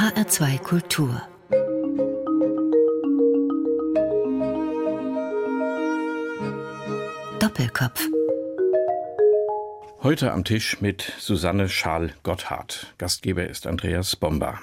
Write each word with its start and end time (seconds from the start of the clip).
HR2 0.00 0.58
Kultur 0.60 1.20
Doppelkopf 7.38 8.08
Heute 10.02 10.32
am 10.32 10.44
Tisch 10.44 10.80
mit 10.80 11.12
Susanne 11.18 11.68
Schaal-Gotthard. 11.68 12.94
Gastgeber 12.96 13.46
ist 13.46 13.66
Andreas 13.66 14.16
Bomba. 14.16 14.58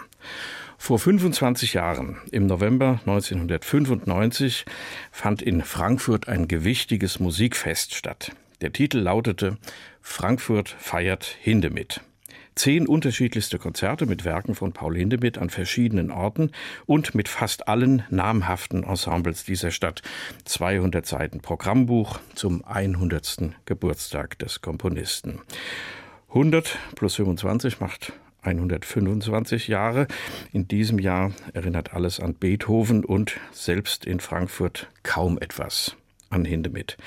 Vor 0.80 0.98
25 0.98 1.74
Jahren, 1.74 2.18
im 2.32 2.48
November 2.48 3.00
1995, 3.06 4.66
fand 5.12 5.44
in 5.44 5.62
Frankfurt 5.62 6.28
ein 6.28 6.48
gewichtiges 6.48 7.20
Musikfest 7.20 7.94
statt. 7.94 8.32
Der 8.62 8.74
Titel 8.74 8.98
lautete 8.98 9.60
Frankfurt 10.02 10.70
feiert 10.80 11.26
Hindemith. 11.26 12.02
Zehn 12.58 12.88
unterschiedlichste 12.88 13.60
Konzerte 13.60 14.08
mit 14.08 14.26
Werken 14.26 14.56
von 14.56 14.74
Paul 14.74 14.98
Hindemith 14.98 15.38
an 15.38 15.52
verschiedenen 15.52 16.10
Orten 16.10 16.52
und 16.88 17.14
mit 17.14 17.30
fast 17.30 17.68
allen 17.68 18.02
namhaften 18.10 18.84
Ensembles 18.84 19.46
dieser 19.46 19.70
Stadt. 19.70 20.02
200 20.46 21.06
Seiten 21.06 21.40
Programmbuch 21.40 22.20
zum 22.34 22.66
100. 22.66 23.52
Geburtstag 23.66 24.40
des 24.40 24.62
Komponisten. 24.62 25.40
100 26.30 26.80
plus 26.96 27.16
25 27.18 27.80
macht 27.80 28.14
125 28.42 29.68
Jahre. 29.68 30.08
In 30.52 30.68
diesem 30.68 30.98
Jahr 30.98 31.34
erinnert 31.54 31.94
alles 31.94 32.20
an 32.20 32.34
Beethoven 32.34 33.06
und 33.06 33.38
selbst 33.52 34.04
in 34.04 34.20
Frankfurt 34.20 34.90
kaum 35.04 35.38
etwas 35.38 35.96
an 36.30 36.46
Hindemith. 36.46 36.98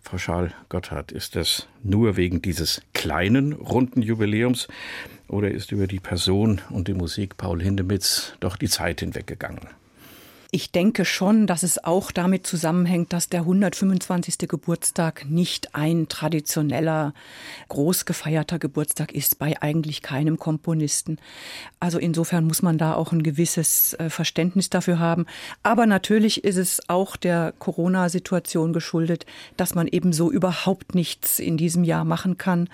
Frau 0.00 0.18
Schaal-Gotthard, 0.18 1.12
ist 1.12 1.36
das 1.36 1.66
nur 1.82 2.16
wegen 2.16 2.42
dieses 2.42 2.82
kleinen, 2.94 3.52
runden 3.52 4.02
Jubiläums 4.02 4.68
oder 5.28 5.50
ist 5.50 5.72
über 5.72 5.86
die 5.86 6.00
Person 6.00 6.60
und 6.70 6.88
die 6.88 6.94
Musik 6.94 7.36
Paul 7.36 7.62
Hindemiths 7.62 8.34
doch 8.40 8.56
die 8.56 8.68
Zeit 8.68 9.00
hinweggegangen? 9.00 9.68
Ich 10.56 10.70
denke 10.70 11.04
schon, 11.04 11.46
dass 11.46 11.62
es 11.62 11.84
auch 11.84 12.10
damit 12.10 12.46
zusammenhängt, 12.46 13.12
dass 13.12 13.28
der 13.28 13.40
125. 13.40 14.48
Geburtstag 14.48 15.26
nicht 15.28 15.74
ein 15.74 16.08
traditioneller, 16.08 17.12
groß 17.68 18.06
gefeierter 18.06 18.58
Geburtstag 18.58 19.12
ist 19.12 19.38
bei 19.38 19.60
eigentlich 19.60 20.00
keinem 20.00 20.38
Komponisten. 20.38 21.18
Also 21.78 21.98
insofern 21.98 22.46
muss 22.46 22.62
man 22.62 22.78
da 22.78 22.94
auch 22.94 23.12
ein 23.12 23.22
gewisses 23.22 23.92
äh, 23.98 24.08
Verständnis 24.08 24.70
dafür 24.70 24.98
haben. 24.98 25.26
Aber 25.62 25.84
natürlich 25.84 26.42
ist 26.42 26.56
es 26.56 26.88
auch 26.88 27.16
der 27.16 27.52
Corona-Situation 27.58 28.72
geschuldet, 28.72 29.26
dass 29.58 29.74
man 29.74 29.86
eben 29.86 30.14
so 30.14 30.32
überhaupt 30.32 30.94
nichts 30.94 31.38
in 31.38 31.58
diesem 31.58 31.84
Jahr 31.84 32.06
machen 32.06 32.38
kann. 32.38 32.70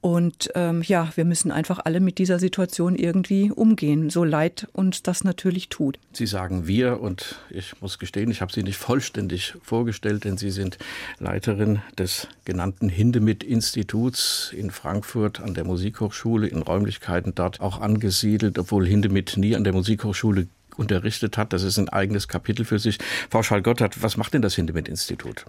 Und 0.00 0.50
ähm, 0.54 0.82
ja, 0.82 1.10
wir 1.14 1.26
müssen 1.26 1.50
einfach 1.50 1.80
alle 1.84 2.00
mit 2.00 2.16
dieser 2.16 2.38
Situation 2.38 2.96
irgendwie 2.96 3.50
umgehen, 3.50 4.08
so 4.08 4.24
leid 4.24 4.66
uns 4.72 5.02
das 5.02 5.24
natürlich 5.24 5.68
tut. 5.68 5.98
Sie 6.12 6.26
sagen 6.26 6.66
wir 6.66 7.00
und 7.00 7.36
ich 7.50 7.80
muss 7.82 7.98
gestehen, 7.98 8.30
ich 8.30 8.40
habe 8.40 8.50
Sie 8.50 8.62
nicht 8.62 8.78
vollständig 8.78 9.54
vorgestellt, 9.62 10.24
denn 10.24 10.38
Sie 10.38 10.50
sind 10.50 10.78
Leiterin 11.18 11.80
des 11.98 12.28
genannten 12.46 12.88
Hindemith-Instituts 12.88 14.54
in 14.56 14.70
Frankfurt 14.70 15.40
an 15.40 15.52
der 15.52 15.64
Musikhochschule, 15.64 16.46
in 16.46 16.62
Räumlichkeiten 16.62 17.34
dort 17.34 17.60
auch 17.60 17.80
angesiedelt, 17.80 18.58
obwohl 18.58 18.86
Hindemith 18.86 19.36
nie 19.36 19.54
an 19.54 19.64
der 19.64 19.74
Musikhochschule 19.74 20.46
unterrichtet 20.76 21.36
hat. 21.36 21.52
Das 21.52 21.62
ist 21.62 21.78
ein 21.78 21.88
eigenes 21.88 22.28
Kapitel 22.28 22.64
für 22.64 22.78
sich. 22.78 22.98
Frau 23.30 23.42
Schall-Gotthard, 23.42 24.02
was 24.02 24.16
macht 24.16 24.34
denn 24.34 24.42
das 24.42 24.54
Hindemith-Institut? 24.54 25.44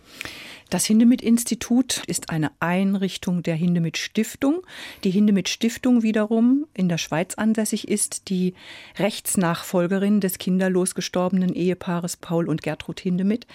Das 0.70 0.86
Hindemith-Institut 0.86 2.04
ist 2.08 2.30
eine 2.30 2.50
Einrichtung 2.62 3.44
der 3.44 3.56
Hindemith-Stiftung. 3.56 4.62
Die 5.04 5.12
Hindemith-Stiftung 5.12 6.02
wiederum 6.02 6.66
in 6.74 6.88
der 6.88 6.98
Schweiz 6.98 7.36
ansässig 7.36 7.90
ist 7.90 8.30
die 8.30 8.54
Rechtsnachfolgerin 8.98 10.22
des 10.22 10.38
kinderlos 10.38 10.96
gestorbenen 10.96 11.54
Ehepaares 11.54 12.16
Paul 12.16 12.48
und 12.48 12.64
Gertrud 12.64 13.02
Hindemith. 13.02 13.48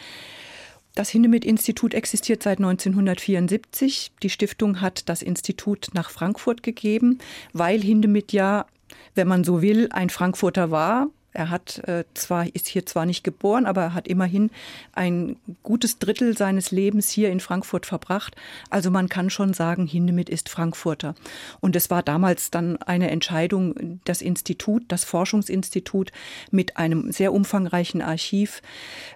Das 0.95 1.11
Hindemith-Institut 1.11 1.95
existiert 1.95 2.43
seit 2.43 2.59
1974. 2.59 4.13
Die 4.23 4.31
Stiftung 4.31 4.81
hat 4.81 5.09
das 5.09 5.21
Institut 5.23 5.89
nach 5.93 6.11
Frankfurt 6.11 6.63
gegeben, 6.63 7.19
weil 7.53 7.83
Hindemith 7.83 8.33
ja, 8.33 8.67
wenn 9.15 9.29
man 9.29 9.45
so 9.45 9.61
will, 9.61 9.89
ein 9.91 10.11
Frankfurter 10.11 10.71
war, 10.71 11.09
er 11.37 11.51
hat 11.51 11.87
äh, 11.87 12.05
zwar, 12.15 12.47
ist 12.55 12.67
hier 12.67 12.87
zwar 12.87 13.07
nicht 13.07 13.23
geboren, 13.23 13.67
aber 13.67 13.83
er 13.83 13.95
hat 13.95 14.09
immerhin 14.09 14.51
ein 14.93 15.37
gutes 15.63 15.99
Drittel 15.99 16.37
seines 16.37 16.71
Lebens 16.71 17.11
hier 17.11 17.31
in 17.31 17.41
Frankfurt 17.41 17.87
verbracht. 17.87 18.35
Also 18.71 18.91
man 18.91 19.09
kann 19.09 19.31
schon 19.31 19.53
sagen, 19.53 19.87
Hindemith 19.87 20.31
ist 20.31 20.49
Frankfurter. 20.49 21.15
Und 21.61 21.77
es 21.77 21.91
war 21.91 22.03
damals 22.03 22.51
dann 22.51 22.81
eine 22.83 23.11
Entscheidung, 23.11 24.01
das 24.05 24.23
Institut, 24.23 24.85
das 24.89 25.05
Forschungsinstitut 25.05 26.11
mit 26.51 26.77
einem 26.77 27.13
sehr 27.13 27.33
umfangreichen 27.33 28.03
Archiv 28.03 28.63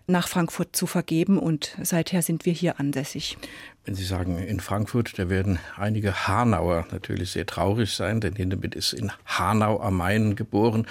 nach 0.07 0.29
Frankfurt 0.29 0.77
zu 0.77 0.87
vergeben. 0.87 1.39
Und 1.39 1.77
seither 1.83 2.23
sind 2.23 2.45
wir 2.45 2.53
hier 2.53 2.79
ansässig. 2.79 3.39
Wenn 3.87 3.95
Sie 3.95 4.05
sagen 4.05 4.37
in 4.37 4.61
Frankfurt, 4.61 5.19
da 5.19 5.31
werden 5.31 5.59
einige 5.75 6.29
Hanauer 6.29 6.87
natürlich 6.93 7.31
sehr 7.31 7.47
traurig 7.47 7.95
sein, 7.95 8.21
denn 8.21 8.35
Hindemith 8.35 8.75
ist 8.75 8.93
in 8.93 9.11
Hanau 9.25 9.81
am 9.81 9.97
Main 9.97 10.37
geboren. 10.37 10.87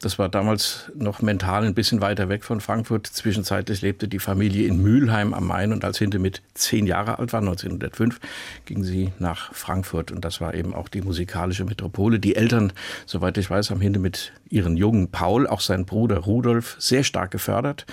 Das 0.00 0.18
war 0.18 0.30
damals 0.30 0.90
noch 0.94 1.20
mental 1.20 1.64
ein 1.64 1.74
bisschen 1.74 2.00
weiter 2.00 2.30
weg 2.30 2.42
von 2.42 2.62
Frankfurt. 2.62 3.06
Zwischenzeitlich 3.06 3.82
lebte 3.82 4.08
die 4.08 4.18
Familie 4.18 4.66
in 4.66 4.80
Mülheim 4.80 5.34
am 5.34 5.46
Main 5.46 5.74
und 5.74 5.84
als 5.84 5.98
Hindemith 5.98 6.40
zehn 6.54 6.86
Jahre 6.86 7.18
alt 7.18 7.34
war, 7.34 7.40
1905, 7.40 8.18
ging 8.64 8.84
sie 8.84 9.12
nach 9.18 9.52
Frankfurt 9.52 10.10
und 10.10 10.24
das 10.24 10.40
war 10.40 10.54
eben 10.54 10.74
auch 10.74 10.88
die 10.88 11.02
musikalische 11.02 11.66
Metropole. 11.66 12.18
Die 12.18 12.36
Eltern, 12.36 12.72
soweit 13.04 13.36
ich 13.36 13.50
weiß, 13.50 13.68
haben 13.68 13.82
Hindemith 13.82 14.32
ihren 14.48 14.78
jungen 14.78 15.10
Paul, 15.10 15.46
auch 15.46 15.60
seinen 15.60 15.84
Bruder 15.84 16.16
Rudolf, 16.16 16.76
sehr 16.78 17.04
stark 17.04 17.32
gefördert 17.32 17.84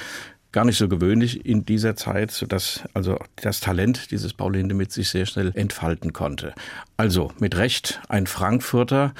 gar 0.57 0.65
nicht 0.65 0.79
so 0.79 0.87
gewöhnlich 0.87 1.45
in 1.45 1.67
dieser 1.67 1.95
Zeit, 1.95 2.31
sodass 2.31 2.81
also 2.95 3.19
das 3.35 3.59
Talent 3.59 4.09
dieses 4.09 4.33
Paul 4.33 4.55
Hindemith 4.57 4.91
sich 4.91 5.09
sehr 5.09 5.27
schnell 5.27 5.51
entfalten 5.53 6.13
konnte. 6.13 6.55
Also 6.97 7.31
mit 7.37 7.55
Recht 7.57 8.01
ein 8.09 8.25
Frankfurter. 8.25 9.13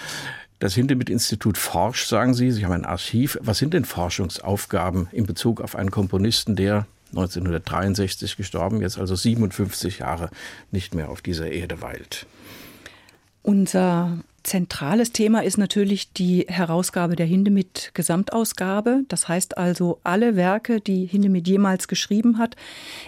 Das 0.57 0.73
Hindemith-Institut 0.73 1.59
forscht, 1.59 2.07
sagen 2.07 2.33
Sie. 2.33 2.49
Sie 2.51 2.65
haben 2.65 2.71
ein 2.71 2.85
Archiv. 2.85 3.37
Was 3.39 3.59
sind 3.59 3.75
denn 3.75 3.85
Forschungsaufgaben 3.85 5.09
in 5.11 5.27
Bezug 5.27 5.61
auf 5.61 5.75
einen 5.75 5.91
Komponisten, 5.91 6.55
der 6.55 6.87
1963 7.09 8.35
gestorben, 8.35 8.81
jetzt 8.81 8.97
also 8.97 9.13
57 9.13 9.99
Jahre 9.99 10.31
nicht 10.71 10.95
mehr 10.95 11.09
auf 11.09 11.21
dieser 11.21 11.51
Erde 11.51 11.83
weilt? 11.83 12.25
Unser 13.43 14.17
zentrales 14.47 15.11
Thema 15.11 15.43
ist 15.43 15.57
natürlich 15.57 16.13
die 16.13 16.45
Herausgabe 16.47 17.15
der 17.15 17.25
Hindemith 17.25 17.91
Gesamtausgabe. 17.93 19.01
Das 19.09 19.27
heißt 19.27 19.57
also, 19.57 19.99
alle 20.03 20.35
Werke, 20.35 20.79
die 20.79 21.05
Hindemith 21.05 21.47
jemals 21.47 21.87
geschrieben 21.87 22.37
hat, 22.37 22.55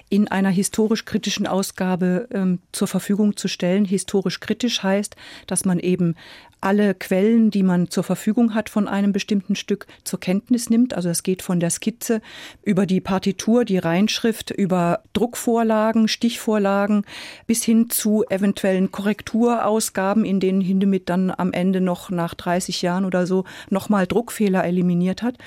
in 0.10 0.28
einer 0.28 0.50
historisch 0.50 1.06
kritischen 1.06 1.48
Ausgabe 1.48 2.28
ähm, 2.32 2.60
zur 2.74 2.90
Verfügung 2.90 3.38
zu 3.38 3.48
stellen. 3.48 3.86
Historisch 3.86 4.42
kritisch 4.42 4.84
heißt, 4.84 5.16
dass 5.48 5.64
man 5.64 5.80
eben 5.80 6.16
alle 6.62 6.94
Quellen, 6.94 7.52
die 7.52 7.64
man 7.64 7.90
zur 7.90 8.04
Verfügung 8.04 8.54
hat 8.54 8.70
von 8.70 8.88
einem 8.88 9.12
bestimmten 9.12 9.56
Stück, 9.56 9.88
zur 10.04 10.20
Kenntnis 10.20 10.70
nimmt. 10.70 10.94
Also 10.94 11.10
es 11.10 11.24
geht 11.24 11.42
von 11.42 11.60
der 11.60 11.70
Skizze 11.70 12.22
über 12.64 12.86
die 12.86 13.02
Partitur, 13.02 13.66
die 13.66 13.78
Reinschrift, 13.78 14.52
über 14.52 15.02
Druckvorlagen, 15.14 16.08
Stichvorlagen 16.08 17.06
bis 17.48 17.64
hin 17.64 17.90
zu 17.90 18.26
eventuellen 18.30 18.92
Korrekturausgaben, 18.92 20.26
in 20.26 20.40
denen 20.40 20.62
Hindemith 20.62 21.04
dann 21.06 21.32
am 21.36 21.54
Ende 21.54 21.82
noch 21.82 22.10
nach 22.10 22.34
30 22.34 22.82
Jahren 22.82 23.06
oder 23.06 23.26
so 23.26 23.46
nochmal 23.70 24.08
Druckfehler 24.08 24.64
eliminiert 24.66 25.22
hat. 25.22 25.38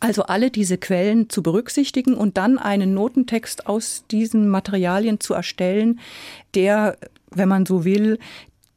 Also 0.00 0.24
alle 0.24 0.50
diese 0.50 0.78
Quellen 0.78 1.30
zu 1.30 1.42
berücksichtigen 1.42 2.14
und 2.14 2.36
dann 2.36 2.58
einen 2.58 2.94
Notentext 2.94 3.66
aus 3.66 4.04
diesen 4.10 4.48
Materialien 4.48 5.20
zu 5.20 5.34
erstellen, 5.34 6.00
der, 6.54 6.96
wenn 7.30 7.48
man 7.48 7.66
so 7.66 7.84
will, 7.84 8.18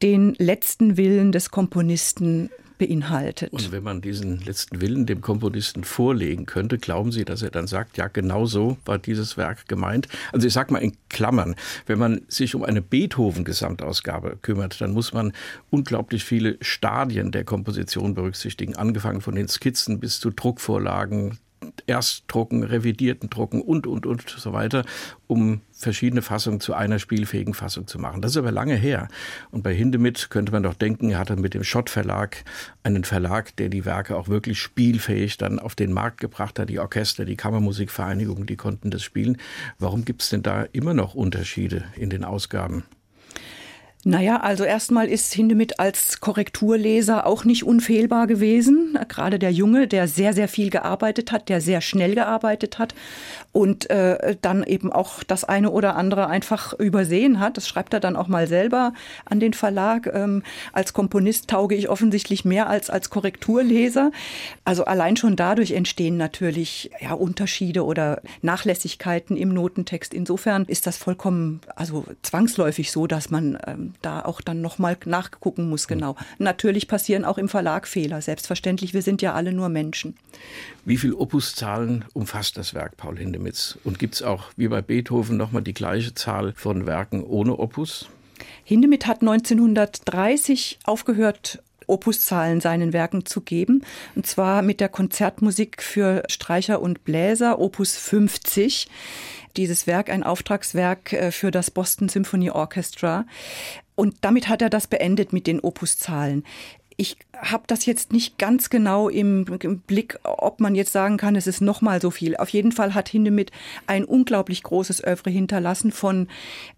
den 0.02 0.34
letzten 0.38 0.96
Willen 0.96 1.32
des 1.32 1.50
Komponisten 1.50 2.50
beinhaltet. 2.78 3.52
Und 3.52 3.72
wenn 3.72 3.82
man 3.82 4.00
diesen 4.00 4.40
letzten 4.40 4.80
Willen 4.80 5.04
dem 5.04 5.20
Komponisten 5.20 5.84
vorlegen 5.84 6.46
könnte, 6.46 6.78
glauben 6.78 7.12
Sie, 7.12 7.24
dass 7.24 7.42
er 7.42 7.50
dann 7.50 7.66
sagt, 7.66 7.96
ja, 7.96 8.06
genau 8.06 8.46
so 8.46 8.78
war 8.84 8.98
dieses 8.98 9.36
Werk 9.36 9.68
gemeint? 9.68 10.08
Also 10.32 10.46
ich 10.46 10.52
sage 10.52 10.72
mal 10.72 10.78
in 10.78 10.96
Klammern, 11.08 11.56
wenn 11.86 11.98
man 11.98 12.22
sich 12.28 12.54
um 12.54 12.62
eine 12.62 12.80
Beethoven-Gesamtausgabe 12.80 14.38
kümmert, 14.40 14.80
dann 14.80 14.92
muss 14.92 15.12
man 15.12 15.32
unglaublich 15.70 16.24
viele 16.24 16.56
Stadien 16.60 17.32
der 17.32 17.44
Komposition 17.44 18.14
berücksichtigen, 18.14 18.76
angefangen 18.76 19.20
von 19.20 19.34
den 19.34 19.48
Skizzen 19.48 19.98
bis 19.98 20.20
zu 20.20 20.30
Druckvorlagen, 20.30 21.38
Erstdrucken, 21.86 22.62
revidierten 22.62 23.30
Drucken 23.30 23.62
und, 23.62 23.86
und, 23.86 24.06
und 24.06 24.28
so 24.28 24.52
weiter, 24.52 24.84
um 25.26 25.60
verschiedene 25.72 26.22
Fassungen 26.22 26.60
zu 26.60 26.74
einer 26.74 26.98
spielfähigen 26.98 27.54
Fassung 27.54 27.86
zu 27.86 27.98
machen. 27.98 28.20
Das 28.20 28.32
ist 28.32 28.36
aber 28.36 28.52
lange 28.52 28.74
her. 28.74 29.08
Und 29.50 29.62
bei 29.62 29.74
Hindemith 29.74 30.28
könnte 30.28 30.52
man 30.52 30.62
doch 30.62 30.74
denken, 30.74 31.10
er 31.10 31.18
hatte 31.18 31.36
mit 31.36 31.54
dem 31.54 31.64
Schott 31.64 31.90
Verlag 31.90 32.44
einen 32.82 33.04
Verlag, 33.04 33.56
der 33.56 33.68
die 33.68 33.84
Werke 33.84 34.16
auch 34.16 34.28
wirklich 34.28 34.60
spielfähig 34.60 35.38
dann 35.38 35.58
auf 35.58 35.74
den 35.74 35.92
Markt 35.92 36.20
gebracht 36.20 36.58
hat. 36.58 36.68
Die 36.68 36.80
Orchester, 36.80 37.24
die 37.24 37.36
Kammermusikvereinigungen, 37.36 38.46
die 38.46 38.56
konnten 38.56 38.90
das 38.90 39.02
spielen. 39.02 39.38
Warum 39.78 40.04
gibt 40.04 40.22
es 40.22 40.30
denn 40.30 40.42
da 40.42 40.62
immer 40.72 40.94
noch 40.94 41.14
Unterschiede 41.14 41.84
in 41.96 42.10
den 42.10 42.24
Ausgaben? 42.24 42.84
Naja, 44.04 44.36
also 44.36 44.62
erstmal 44.62 45.08
ist 45.08 45.34
Hindemith 45.34 45.80
als 45.80 46.20
Korrekturleser 46.20 47.26
auch 47.26 47.44
nicht 47.44 47.64
unfehlbar 47.64 48.28
gewesen. 48.28 48.96
Gerade 49.08 49.40
der 49.40 49.50
Junge, 49.50 49.88
der 49.88 50.06
sehr, 50.06 50.34
sehr 50.34 50.46
viel 50.46 50.70
gearbeitet 50.70 51.32
hat, 51.32 51.48
der 51.48 51.60
sehr 51.60 51.80
schnell 51.80 52.14
gearbeitet 52.14 52.78
hat 52.78 52.94
und 53.50 53.90
äh, 53.90 54.36
dann 54.40 54.62
eben 54.62 54.92
auch 54.92 55.24
das 55.24 55.42
eine 55.42 55.72
oder 55.72 55.96
andere 55.96 56.28
einfach 56.28 56.74
übersehen 56.74 57.40
hat. 57.40 57.56
Das 57.56 57.66
schreibt 57.66 57.92
er 57.92 57.98
dann 57.98 58.14
auch 58.14 58.28
mal 58.28 58.46
selber 58.46 58.92
an 59.24 59.40
den 59.40 59.52
Verlag. 59.52 60.06
Ähm, 60.06 60.44
als 60.72 60.92
Komponist 60.92 61.50
tauge 61.50 61.74
ich 61.74 61.88
offensichtlich 61.88 62.44
mehr 62.44 62.68
als 62.68 62.90
als 62.90 63.10
Korrekturleser. 63.10 64.12
Also 64.64 64.84
allein 64.84 65.16
schon 65.16 65.34
dadurch 65.34 65.72
entstehen 65.72 66.16
natürlich 66.16 66.92
ja, 67.00 67.14
Unterschiede 67.14 67.84
oder 67.84 68.22
Nachlässigkeiten 68.42 69.36
im 69.36 69.48
Notentext. 69.48 70.14
Insofern 70.14 70.66
ist 70.66 70.86
das 70.86 70.96
vollkommen, 70.96 71.62
also 71.74 72.04
zwangsläufig 72.22 72.92
so, 72.92 73.08
dass 73.08 73.30
man 73.30 73.58
ähm, 73.66 73.87
da 74.02 74.24
auch 74.24 74.40
dann 74.40 74.60
nochmal 74.60 74.96
nachgucken 75.04 75.68
muss, 75.68 75.88
genau. 75.88 76.16
Natürlich 76.38 76.88
passieren 76.88 77.24
auch 77.24 77.38
im 77.38 77.48
Verlag 77.48 77.86
Fehler, 77.86 78.20
selbstverständlich, 78.20 78.94
wir 78.94 79.02
sind 79.02 79.22
ja 79.22 79.34
alle 79.34 79.52
nur 79.52 79.68
Menschen. 79.68 80.16
Wie 80.84 80.96
viele 80.96 81.16
Opuszahlen 81.16 82.04
umfasst 82.14 82.56
das 82.56 82.74
Werk 82.74 82.96
Paul 82.96 83.18
Hindemiths? 83.18 83.78
Und 83.84 83.98
gibt 83.98 84.14
es 84.14 84.22
auch, 84.22 84.44
wie 84.56 84.68
bei 84.68 84.82
Beethoven, 84.82 85.36
nochmal 85.36 85.62
die 85.62 85.74
gleiche 85.74 86.14
Zahl 86.14 86.52
von 86.56 86.86
Werken 86.86 87.22
ohne 87.22 87.58
Opus? 87.58 88.08
Hindemith 88.64 89.06
hat 89.06 89.20
1930 89.20 90.78
aufgehört, 90.84 91.62
Opuszahlen 91.88 92.60
seinen 92.60 92.92
Werken 92.92 93.26
zu 93.26 93.40
geben. 93.40 93.84
Und 94.14 94.26
zwar 94.26 94.62
mit 94.62 94.80
der 94.80 94.88
Konzertmusik 94.88 95.82
für 95.82 96.22
Streicher 96.28 96.80
und 96.80 97.04
Bläser, 97.04 97.58
Opus 97.58 97.96
50 97.96 98.88
dieses 99.56 99.86
Werk 99.86 100.08
ein 100.08 100.22
Auftragswerk 100.22 101.12
äh, 101.12 101.32
für 101.32 101.50
das 101.50 101.70
Boston 101.70 102.08
Symphony 102.08 102.50
Orchestra. 102.50 103.26
Und 103.94 104.14
damit 104.20 104.48
hat 104.48 104.62
er 104.62 104.70
das 104.70 104.86
beendet 104.86 105.32
mit 105.32 105.48
den 105.48 105.58
Opuszahlen. 105.58 106.44
Ich 107.00 107.16
habe 107.36 107.62
das 107.68 107.86
jetzt 107.86 108.12
nicht 108.12 108.38
ganz 108.38 108.70
genau 108.70 109.08
im, 109.08 109.46
im, 109.60 109.78
Blick, 109.78 110.18
ob 110.24 110.58
man 110.58 110.74
jetzt 110.74 110.90
sagen 110.92 111.16
kann, 111.16 111.36
es 111.36 111.46
ist 111.46 111.60
noch 111.60 111.80
mal 111.80 112.00
so 112.00 112.10
viel. 112.10 112.36
Auf 112.36 112.48
jeden 112.48 112.72
Fall 112.72 112.92
hat 112.92 113.08
Hindemith 113.08 113.52
ein 113.86 114.04
unglaublich 114.04 114.64
großes 114.64 115.04
Övre 115.06 115.30
hinterlassen 115.30 115.92
von 115.92 116.26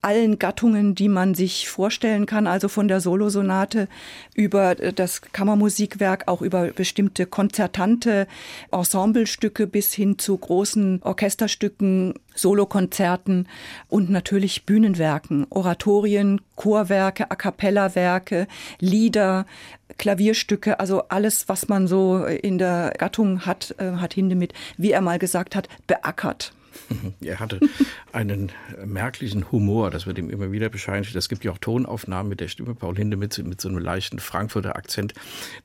allen 0.02 0.38
Gattungen, 0.38 0.94
die 0.94 1.08
man 1.08 1.34
sich 1.34 1.70
vorstellen 1.70 2.26
kann, 2.26 2.46
also 2.46 2.68
von 2.68 2.86
der 2.86 3.00
Solosonate 3.00 3.88
über 4.34 4.74
das 4.74 5.22
Kammermusikwerk, 5.22 6.28
auch 6.28 6.42
über 6.42 6.66
bestimmte 6.66 7.24
konzertante 7.24 8.26
Ensemblestücke 8.70 9.66
bis 9.66 9.94
hin 9.94 10.18
zu 10.18 10.36
großen 10.36 11.00
Orchesterstücken, 11.02 12.12
Solokonzerten 12.34 13.48
und 13.88 14.10
natürlich 14.10 14.66
Bühnenwerken, 14.66 15.46
Oratorien, 15.48 16.42
Chorwerke, 16.56 17.30
A 17.30 17.36
cappella 17.36 17.94
Werke, 17.94 18.46
Lieder, 18.80 19.46
Klavierstücke, 20.00 20.80
also 20.80 21.02
alles, 21.08 21.46
was 21.50 21.68
man 21.68 21.86
so 21.86 22.24
in 22.24 22.56
der 22.56 22.94
Gattung 22.96 23.44
hat, 23.44 23.74
äh, 23.76 23.92
hat 23.92 24.14
Hindemith, 24.14 24.54
wie 24.78 24.92
er 24.92 25.02
mal 25.02 25.18
gesagt 25.18 25.54
hat, 25.54 25.68
beackert. 25.86 26.54
Er 27.20 27.40
hatte 27.40 27.60
einen 28.12 28.52
merklichen 28.84 29.50
Humor, 29.52 29.90
das 29.90 30.06
wird 30.06 30.18
ihm 30.18 30.30
immer 30.30 30.52
wieder 30.52 30.68
bescheinigt. 30.68 31.14
Es 31.14 31.28
gibt 31.28 31.44
ja 31.44 31.52
auch 31.52 31.58
Tonaufnahmen 31.58 32.28
mit 32.28 32.40
der 32.40 32.48
Stimme 32.48 32.74
Paul 32.74 32.96
Hindemith 32.96 33.38
mit 33.38 33.60
so 33.60 33.68
einem 33.68 33.78
leichten 33.78 34.18
Frankfurter 34.18 34.76
Akzent, 34.76 35.14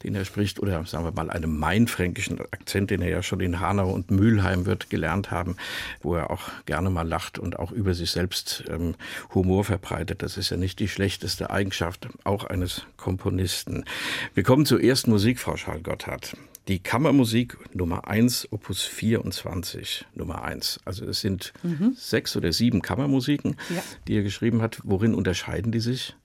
den 0.03 0.15
er 0.15 0.25
spricht, 0.25 0.59
oder 0.59 0.85
sagen 0.85 1.05
wir 1.05 1.11
mal 1.11 1.29
einem 1.29 1.57
mainfränkischen 1.57 2.39
Akzent, 2.39 2.91
den 2.91 3.01
er 3.01 3.09
ja 3.09 3.23
schon 3.23 3.39
in 3.39 3.59
Hanau 3.59 3.91
und 3.91 4.11
Mülheim 4.11 4.65
wird 4.65 4.89
gelernt 4.89 5.31
haben, 5.31 5.55
wo 6.01 6.15
er 6.15 6.29
auch 6.29 6.43
gerne 6.65 6.89
mal 6.89 7.07
lacht 7.07 7.39
und 7.39 7.59
auch 7.59 7.71
über 7.71 7.93
sich 7.93 8.11
selbst 8.11 8.63
ähm, 8.69 8.95
Humor 9.33 9.63
verbreitet. 9.63 10.21
Das 10.21 10.37
ist 10.37 10.49
ja 10.49 10.57
nicht 10.57 10.79
die 10.79 10.87
schlechteste 10.87 11.49
Eigenschaft 11.49 12.07
auch 12.23 12.43
eines 12.45 12.83
Komponisten. 12.97 13.85
Wir 14.33 14.43
kommen 14.43 14.65
zur 14.65 14.81
ersten 14.83 15.11
Musik, 15.11 15.39
Frau 15.39 15.57
Schall-Gotthard. 15.57 16.35
Die 16.67 16.79
Kammermusik 16.79 17.57
Nummer 17.75 18.07
1, 18.07 18.51
Opus 18.51 18.81
24, 18.81 20.05
Nummer 20.15 20.43
1. 20.43 20.79
Also 20.83 21.05
es 21.05 21.21
sind 21.21 21.53
mhm. 21.61 21.93
sechs 21.95 22.35
oder 22.35 22.51
sieben 22.51 22.81
Kammermusiken, 22.81 23.55
ja. 23.69 23.83
die 24.07 24.15
er 24.15 24.23
geschrieben 24.23 24.63
hat. 24.63 24.79
Worin 24.83 25.13
unterscheiden 25.13 25.71
die 25.71 25.79
sich? 25.79 26.15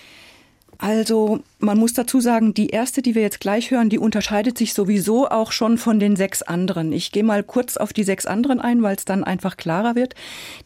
Also 0.80 1.40
man 1.58 1.76
muss 1.76 1.92
dazu 1.92 2.20
sagen, 2.20 2.54
die 2.54 2.70
erste, 2.70 3.02
die 3.02 3.14
wir 3.14 3.20
jetzt 3.20 3.40
gleich 3.40 3.70
hören, 3.70 3.90
die 3.90 3.98
unterscheidet 3.98 4.56
sich 4.56 4.72
sowieso 4.72 5.28
auch 5.28 5.52
schon 5.52 5.76
von 5.76 6.00
den 6.00 6.16
sechs 6.16 6.40
anderen. 6.40 6.90
Ich 6.92 7.12
gehe 7.12 7.22
mal 7.22 7.42
kurz 7.42 7.76
auf 7.76 7.92
die 7.92 8.02
sechs 8.02 8.24
anderen 8.24 8.60
ein, 8.60 8.82
weil 8.82 8.96
es 8.96 9.04
dann 9.04 9.22
einfach 9.22 9.58
klarer 9.58 9.94
wird. 9.94 10.14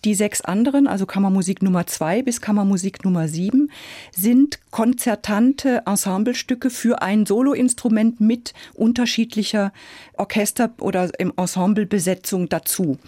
Die 0.04 0.14
sechs 0.14 0.40
anderen, 0.40 0.86
also 0.86 1.04
Kammermusik 1.04 1.62
Nummer 1.62 1.88
zwei 1.88 2.22
bis 2.22 2.40
Kammermusik 2.40 3.04
Nummer 3.04 3.26
sieben, 3.26 3.72
sind 4.12 4.60
konzertante 4.70 5.82
Ensemblestücke 5.84 6.70
für 6.70 7.02
ein 7.02 7.26
Soloinstrument 7.26 8.20
mit 8.20 8.54
unterschiedlicher 8.74 9.72
Orchester- 10.16 10.74
oder 10.78 11.10
im 11.18 11.32
Ensemblebesetzung 11.36 12.48
dazu. 12.48 12.98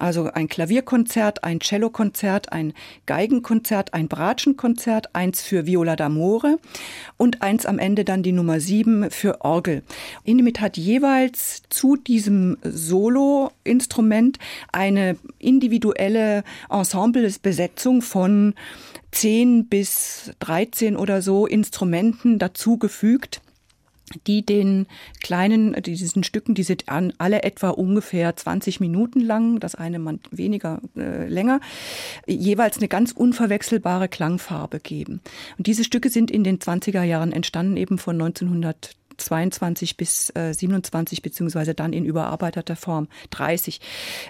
Also 0.00 0.32
ein 0.32 0.48
Klavierkonzert, 0.48 1.44
ein 1.44 1.60
Cellokonzert, 1.60 2.50
ein 2.50 2.72
Geigenkonzert, 3.06 3.94
ein 3.94 4.08
Bratschenkonzert, 4.08 5.14
eins 5.14 5.42
für 5.42 5.66
Viola 5.66 5.94
d'Amore 5.94 6.55
und 7.16 7.42
eins 7.42 7.66
am 7.66 7.78
Ende 7.78 8.04
dann 8.04 8.22
die 8.22 8.32
Nummer 8.32 8.60
sieben 8.60 9.10
für 9.10 9.40
Orgel. 9.42 9.82
Inemit 10.24 10.60
hat 10.60 10.76
jeweils 10.76 11.62
zu 11.70 11.96
diesem 11.96 12.58
Solo-Instrument 12.62 14.38
eine 14.72 15.16
individuelle 15.38 16.44
Ensemblebesetzung 16.70 18.02
von 18.02 18.54
10 19.12 19.66
bis 19.66 20.32
13 20.40 20.96
oder 20.96 21.22
so 21.22 21.46
Instrumenten 21.46 22.38
dazugefügt 22.38 23.40
die 24.26 24.44
den 24.44 24.86
kleinen, 25.20 25.74
diesen 25.82 26.22
Stücken, 26.22 26.54
die 26.54 26.62
sind 26.62 26.84
alle 26.88 27.42
etwa 27.42 27.70
ungefähr 27.70 28.36
20 28.36 28.80
Minuten 28.80 29.20
lang, 29.20 29.58
das 29.58 29.74
eine 29.74 29.98
weniger 30.30 30.80
äh, 30.96 31.26
länger, 31.26 31.60
jeweils 32.26 32.78
eine 32.78 32.88
ganz 32.88 33.12
unverwechselbare 33.12 34.08
Klangfarbe 34.08 34.78
geben. 34.80 35.20
Und 35.58 35.66
diese 35.66 35.84
Stücke 35.84 36.10
sind 36.10 36.30
in 36.30 36.44
den 36.44 36.58
20er 36.58 37.02
Jahren 37.02 37.32
entstanden, 37.32 37.76
eben 37.76 37.98
von 37.98 38.14
1900 38.14 38.94
22 39.18 39.96
bis 39.96 40.30
äh, 40.36 40.52
27 40.52 41.22
beziehungsweise 41.22 41.74
dann 41.74 41.94
in 41.94 42.04
überarbeiteter 42.04 42.76
Form 42.76 43.08
30. 43.30 43.80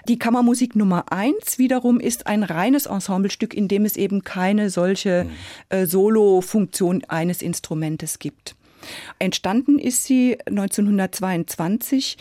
Die 0.07 0.17
Kammermusik 0.17 0.77
Nummer 0.77 1.11
1 1.11 1.57
wiederum 1.57 1.99
ist 1.99 2.27
ein 2.27 2.43
reines 2.43 2.85
Ensemblestück, 2.85 3.53
in 3.53 3.67
dem 3.67 3.83
es 3.85 3.97
eben 3.97 4.23
keine 4.23 4.69
solche 4.69 5.25
mhm. 5.25 5.77
äh, 5.77 5.85
Solo-Funktion 5.85 7.03
eines 7.09 7.41
Instrumentes 7.41 8.19
gibt. 8.19 8.55
Entstanden 9.19 9.79
ist 9.79 10.03
sie 10.03 10.37
1922 10.45 12.17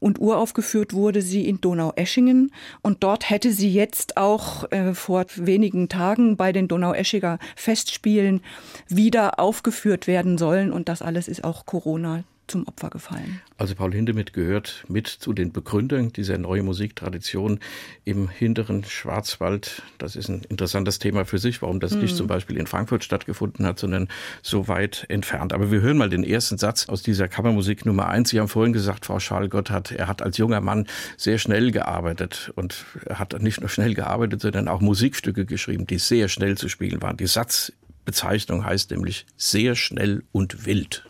und 0.00 0.20
uraufgeführt 0.20 0.92
wurde 0.92 1.22
sie 1.22 1.48
in 1.48 1.60
Donaueschingen. 1.60 2.52
Und 2.82 3.02
dort 3.02 3.30
hätte 3.30 3.52
sie 3.52 3.72
jetzt 3.72 4.16
auch 4.16 4.70
äh, 4.70 4.94
vor 4.94 5.26
wenigen 5.36 5.88
Tagen 5.88 6.36
bei 6.36 6.52
den 6.52 6.68
Donaueschiger 6.68 7.38
Festspielen 7.56 8.42
wieder 8.88 9.40
aufgeführt 9.40 10.06
werden 10.06 10.38
sollen. 10.38 10.72
Und 10.72 10.88
das 10.88 11.02
alles 11.02 11.28
ist 11.28 11.44
auch 11.44 11.66
Corona 11.66 12.24
zum 12.48 12.66
Opfer 12.66 12.90
gefallen. 12.90 13.40
Also 13.56 13.74
Paul 13.74 13.92
Hindemith 13.92 14.32
gehört 14.32 14.84
mit 14.88 15.06
zu 15.06 15.32
den 15.32 15.52
Begründern 15.52 16.12
dieser 16.12 16.38
neuen 16.38 16.64
Musiktradition 16.64 17.60
im 18.04 18.28
hinteren 18.28 18.84
Schwarzwald. 18.84 19.82
Das 19.98 20.16
ist 20.16 20.28
ein 20.28 20.42
interessantes 20.48 20.98
Thema 20.98 21.24
für 21.24 21.38
sich, 21.38 21.62
warum 21.62 21.80
das 21.80 21.92
hm. 21.92 22.00
nicht 22.00 22.16
zum 22.16 22.26
Beispiel 22.26 22.56
in 22.56 22.66
Frankfurt 22.66 23.04
stattgefunden 23.04 23.66
hat, 23.66 23.78
sondern 23.78 24.08
so 24.42 24.68
weit 24.68 25.06
entfernt. 25.08 25.52
Aber 25.52 25.70
wir 25.70 25.80
hören 25.80 25.98
mal 25.98 26.10
den 26.10 26.24
ersten 26.24 26.58
Satz 26.58 26.88
aus 26.88 27.02
dieser 27.02 27.28
Kammermusik 27.28 27.86
Nummer 27.86 28.08
eins. 28.08 28.30
Sie 28.30 28.40
haben 28.40 28.48
vorhin 28.48 28.72
gesagt, 28.72 29.06
Frau 29.06 29.20
Schalgott 29.20 29.70
er 29.70 30.08
hat 30.08 30.22
als 30.22 30.38
junger 30.38 30.60
Mann 30.60 30.86
sehr 31.16 31.38
schnell 31.38 31.70
gearbeitet 31.70 32.52
und 32.54 32.84
er 33.06 33.18
hat 33.18 33.40
nicht 33.42 33.60
nur 33.60 33.68
schnell 33.68 33.94
gearbeitet, 33.94 34.40
sondern 34.40 34.68
auch 34.68 34.80
Musikstücke 34.80 35.44
geschrieben, 35.44 35.86
die 35.86 35.98
sehr 35.98 36.28
schnell 36.28 36.56
zu 36.56 36.68
spielen 36.68 37.02
waren. 37.02 37.16
Die 37.16 37.26
Satzbezeichnung 37.26 38.64
heißt 38.64 38.90
nämlich 38.90 39.26
sehr 39.36 39.74
schnell 39.74 40.22
und 40.32 40.66
wild. 40.66 41.04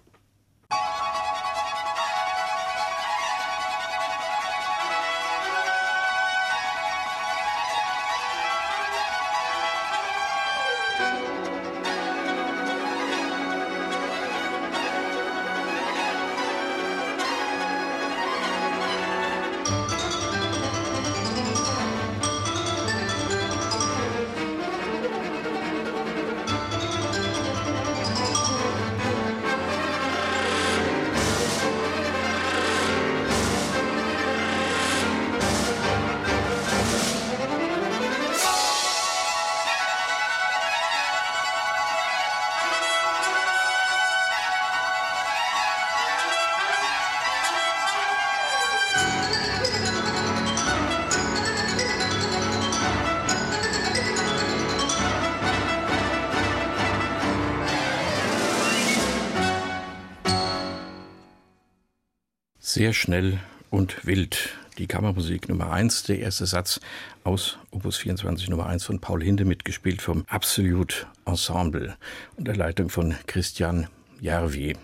Sehr 62.71 62.93
schnell 62.93 63.41
und 63.71 64.05
wild. 64.05 64.51
Die 64.77 64.87
Kammermusik 64.87 65.49
Nummer 65.49 65.73
1, 65.73 66.03
der 66.03 66.19
erste 66.19 66.45
Satz 66.45 66.81
aus 67.25 67.57
Opus 67.71 67.97
24 67.97 68.51
Nummer 68.51 68.67
1 68.67 68.85
von 68.85 69.01
Paul 69.01 69.23
Hinde 69.23 69.47
mitgespielt 69.47 70.03
vom 70.03 70.27
Absolute 70.29 71.07
Ensemble 71.25 71.97
unter 72.37 72.55
Leitung 72.55 72.91
von 72.91 73.15
Christian 73.27 73.87
Järvi. 74.21 74.77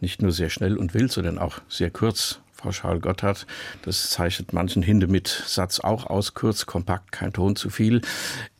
Nicht 0.00 0.22
nur 0.22 0.30
sehr 0.30 0.48
schnell 0.48 0.76
und 0.76 0.94
wild, 0.94 1.10
sondern 1.10 1.40
auch 1.40 1.60
sehr 1.68 1.90
kurz 1.90 2.38
Frau 2.72 2.98
Gotthard. 2.98 3.46
Das 3.82 4.10
zeichnet 4.10 4.52
manchen 4.52 4.82
Hindemith-Satz 4.82 5.80
auch 5.80 6.06
aus, 6.06 6.34
kurz, 6.34 6.66
kompakt, 6.66 7.12
kein 7.12 7.32
Ton 7.32 7.56
zu 7.56 7.70
viel. 7.70 8.00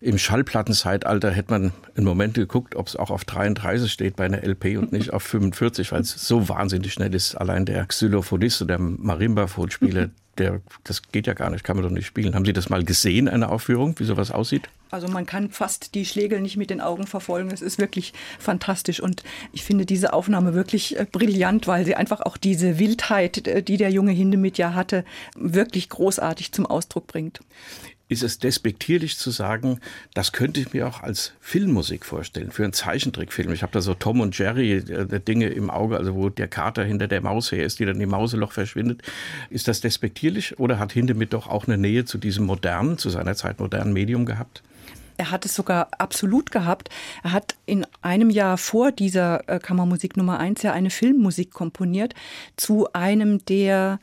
Im 0.00 0.18
Schallplattenzeitalter 0.18 1.30
hätte 1.30 1.50
man 1.50 1.72
einen 1.96 2.06
Moment 2.06 2.34
geguckt, 2.34 2.76
ob 2.76 2.88
es 2.88 2.96
auch 2.96 3.10
auf 3.10 3.24
33 3.24 3.90
steht 3.90 4.16
bei 4.16 4.24
einer 4.26 4.42
LP 4.42 4.76
und 4.78 4.92
nicht 4.92 5.12
auf 5.12 5.22
45, 5.22 5.92
weil 5.92 6.02
es 6.02 6.10
so 6.10 6.48
wahnsinnig 6.48 6.92
schnell 6.92 7.14
ist. 7.14 7.34
Allein 7.34 7.64
der 7.64 7.86
Xylophonist 7.86 8.62
oder 8.62 8.76
der 8.76 8.80
Marimba-Phonspieler, 8.80 10.10
der, 10.38 10.60
das 10.84 11.02
geht 11.02 11.26
ja 11.26 11.34
gar 11.34 11.50
nicht, 11.50 11.64
kann 11.64 11.76
man 11.76 11.84
doch 11.84 11.90
nicht 11.90 12.06
spielen. 12.06 12.34
Haben 12.34 12.44
Sie 12.44 12.52
das 12.52 12.68
mal 12.68 12.84
gesehen, 12.84 13.28
eine 13.28 13.48
Aufführung, 13.48 13.98
wie 13.98 14.04
sowas 14.04 14.30
aussieht? 14.30 14.68
Also 14.90 15.08
man 15.08 15.26
kann 15.26 15.50
fast 15.50 15.96
die 15.96 16.04
Schlägel 16.04 16.40
nicht 16.40 16.56
mit 16.56 16.70
den 16.70 16.80
Augen 16.80 17.08
verfolgen. 17.08 17.50
Es 17.50 17.62
ist 17.62 17.78
wirklich 17.78 18.12
fantastisch 18.38 19.00
und 19.00 19.24
ich 19.52 19.64
finde 19.64 19.86
diese 19.86 20.12
Aufnahme 20.12 20.54
wirklich 20.54 20.96
äh, 20.96 21.06
brillant, 21.10 21.66
weil 21.66 21.84
sie 21.84 21.96
einfach 21.96 22.20
auch 22.20 22.36
diese 22.36 22.78
Wildheit, 22.78 23.48
äh, 23.48 23.62
die 23.62 23.76
der 23.76 23.90
junge 23.90 24.12
Hindemith 24.12 24.56
ja 24.56 24.74
hatte, 24.74 25.04
wirklich 25.34 25.88
großartig 25.88 26.52
zum 26.52 26.66
Ausdruck 26.66 27.08
bringt 27.08 27.40
ist 28.14 28.22
es 28.22 28.38
despektierlich 28.38 29.18
zu 29.18 29.30
sagen, 29.30 29.80
das 30.14 30.32
könnte 30.32 30.60
ich 30.60 30.72
mir 30.72 30.88
auch 30.88 31.02
als 31.02 31.32
Filmmusik 31.40 32.06
vorstellen, 32.06 32.50
für 32.50 32.64
einen 32.64 32.72
Zeichentrickfilm. 32.72 33.52
Ich 33.52 33.62
habe 33.62 33.72
da 33.72 33.82
so 33.82 33.92
Tom 33.92 34.20
und 34.20 34.38
Jerry 34.38 34.72
äh, 34.72 35.20
Dinge 35.20 35.48
im 35.48 35.68
Auge, 35.68 35.98
also 35.98 36.14
wo 36.14 36.30
der 36.30 36.48
Kater 36.48 36.84
hinter 36.84 37.08
der 37.08 37.20
Maus 37.20 37.52
her 37.52 37.64
ist, 37.64 37.78
die 37.78 37.84
dann 37.84 38.00
im 38.00 38.10
Mauseloch 38.10 38.52
verschwindet. 38.52 39.02
Ist 39.50 39.68
das 39.68 39.80
despektierlich 39.82 40.58
oder 40.58 40.78
hat 40.78 40.92
Hindemith 40.92 41.34
doch 41.34 41.48
auch 41.48 41.66
eine 41.66 41.76
Nähe 41.76 42.06
zu 42.06 42.16
diesem 42.16 42.46
modernen, 42.46 42.96
zu 42.96 43.10
seiner 43.10 43.34
Zeit 43.34 43.60
modernen 43.60 43.92
Medium 43.92 44.24
gehabt? 44.24 44.62
Er 45.16 45.30
hat 45.30 45.44
es 45.44 45.54
sogar 45.54 45.88
absolut 45.98 46.50
gehabt. 46.50 46.88
Er 47.22 47.32
hat 47.32 47.54
in 47.66 47.86
einem 48.02 48.30
Jahr 48.30 48.58
vor 48.58 48.92
dieser 48.92 49.48
äh, 49.48 49.58
Kammermusik 49.58 50.16
Nummer 50.16 50.38
eins 50.38 50.62
ja 50.62 50.72
eine 50.72 50.90
Filmmusik 50.90 51.52
komponiert 51.52 52.14
zu 52.56 52.92
einem 52.92 53.44
der 53.44 54.00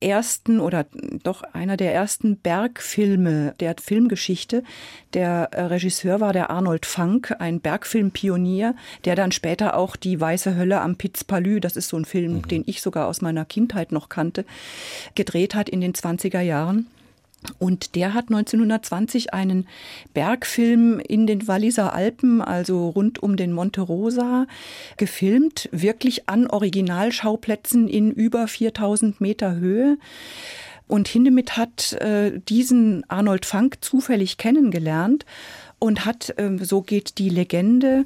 ersten 0.00 0.60
oder 0.60 0.86
doch 1.22 1.42
einer 1.42 1.76
der 1.76 1.94
ersten 1.94 2.36
Bergfilme 2.36 3.54
der 3.60 3.76
Filmgeschichte. 3.80 4.62
Der 5.14 5.48
äh, 5.52 5.62
Regisseur 5.62 6.20
war 6.20 6.32
der 6.32 6.50
Arnold 6.50 6.86
Funk, 6.86 7.34
ein 7.38 7.60
Bergfilmpionier, 7.60 8.74
der 9.04 9.16
dann 9.16 9.32
später 9.32 9.76
auch 9.76 9.96
die 9.96 10.20
Weiße 10.20 10.56
Hölle 10.56 10.80
am 10.80 10.96
Piz 10.96 11.24
Palü, 11.24 11.60
das 11.60 11.76
ist 11.76 11.88
so 11.88 11.96
ein 11.96 12.04
Film, 12.04 12.34
mhm. 12.34 12.48
den 12.48 12.64
ich 12.66 12.82
sogar 12.82 13.06
aus 13.06 13.20
meiner 13.20 13.44
Kindheit 13.44 13.92
noch 13.92 14.08
kannte, 14.08 14.44
gedreht 15.14 15.54
hat 15.54 15.68
in 15.68 15.80
den 15.80 15.94
20er 15.94 16.40
Jahren. 16.40 16.86
Und 17.58 17.94
der 17.94 18.14
hat 18.14 18.26
1920 18.30 19.32
einen 19.32 19.66
Bergfilm 20.12 20.98
in 20.98 21.26
den 21.26 21.46
Walliser 21.46 21.92
Alpen, 21.92 22.42
also 22.42 22.88
rund 22.88 23.22
um 23.22 23.36
den 23.36 23.52
Monte 23.52 23.80
Rosa, 23.80 24.46
gefilmt, 24.96 25.68
wirklich 25.72 26.28
an 26.28 26.48
Originalschauplätzen 26.48 27.88
in 27.88 28.10
über 28.10 28.48
4000 28.48 29.20
Meter 29.20 29.56
Höhe. 29.56 29.98
Und 30.88 31.06
Hindemith 31.06 31.56
hat 31.56 31.92
äh, 31.92 32.40
diesen 32.48 33.08
Arnold 33.08 33.44
Funk 33.44 33.78
zufällig 33.82 34.38
kennengelernt 34.38 35.26
und 35.78 36.04
hat, 36.04 36.34
ähm, 36.38 36.62
so 36.64 36.82
geht 36.82 37.18
die 37.18 37.28
Legende, 37.28 38.04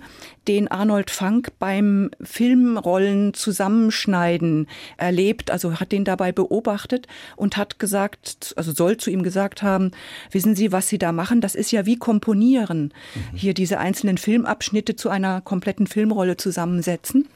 den 0.48 0.68
Arnold 0.68 1.10
Funk 1.10 1.52
beim 1.58 2.10
Filmrollen 2.20 3.34
zusammenschneiden 3.34 4.68
erlebt, 4.96 5.50
also 5.50 5.80
hat 5.80 5.92
den 5.92 6.04
dabei 6.04 6.32
beobachtet 6.32 7.06
und 7.36 7.56
hat 7.56 7.78
gesagt, 7.78 8.52
also 8.56 8.72
soll 8.72 8.96
zu 8.96 9.10
ihm 9.10 9.22
gesagt 9.22 9.62
haben, 9.62 9.92
wissen 10.30 10.54
Sie, 10.54 10.72
was 10.72 10.88
Sie 10.88 10.98
da 10.98 11.12
machen? 11.12 11.40
Das 11.40 11.54
ist 11.54 11.70
ja 11.70 11.86
wie 11.86 11.96
komponieren. 11.96 12.92
Mhm. 13.14 13.36
Hier 13.36 13.54
diese 13.54 13.78
einzelnen 13.78 14.18
Filmabschnitte 14.18 14.96
zu 14.96 15.08
einer 15.08 15.40
kompletten 15.40 15.86
Filmrolle 15.86 16.36
zusammensetzen. 16.36 17.28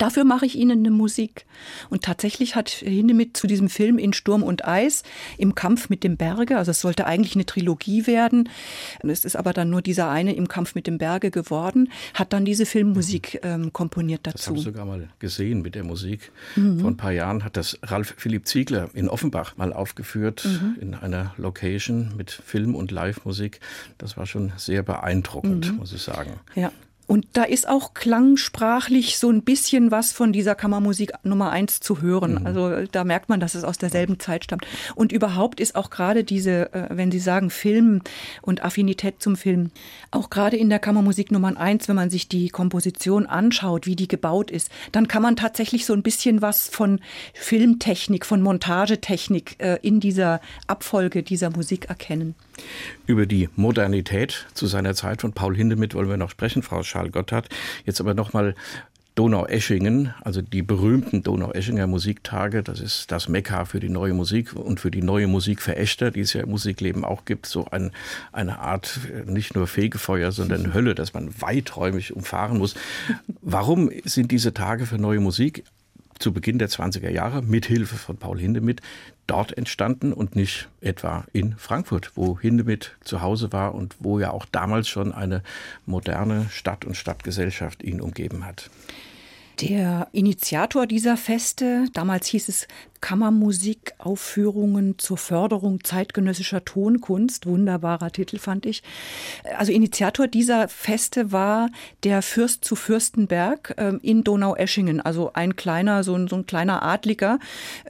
Dafür 0.00 0.24
mache 0.24 0.46
ich 0.46 0.56
Ihnen 0.56 0.78
eine 0.78 0.90
Musik. 0.90 1.44
Und 1.90 2.02
tatsächlich 2.02 2.56
hat 2.56 2.70
Hindemith 2.70 3.36
zu 3.36 3.46
diesem 3.46 3.68
Film 3.68 3.98
in 3.98 4.14
Sturm 4.14 4.42
und 4.42 4.66
Eis 4.66 5.02
im 5.36 5.54
Kampf 5.54 5.90
mit 5.90 6.04
dem 6.04 6.16
Berge, 6.16 6.56
also 6.56 6.70
es 6.70 6.80
sollte 6.80 7.06
eigentlich 7.06 7.34
eine 7.34 7.44
Trilogie 7.44 8.06
werden, 8.06 8.48
es 9.02 9.26
ist 9.26 9.36
aber 9.36 9.52
dann 9.52 9.68
nur 9.68 9.82
dieser 9.82 10.08
eine 10.08 10.34
im 10.34 10.48
Kampf 10.48 10.74
mit 10.74 10.86
dem 10.86 10.96
Berge 10.96 11.30
geworden, 11.30 11.90
hat 12.14 12.32
dann 12.32 12.46
diese 12.46 12.64
Filmmusik 12.64 13.40
ähm, 13.42 13.74
komponiert 13.74 14.26
dazu. 14.26 14.38
Das 14.38 14.46
habe 14.46 14.58
ich 14.58 14.64
sogar 14.64 14.86
mal 14.86 15.08
gesehen 15.18 15.60
mit 15.60 15.74
der 15.74 15.84
Musik. 15.84 16.32
Mhm. 16.56 16.80
Vor 16.80 16.90
ein 16.90 16.96
paar 16.96 17.12
Jahren 17.12 17.44
hat 17.44 17.58
das 17.58 17.78
Ralf 17.82 18.14
Philipp 18.16 18.46
Ziegler 18.46 18.88
in 18.94 19.06
Offenbach 19.06 19.58
mal 19.58 19.74
aufgeführt 19.74 20.46
mhm. 20.46 20.76
in 20.80 20.94
einer 20.94 21.34
Location 21.36 22.12
mit 22.16 22.30
Film- 22.30 22.74
und 22.74 22.90
Live-Musik. 22.90 23.60
Das 23.98 24.16
war 24.16 24.24
schon 24.24 24.52
sehr 24.56 24.82
beeindruckend, 24.82 25.72
mhm. 25.72 25.76
muss 25.76 25.92
ich 25.92 26.00
sagen. 26.00 26.40
Ja. 26.54 26.72
Und 27.10 27.26
da 27.32 27.42
ist 27.42 27.68
auch 27.68 27.92
klangsprachlich 27.92 29.18
so 29.18 29.30
ein 29.30 29.42
bisschen 29.42 29.90
was 29.90 30.12
von 30.12 30.32
dieser 30.32 30.54
Kammermusik 30.54 31.10
Nummer 31.24 31.50
eins 31.50 31.80
zu 31.80 32.02
hören. 32.02 32.34
Mhm. 32.38 32.46
Also 32.46 32.86
da 32.92 33.02
merkt 33.02 33.28
man, 33.28 33.40
dass 33.40 33.56
es 33.56 33.64
aus 33.64 33.78
derselben 33.78 34.20
Zeit 34.20 34.44
stammt. 34.44 34.64
Und 34.94 35.10
überhaupt 35.10 35.58
ist 35.58 35.74
auch 35.74 35.90
gerade 35.90 36.22
diese, 36.22 36.72
äh, 36.72 36.86
wenn 36.90 37.10
Sie 37.10 37.18
sagen 37.18 37.50
Film 37.50 38.02
und 38.42 38.62
Affinität 38.62 39.20
zum 39.20 39.34
Film, 39.34 39.72
auch 40.12 40.30
gerade 40.30 40.56
in 40.56 40.70
der 40.70 40.78
Kammermusik 40.78 41.32
Nummer 41.32 41.56
eins, 41.56 41.88
wenn 41.88 41.96
man 41.96 42.10
sich 42.10 42.28
die 42.28 42.48
Komposition 42.48 43.26
anschaut, 43.26 43.86
wie 43.86 43.96
die 43.96 44.06
gebaut 44.06 44.52
ist, 44.52 44.70
dann 44.92 45.08
kann 45.08 45.22
man 45.22 45.34
tatsächlich 45.34 45.86
so 45.86 45.94
ein 45.94 46.04
bisschen 46.04 46.42
was 46.42 46.68
von 46.68 47.00
Filmtechnik, 47.34 48.24
von 48.24 48.40
Montagetechnik 48.40 49.56
äh, 49.58 49.80
in 49.82 49.98
dieser 49.98 50.40
Abfolge 50.68 51.24
dieser 51.24 51.50
Musik 51.50 51.86
erkennen. 51.86 52.36
Über 53.06 53.26
die 53.26 53.48
Modernität 53.56 54.46
zu 54.54 54.66
seiner 54.66 54.94
Zeit 54.94 55.22
von 55.22 55.32
Paul 55.32 55.56
Hindemith 55.56 55.94
wollen 55.94 56.08
wir 56.08 56.16
noch 56.16 56.30
sprechen, 56.30 56.62
Frau 56.62 56.82
Charles 56.82 57.12
Gotthard. 57.12 57.48
Jetzt 57.84 58.00
aber 58.00 58.14
nochmal 58.14 58.54
Donau-Eschingen, 59.16 60.14
also 60.22 60.40
die 60.40 60.62
berühmten 60.62 61.22
Donau-Eschinger 61.22 61.86
Musiktage, 61.86 62.62
das 62.62 62.80
ist 62.80 63.10
das 63.10 63.28
Mekka 63.28 63.64
für 63.64 63.80
die 63.80 63.88
neue 63.88 64.14
Musik 64.14 64.54
und 64.54 64.80
für 64.80 64.90
die 64.90 65.02
neue 65.02 65.26
Musikverächter, 65.26 66.10
die 66.10 66.20
es 66.20 66.32
ja 66.32 66.42
im 66.42 66.50
Musikleben 66.50 67.04
auch 67.04 67.24
gibt, 67.24 67.46
so 67.46 67.66
ein, 67.70 67.90
eine 68.32 68.60
Art 68.60 69.00
nicht 69.26 69.54
nur 69.54 69.66
Fegefeuer, 69.66 70.32
sondern 70.32 70.72
Hölle, 70.72 70.94
das 70.94 71.12
man 71.12 71.28
weiträumig 71.40 72.14
umfahren 72.14 72.58
muss. 72.58 72.74
Warum 73.42 73.90
sind 74.04 74.30
diese 74.30 74.54
Tage 74.54 74.86
für 74.86 74.96
neue 74.96 75.20
Musik 75.20 75.64
zu 76.20 76.32
Beginn 76.32 76.58
der 76.58 76.68
20er 76.68 77.10
Jahre 77.10 77.42
mit 77.42 77.66
Hilfe 77.66 77.96
von 77.96 78.16
Paul 78.16 78.38
Hindemith 78.38 78.80
dort 79.26 79.56
entstanden 79.56 80.12
und 80.12 80.36
nicht 80.36 80.68
etwa 80.80 81.24
in 81.32 81.56
Frankfurt, 81.56 82.12
wo 82.14 82.38
Hindemith 82.38 82.96
zu 83.02 83.22
Hause 83.22 83.52
war 83.52 83.74
und 83.74 83.96
wo 83.98 84.20
ja 84.20 84.30
auch 84.30 84.44
damals 84.44 84.88
schon 84.88 85.12
eine 85.12 85.42
moderne 85.86 86.46
Stadt 86.50 86.84
und 86.84 86.96
Stadtgesellschaft 86.96 87.82
ihn 87.82 88.00
umgeben 88.00 88.44
hat. 88.44 88.70
Der 89.60 90.08
Initiator 90.12 90.86
dieser 90.86 91.16
Feste, 91.16 91.86
damals 91.92 92.26
hieß 92.28 92.48
es 92.48 92.66
Kammermusikaufführungen 93.00 94.98
zur 94.98 95.16
Förderung 95.16 95.82
zeitgenössischer 95.84 96.64
Tonkunst. 96.64 97.46
Wunderbarer 97.46 98.10
Titel 98.10 98.38
fand 98.38 98.66
ich. 98.66 98.82
Also 99.56 99.72
Initiator 99.72 100.26
dieser 100.26 100.68
Feste 100.68 101.32
war 101.32 101.70
der 102.04 102.22
Fürst 102.22 102.64
zu 102.64 102.76
Fürstenberg 102.76 103.74
äh, 103.76 103.94
in 104.02 104.24
Donaueschingen. 104.24 105.00
Also 105.00 105.32
ein 105.32 105.56
kleiner, 105.56 106.04
so 106.04 106.14
ein, 106.14 106.28
so 106.28 106.36
ein 106.36 106.46
kleiner 106.46 106.82
Adliger 106.82 107.38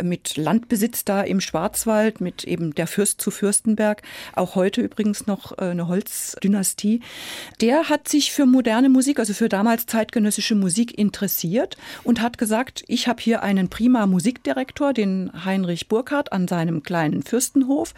mit 0.03 0.37
Landbesitz 0.37 1.05
da 1.05 1.23
im 1.23 1.41
Schwarzwald, 1.41 2.21
mit 2.21 2.45
eben 2.45 2.75
der 2.75 2.87
Fürst 2.87 3.21
zu 3.21 3.31
Fürstenberg. 3.31 4.03
Auch 4.35 4.55
heute 4.55 4.81
übrigens 4.81 5.27
noch 5.27 5.59
äh, 5.59 5.71
eine 5.71 5.89
Holzdynastie. 5.89 7.01
Der 7.61 7.89
hat 7.89 8.09
sich 8.09 8.33
für 8.33 8.47
moderne 8.47 8.89
Musik, 8.89 9.19
also 9.19 9.35
für 9.35 9.49
damals 9.49 9.87
zeitgenössische 9.87 10.55
Musik 10.55 10.97
interessiert 10.97 11.77
und 12.05 12.21
hat 12.21 12.39
gesagt, 12.39 12.85
ich 12.87 13.09
habe 13.09 13.21
hier 13.21 13.43
einen 13.43 13.69
prima 13.69 14.07
Musikdirektor, 14.07 14.93
den 15.01 15.31
Heinrich 15.45 15.89
Burkhardt 15.89 16.33
an 16.33 16.47
seinem 16.47 16.83
kleinen 16.83 17.23
Fürstenhof. 17.23 17.95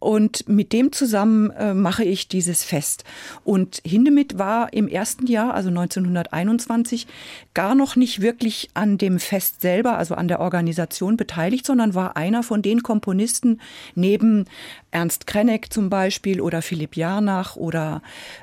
Und 0.00 0.48
mit 0.48 0.72
dem 0.72 0.92
zusammen 0.92 1.50
äh, 1.50 1.74
mache 1.74 2.04
ich 2.04 2.28
dieses 2.28 2.62
Fest. 2.62 3.02
Und 3.42 3.82
Hindemith 3.84 4.38
war 4.38 4.72
im 4.72 4.86
ersten 4.86 5.26
Jahr, 5.26 5.54
also 5.54 5.70
1921, 5.70 7.08
gar 7.52 7.74
noch 7.74 7.96
nicht 7.96 8.20
wirklich 8.20 8.70
an 8.74 8.96
dem 8.96 9.18
Fest 9.18 9.60
selber, 9.60 9.98
also 9.98 10.14
an 10.14 10.28
der 10.28 10.38
Organisation 10.38 11.16
beteiligt, 11.16 11.66
sondern 11.66 11.94
war 11.94 12.16
einer 12.16 12.44
von 12.44 12.62
den 12.62 12.84
Komponisten 12.84 13.60
neben 13.96 14.44
Ernst 14.92 15.26
Krenneck 15.26 15.72
zum 15.72 15.90
Beispiel 15.90 16.40
oder 16.40 16.62
Philipp 16.62 16.96
Jarnach 16.96 17.56
oder 17.56 18.00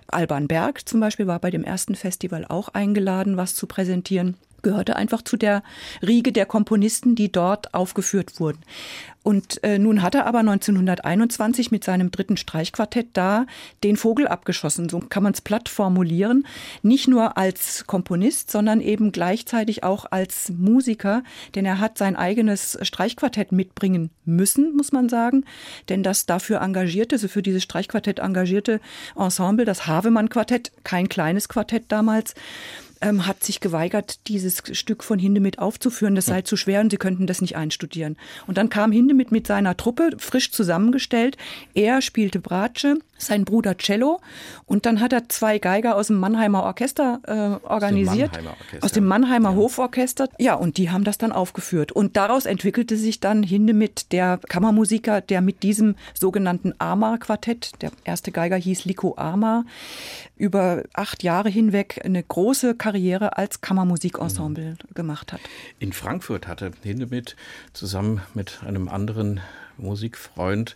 Alban 0.08 0.48
Berg 0.48 0.88
zum 0.88 1.00
Beispiel 1.00 1.26
war 1.28 1.40
bei 1.40 1.52
dem 1.52 1.64
ersten 1.64 1.96
Festival 1.96 2.46
auch 2.48 2.70
eingeladen, 2.70 3.38
was 3.38 3.56
zu 3.56 3.66
präsentieren 3.66 4.36
gehörte 4.66 4.96
einfach 4.96 5.22
zu 5.22 5.38
der 5.38 5.62
Riege 6.06 6.32
der 6.32 6.48
Komponisten, 6.48 7.16
die 7.16 7.32
dort 7.32 7.74
aufgeführt 7.76 8.40
wurden. 8.40 8.60
Und 9.26 9.64
äh, 9.64 9.80
nun 9.80 10.04
hat 10.04 10.14
er 10.14 10.28
aber 10.28 10.40
1921 10.40 11.72
mit 11.72 11.84
seinem 11.84 12.12
dritten 12.12 12.38
Streichquartett 12.38 13.08
da 13.14 13.48
den 13.84 13.98
Vogel 13.98 14.28
abgeschossen. 14.28 14.88
So 14.88 15.00
kann 15.00 15.24
man 15.24 15.34
es 15.34 15.42
platt 15.42 15.68
formulieren. 15.68 16.46
Nicht 16.84 17.08
nur 17.08 17.36
als 17.36 17.88
Komponist, 17.88 18.52
sondern 18.52 18.82
eben 18.82 19.12
gleichzeitig 19.12 19.84
auch 19.84 20.06
als 20.12 20.50
Musiker, 20.50 21.24
denn 21.56 21.66
er 21.66 21.80
hat 21.80 21.98
sein 21.98 22.16
eigenes 22.16 22.78
Streichquartett 22.84 23.52
mitbringen 23.52 24.12
müssen, 24.26 24.76
muss 24.76 24.92
man 24.92 25.10
sagen. 25.10 25.44
Denn 25.90 26.04
das 26.04 26.28
dafür 26.28 26.62
engagierte, 26.62 27.18
so 27.18 27.28
für 27.28 27.42
dieses 27.42 27.64
Streichquartett 27.64 28.20
engagierte 28.20 28.80
Ensemble, 29.16 29.66
das 29.66 29.88
Havemann-Quartett, 29.88 30.72
kein 30.84 31.10
kleines 31.10 31.50
Quartett 31.50 31.86
damals, 31.88 32.36
ähm, 33.02 33.28
hat 33.28 33.44
sich 33.44 33.60
geweigert, 33.60 34.28
dieses 34.28 34.64
Stück 34.72 35.04
von 35.04 35.20
Hindemith 35.20 35.60
aufzuführen. 35.60 36.16
Das 36.16 36.26
sei 36.26 36.42
zu 36.42 36.58
schwer 36.58 36.82
und 36.82 36.90
sie 36.90 36.98
könnten 36.98 37.28
das 37.28 37.42
nicht 37.42 37.56
einstudieren. 37.56 38.18
Und 38.48 38.58
dann 38.58 38.70
kam 38.70 38.92
Hindemith 38.92 39.32
mit 39.32 39.48
seiner 39.48 39.78
Truppe, 39.78 40.12
frisch 40.18 40.52
zusammengestellt. 40.52 41.38
Er 41.74 42.02
spielte 42.02 42.40
Bratsche, 42.40 42.98
sein 43.18 43.46
Bruder 43.46 43.78
Cello 43.78 44.20
und 44.66 44.86
dann 44.86 45.00
hat 45.00 45.14
er 45.14 45.30
zwei 45.30 45.60
Geiger 45.60 45.96
aus 45.96 46.08
dem 46.08 46.18
Mannheimer 46.18 46.64
Orchester 46.64 47.20
äh, 47.26 47.66
organisiert. 47.66 48.32
Aus 48.32 48.42
dem 48.42 48.46
Mannheimer, 48.46 48.50
Orchester. 48.52 48.86
Aus 48.86 48.92
dem 48.92 49.06
Mannheimer 49.06 49.50
ja. 49.52 49.56
Hoforchester. 49.56 50.30
Ja, 50.38 50.54
und 50.56 50.78
die 50.78 50.90
haben 50.90 51.04
das 51.04 51.18
dann 51.18 51.32
aufgeführt. 51.32 51.92
Und 51.92 52.18
daraus 52.18 52.46
entwickelte 52.46 52.98
sich 52.98 53.20
dann 53.20 53.44
Hindemith, 53.44 54.12
der 54.12 54.40
Kammermusiker, 54.50 55.22
der 55.22 55.42
mit 55.42 55.64
diesem 55.64 55.96
sogenannten 56.14 56.74
Amar-Quartett, 56.78 57.82
der 57.82 57.92
erste 58.04 58.32
Geiger 58.32 58.58
hieß 58.58 58.86
Liko 58.86 59.16
Amar, 59.18 59.66
über 60.36 60.84
acht 60.94 61.24
Jahre 61.24 61.50
hinweg 61.50 62.02
eine 62.04 62.22
große 62.22 62.76
Karriere 62.76 63.38
als 63.38 63.62
Kammermusikensemble 63.62 64.72
mhm. 64.72 64.94
gemacht 64.94 65.34
hat. 65.34 65.42
In 65.80 65.94
Frankfurt 65.94 66.48
hatte 66.48 66.72
Hindemith 66.84 67.36
zusammen 67.74 68.22
mit 68.34 68.62
einem 68.66 68.90
anderen 68.90 69.40
Musikfreund 69.78 70.76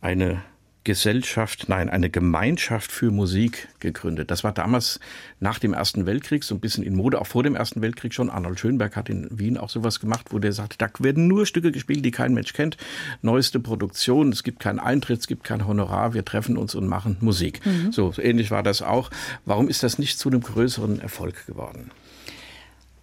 eine 0.00 0.42
Gesellschaft, 0.84 1.68
nein, 1.68 1.88
eine 1.88 2.10
Gemeinschaft 2.10 2.90
für 2.90 3.10
Musik 3.10 3.68
gegründet. 3.78 4.30
Das 4.30 4.42
war 4.42 4.52
damals 4.52 4.98
nach 5.38 5.58
dem 5.58 5.74
Ersten 5.74 6.06
Weltkrieg 6.06 6.42
so 6.42 6.54
ein 6.54 6.60
bisschen 6.60 6.82
in 6.82 6.96
Mode, 6.96 7.20
auch 7.20 7.26
vor 7.26 7.42
dem 7.42 7.54
Ersten 7.54 7.82
Weltkrieg 7.82 8.12
schon. 8.12 8.30
Arnold 8.30 8.58
Schönberg 8.58 8.96
hat 8.96 9.08
in 9.08 9.28
Wien 9.30 9.58
auch 9.58 9.70
sowas 9.70 10.00
gemacht, 10.00 10.26
wo 10.30 10.38
der 10.40 10.52
sagt, 10.52 10.82
da 10.82 10.88
werden 10.98 11.28
nur 11.28 11.46
Stücke 11.46 11.70
gespielt, 11.70 12.04
die 12.04 12.10
kein 12.10 12.34
Mensch 12.34 12.52
kennt. 12.52 12.76
Neueste 13.22 13.60
Produktion, 13.60 14.30
es 14.30 14.42
gibt 14.42 14.60
keinen 14.60 14.80
Eintritt, 14.80 15.20
es 15.20 15.26
gibt 15.28 15.44
kein 15.44 15.66
Honorar, 15.66 16.14
wir 16.14 16.24
treffen 16.24 16.56
uns 16.56 16.74
und 16.74 16.88
machen 16.88 17.16
Musik. 17.20 17.64
Mhm. 17.64 17.92
So, 17.92 18.10
so 18.10 18.20
ähnlich 18.20 18.50
war 18.50 18.62
das 18.62 18.82
auch. 18.82 19.10
Warum 19.44 19.68
ist 19.68 19.82
das 19.84 19.98
nicht 19.98 20.18
zu 20.18 20.28
einem 20.28 20.40
größeren 20.40 21.00
Erfolg 21.00 21.46
geworden? 21.46 21.90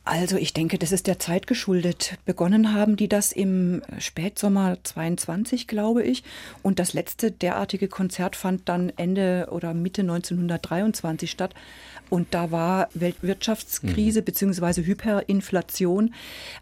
Also 0.05 0.37
ich 0.37 0.53
denke, 0.53 0.79
das 0.79 0.91
ist 0.91 1.07
der 1.07 1.19
Zeit 1.19 1.45
geschuldet. 1.45 2.17
Begonnen 2.25 2.73
haben 2.73 2.95
die 2.95 3.07
das 3.07 3.31
im 3.31 3.83
Spätsommer 3.99 4.77
22, 4.83 5.67
glaube 5.67 6.03
ich. 6.03 6.23
Und 6.63 6.79
das 6.79 6.93
letzte 6.93 7.31
derartige 7.31 7.87
Konzert 7.87 8.35
fand 8.35 8.67
dann 8.69 8.91
Ende 8.97 9.49
oder 9.51 9.73
Mitte 9.73 10.01
1923 10.01 11.29
statt. 11.29 11.53
Und 12.09 12.33
da 12.33 12.51
war 12.51 12.89
Weltwirtschaftskrise 12.93 14.21
mhm. 14.21 14.25
beziehungsweise 14.25 14.85
Hyperinflation, 14.85 16.13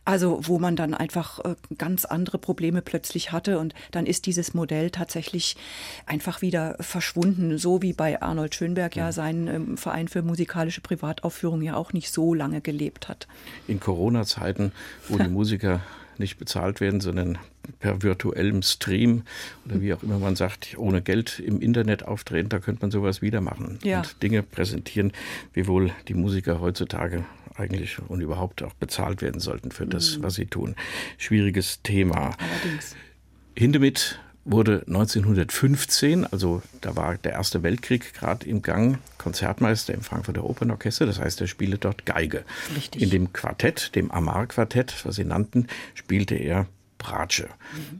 also 0.05 0.39
wo 0.43 0.59
man 0.59 0.75
dann 0.75 0.93
einfach 0.93 1.39
äh, 1.39 1.55
ganz 1.77 2.05
andere 2.05 2.37
Probleme 2.37 2.81
plötzlich 2.81 3.31
hatte. 3.31 3.59
Und 3.59 3.73
dann 3.91 4.05
ist 4.05 4.25
dieses 4.25 4.53
Modell 4.53 4.89
tatsächlich 4.89 5.55
einfach 6.05 6.41
wieder 6.41 6.75
verschwunden, 6.79 7.57
so 7.57 7.81
wie 7.81 7.93
bei 7.93 8.21
Arnold 8.21 8.55
Schönberg 8.55 8.95
ja, 8.95 9.05
ja 9.05 9.11
sein 9.11 9.47
ähm, 9.47 9.77
Verein 9.77 10.07
für 10.07 10.21
musikalische 10.21 10.81
Privataufführung 10.81 11.61
ja 11.61 11.75
auch 11.75 11.93
nicht 11.93 12.11
so 12.11 12.33
lange 12.33 12.61
gelebt 12.61 13.09
hat. 13.09 13.27
In 13.67 13.79
Corona-Zeiten, 13.79 14.71
wo 15.07 15.17
die 15.17 15.27
Musiker 15.27 15.81
nicht 16.19 16.37
bezahlt 16.37 16.81
werden, 16.81 17.01
sondern 17.01 17.37
per 17.79 18.01
virtuellem 18.01 18.61
Stream 18.61 19.23
oder 19.65 19.81
wie 19.81 19.93
auch 19.93 20.03
immer 20.03 20.19
man 20.19 20.35
sagt, 20.35 20.77
ohne 20.77 21.01
Geld 21.01 21.39
im 21.39 21.61
Internet 21.61 22.03
auftreten, 22.03 22.49
da 22.49 22.59
könnte 22.59 22.81
man 22.81 22.91
sowas 22.91 23.21
wieder 23.21 23.41
machen 23.41 23.79
ja. 23.83 23.99
und 23.99 24.21
Dinge 24.23 24.43
präsentieren, 24.43 25.11
wie 25.53 25.67
wohl 25.67 25.91
die 26.07 26.13
Musiker 26.13 26.59
heutzutage 26.61 27.25
eigentlich 27.55 27.97
und 28.07 28.21
überhaupt 28.21 28.63
auch 28.63 28.73
bezahlt 28.73 29.21
werden 29.21 29.41
sollten 29.41 29.71
für 29.71 29.85
das, 29.85 30.17
mhm. 30.17 30.23
was 30.23 30.35
sie 30.35 30.45
tun. 30.45 30.75
Schwieriges 31.17 31.81
Thema. 31.81 32.35
Allerdings. 32.37 32.95
Hindemith 33.55 34.19
wurde 34.49 34.83
1915, 34.87 36.25
also 36.25 36.61
da 36.81 36.95
war 36.95 37.17
der 37.17 37.33
Erste 37.33 37.63
Weltkrieg 37.63 38.13
gerade 38.13 38.47
im 38.47 38.61
Gang, 38.61 38.97
Konzertmeister 39.17 39.93
im 39.93 40.01
Frankfurter 40.01 40.45
Opernorchester. 40.45 41.05
Das 41.05 41.19
heißt, 41.19 41.41
er 41.41 41.47
spielte 41.47 41.77
dort 41.77 42.05
Geige. 42.05 42.43
Richtig. 42.75 43.01
In 43.01 43.09
dem 43.09 43.33
Quartett, 43.33 43.95
dem 43.95 44.09
Amar-Quartett, 44.09 45.05
was 45.05 45.15
sie 45.15 45.25
nannten, 45.25 45.67
spielte 45.93 46.35
er 46.35 46.67
Bratsche. 46.97 47.49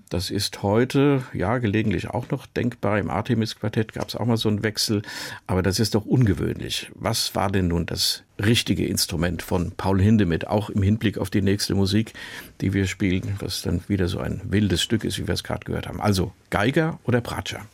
Das 0.09 0.29
ist 0.29 0.63
heute, 0.63 1.23
ja, 1.33 1.57
gelegentlich 1.57 2.09
auch 2.09 2.29
noch 2.29 2.45
denkbar. 2.45 2.99
Im 2.99 3.09
Artemis-Quartett 3.09 3.93
gab 3.93 4.09
es 4.09 4.15
auch 4.15 4.25
mal 4.25 4.37
so 4.37 4.49
einen 4.49 4.63
Wechsel, 4.63 5.01
aber 5.45 5.61
das 5.61 5.79
ist 5.79 5.95
doch 5.95 6.05
ungewöhnlich. 6.05 6.91
Was 6.95 7.35
war 7.35 7.51
denn 7.51 7.67
nun 7.67 7.85
das 7.85 8.23
richtige 8.43 8.85
Instrument 8.85 9.41
von 9.41 9.71
Paul 9.71 10.01
Hindemith, 10.01 10.45
auch 10.45 10.69
im 10.69 10.81
Hinblick 10.81 11.17
auf 11.17 11.29
die 11.29 11.41
nächste 11.41 11.75
Musik, 11.75 12.13
die 12.61 12.73
wir 12.73 12.87
spielen, 12.87 13.35
was 13.39 13.61
dann 13.61 13.81
wieder 13.87 14.07
so 14.07 14.19
ein 14.19 14.41
wildes 14.45 14.81
Stück 14.81 15.03
ist, 15.03 15.17
wie 15.17 15.27
wir 15.27 15.33
es 15.33 15.43
gerade 15.43 15.65
gehört 15.65 15.87
haben. 15.87 16.01
Also 16.01 16.33
Geiger 16.49 16.99
oder 17.03 17.21
Bratscher? 17.21 17.65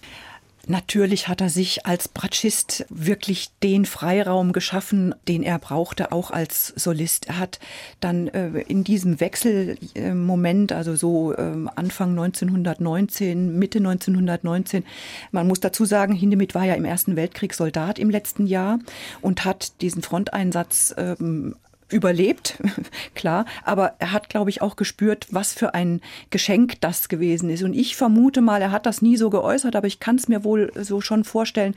Natürlich 0.66 1.28
hat 1.28 1.42
er 1.42 1.50
sich 1.50 1.86
als 1.86 2.08
Bratschist 2.08 2.86
wirklich 2.88 3.50
den 3.62 3.84
Freiraum 3.84 4.54
geschaffen, 4.54 5.14
den 5.28 5.44
er 5.44 5.60
brauchte, 5.60 6.14
auch 6.14 6.32
als 6.32 6.68
Solist. 6.78 7.28
Er 7.28 7.38
hat 7.38 7.60
dann 8.00 8.30
äh, 8.30 8.62
in 8.62 8.86
diesem 8.86 9.20
Wechselmoment, 9.20 10.72
also 10.72 10.96
so 10.96 11.34
äh, 11.34 11.54
Anfang 11.76 12.12
1919, 12.12 13.60
Mitte 13.60 13.80
1919, 13.80 14.86
man 15.32 15.50
muss 15.50 15.60
dazu 15.60 15.84
sagen, 15.84 16.14
Hindemith 16.14 16.56
war 16.56 16.64
ja 16.64 16.76
im 16.76 16.86
Ersten 16.86 17.18
Weltkrieg 17.18 17.54
Soldat 17.54 18.00
im 18.00 18.10
letzten 18.10 18.48
Jahr 18.48 18.80
und 19.20 19.44
hat 19.44 19.82
diesen 19.82 20.02
Fronteinsatz 20.02 20.96
ähm, 20.98 21.56
überlebt, 21.94 22.62
klar, 23.16 23.46
aber 23.64 23.94
er 24.00 24.12
hat, 24.12 24.30
glaube 24.30 24.50
ich, 24.50 24.62
auch 24.62 24.76
gespürt, 24.76 25.28
was 25.32 25.54
für 25.54 25.74
ein 25.74 26.02
Geschenk 26.30 26.82
das 26.82 27.08
gewesen 27.08 27.50
ist. 27.50 27.64
Und 27.64 27.74
ich 27.74 27.96
vermute 27.96 28.42
mal, 28.42 28.62
er 28.62 28.72
hat 28.72 28.86
das 28.86 29.02
nie 29.02 29.16
so 29.16 29.30
geäußert, 29.30 29.76
aber 29.76 29.88
ich 29.88 30.00
kann 30.00 30.16
es 30.16 30.28
mir 30.28 30.44
wohl 30.44 30.72
so 30.76 31.00
schon 31.00 31.24
vorstellen, 31.24 31.76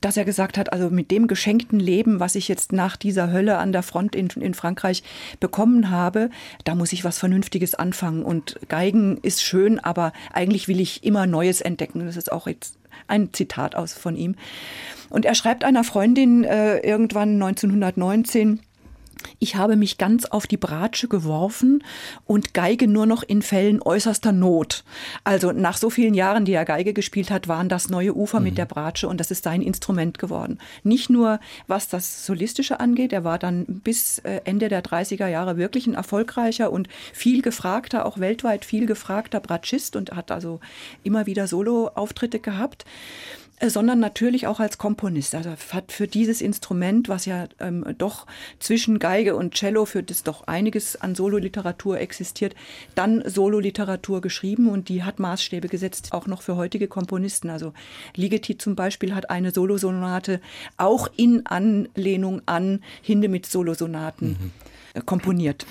dass 0.00 0.16
er 0.16 0.24
gesagt 0.24 0.58
hat, 0.58 0.72
also 0.72 0.90
mit 0.90 1.10
dem 1.10 1.26
geschenkten 1.26 1.80
Leben, 1.80 2.20
was 2.20 2.34
ich 2.34 2.46
jetzt 2.46 2.72
nach 2.72 2.96
dieser 2.96 3.32
Hölle 3.32 3.58
an 3.58 3.72
der 3.72 3.82
Front 3.82 4.14
in, 4.14 4.28
in 4.28 4.54
Frankreich 4.54 5.02
bekommen 5.40 5.90
habe, 5.90 6.30
da 6.64 6.74
muss 6.74 6.92
ich 6.92 7.04
was 7.04 7.18
Vernünftiges 7.18 7.74
anfangen. 7.74 8.22
Und 8.22 8.58
Geigen 8.68 9.18
ist 9.22 9.42
schön, 9.42 9.80
aber 9.80 10.12
eigentlich 10.32 10.68
will 10.68 10.80
ich 10.80 11.02
immer 11.04 11.26
Neues 11.26 11.60
entdecken. 11.60 12.04
Das 12.06 12.16
ist 12.16 12.30
auch 12.30 12.46
jetzt 12.46 12.76
ein 13.06 13.32
Zitat 13.32 13.74
aus 13.74 13.92
von 13.92 14.16
ihm. 14.16 14.36
Und 15.10 15.24
er 15.24 15.34
schreibt 15.34 15.64
einer 15.64 15.84
Freundin 15.84 16.44
äh, 16.44 16.78
irgendwann 16.78 17.34
1919, 17.34 18.60
ich 19.38 19.56
habe 19.56 19.76
mich 19.76 19.98
ganz 19.98 20.24
auf 20.24 20.46
die 20.46 20.56
Bratsche 20.56 21.08
geworfen 21.08 21.84
und 22.24 22.54
Geige 22.54 22.88
nur 22.88 23.06
noch 23.06 23.22
in 23.22 23.42
Fällen 23.42 23.82
äußerster 23.82 24.32
Not. 24.32 24.84
Also 25.24 25.52
nach 25.52 25.76
so 25.76 25.90
vielen 25.90 26.14
Jahren, 26.14 26.44
die 26.44 26.52
er 26.52 26.64
Geige 26.64 26.92
gespielt 26.92 27.30
hat, 27.30 27.48
waren 27.48 27.68
das 27.68 27.88
neue 27.88 28.14
Ufer 28.16 28.40
mhm. 28.40 28.44
mit 28.44 28.58
der 28.58 28.66
Bratsche 28.66 29.08
und 29.08 29.18
das 29.18 29.30
ist 29.30 29.44
sein 29.44 29.62
Instrument 29.62 30.18
geworden. 30.18 30.58
Nicht 30.82 31.10
nur 31.10 31.40
was 31.66 31.88
das 31.88 32.26
Solistische 32.26 32.80
angeht, 32.80 33.12
er 33.12 33.24
war 33.24 33.38
dann 33.38 33.64
bis 33.66 34.18
äh, 34.20 34.40
Ende 34.44 34.68
der 34.68 34.82
30er 34.82 35.28
Jahre 35.28 35.56
wirklich 35.56 35.86
ein 35.86 35.94
erfolgreicher 35.94 36.72
und 36.72 36.88
viel 37.12 37.42
gefragter, 37.42 38.06
auch 38.06 38.18
weltweit 38.18 38.64
viel 38.64 38.86
gefragter 38.86 39.40
Bratschist 39.40 39.96
und 39.96 40.12
hat 40.12 40.30
also 40.30 40.60
immer 41.02 41.26
wieder 41.26 41.46
Solo-Auftritte 41.46 42.38
gehabt. 42.38 42.84
Äh, 43.60 43.70
sondern 43.70 43.98
natürlich 43.98 44.46
auch 44.46 44.60
als 44.60 44.78
Komponist. 44.78 45.34
Also 45.34 45.50
hat 45.72 45.92
für 45.92 46.06
dieses 46.06 46.40
Instrument, 46.40 47.08
was 47.08 47.24
ja 47.24 47.46
ähm, 47.60 47.84
doch 47.98 48.26
zwischen 48.60 48.98
Geige 48.98 49.34
und 49.36 49.54
Cello, 49.54 49.84
für 49.84 50.02
das 50.02 50.22
doch 50.22 50.46
einiges 50.46 51.00
an 51.00 51.14
Sololiteratur 51.14 51.98
existiert, 51.98 52.54
dann 52.94 53.22
Sololiteratur 53.26 54.20
geschrieben 54.20 54.68
und 54.68 54.88
die 54.88 55.02
hat 55.02 55.18
Maßstäbe 55.18 55.68
gesetzt, 55.68 56.12
auch 56.12 56.26
noch 56.26 56.42
für 56.42 56.56
heutige 56.56 56.88
Komponisten. 56.88 57.50
Also 57.50 57.72
Ligeti 58.14 58.58
zum 58.58 58.76
Beispiel 58.76 59.14
hat 59.14 59.30
eine 59.30 59.50
Solosonate 59.50 60.40
auch 60.76 61.08
in 61.16 61.46
Anlehnung 61.46 62.42
an 62.46 62.82
Hindemith 63.02 63.46
Solosonaten 63.46 64.28
mhm. 64.28 64.50
Äh, 64.94 65.02
komponiert. 65.02 65.66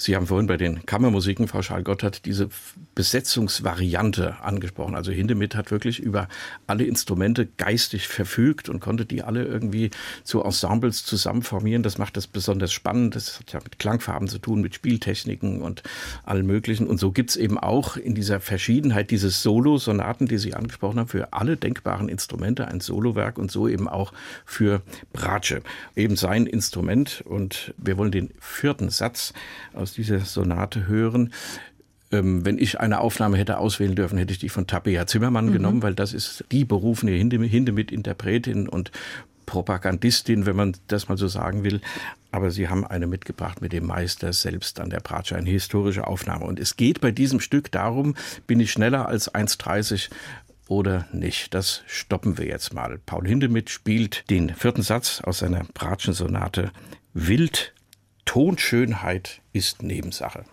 Sie 0.00 0.14
haben 0.14 0.28
vorhin 0.28 0.46
bei 0.46 0.56
den 0.56 0.86
Kammermusiken, 0.86 1.48
Frau 1.48 1.60
Schall-Gotthard, 1.60 2.24
diese 2.24 2.48
Besetzungsvariante 2.94 4.40
angesprochen. 4.40 4.94
Also 4.94 5.10
Hindemith 5.10 5.56
hat 5.56 5.72
wirklich 5.72 5.98
über 5.98 6.28
alle 6.68 6.84
Instrumente 6.84 7.48
geistig 7.56 8.06
verfügt 8.06 8.68
und 8.68 8.78
konnte 8.78 9.04
die 9.04 9.24
alle 9.24 9.42
irgendwie 9.42 9.90
zu 10.22 10.40
Ensembles 10.44 11.04
zusammenformieren. 11.04 11.82
Das 11.82 11.98
macht 11.98 12.16
das 12.16 12.28
besonders 12.28 12.72
spannend. 12.72 13.16
Das 13.16 13.40
hat 13.40 13.52
ja 13.52 13.60
mit 13.62 13.80
Klangfarben 13.80 14.28
zu 14.28 14.38
tun, 14.38 14.60
mit 14.60 14.76
Spieltechniken 14.76 15.62
und 15.62 15.82
allen 16.24 16.46
möglichen. 16.46 16.86
Und 16.86 17.00
so 17.00 17.10
gibt's 17.10 17.34
eben 17.34 17.58
auch 17.58 17.96
in 17.96 18.14
dieser 18.14 18.38
Verschiedenheit 18.38 19.10
dieses 19.10 19.42
Solo-Sonaten, 19.42 20.26
die 20.26 20.38
Sie 20.38 20.54
angesprochen 20.54 21.00
haben, 21.00 21.08
für 21.08 21.32
alle 21.32 21.56
denkbaren 21.56 22.08
Instrumente 22.08 22.68
ein 22.68 22.78
Solowerk 22.78 23.36
und 23.36 23.50
so 23.50 23.66
eben 23.66 23.88
auch 23.88 24.12
für 24.44 24.80
Bratsche. 25.12 25.60
Eben 25.96 26.14
sein 26.14 26.46
Instrument. 26.46 27.24
Und 27.26 27.74
wir 27.78 27.98
wollen 27.98 28.12
den 28.12 28.30
vierten 28.38 28.90
Satz 28.90 29.32
aus 29.72 29.87
aus 29.88 29.94
dieser 29.94 30.20
Sonate 30.20 30.86
hören. 30.86 31.32
Ähm, 32.10 32.44
wenn 32.44 32.58
ich 32.58 32.78
eine 32.78 33.00
Aufnahme 33.00 33.38
hätte 33.38 33.58
auswählen 33.58 33.94
dürfen, 33.94 34.18
hätte 34.18 34.32
ich 34.32 34.38
die 34.38 34.50
von 34.50 34.66
Tabea 34.66 35.06
Zimmermann 35.06 35.46
mhm. 35.46 35.52
genommen, 35.52 35.82
weil 35.82 35.94
das 35.94 36.12
ist 36.12 36.44
die 36.52 36.64
berufene 36.64 37.12
Hindemith-Interpretin 37.12 38.68
und 38.68 38.90
Propagandistin, 39.46 40.44
wenn 40.44 40.56
man 40.56 40.76
das 40.88 41.08
mal 41.08 41.16
so 41.16 41.26
sagen 41.26 41.64
will. 41.64 41.80
Aber 42.30 42.50
sie 42.50 42.68
haben 42.68 42.86
eine 42.86 43.06
mitgebracht 43.06 43.62
mit 43.62 43.72
dem 43.72 43.86
Meister 43.86 44.34
selbst 44.34 44.78
an 44.78 44.90
der 44.90 45.00
Bratsche, 45.00 45.36
eine 45.36 45.48
historische 45.48 46.06
Aufnahme. 46.06 46.44
Und 46.44 46.60
es 46.60 46.76
geht 46.76 47.00
bei 47.00 47.10
diesem 47.10 47.40
Stück 47.40 47.72
darum, 47.72 48.14
bin 48.46 48.60
ich 48.60 48.70
schneller 48.70 49.08
als 49.08 49.34
1,30 49.34 50.10
oder 50.66 51.06
nicht? 51.12 51.54
Das 51.54 51.82
stoppen 51.86 52.36
wir 52.36 52.44
jetzt 52.44 52.74
mal. 52.74 52.98
Paul 53.06 53.26
Hindemith 53.26 53.70
spielt 53.70 54.28
den 54.28 54.54
vierten 54.54 54.82
Satz 54.82 55.22
aus 55.22 55.38
seiner 55.38 55.64
Bratschen-Sonate 55.72 56.72
Wild, 57.14 57.72
Tonschönheit 58.28 59.40
ist 59.54 59.82
Nebensache. 59.82 60.44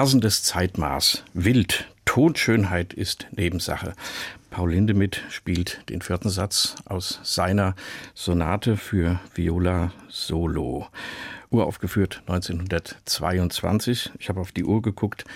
Rasendes 0.00 0.42
Zeitmaß, 0.44 1.24
wild, 1.34 1.86
Tonschönheit 2.06 2.94
ist 2.94 3.26
Nebensache. 3.32 3.92
Paul 4.48 4.72
Hindemith 4.72 5.20
spielt 5.28 5.86
den 5.90 6.00
vierten 6.00 6.30
Satz 6.30 6.76
aus 6.86 7.20
seiner 7.22 7.74
Sonate 8.14 8.78
für 8.78 9.20
Viola 9.34 9.92
Solo. 10.08 10.88
Uraufgeführt 11.50 12.22
1922. 12.26 14.12
Ich 14.18 14.30
habe 14.30 14.40
auf 14.40 14.52
die 14.52 14.64
Uhr 14.64 14.80
geguckt. 14.80 15.26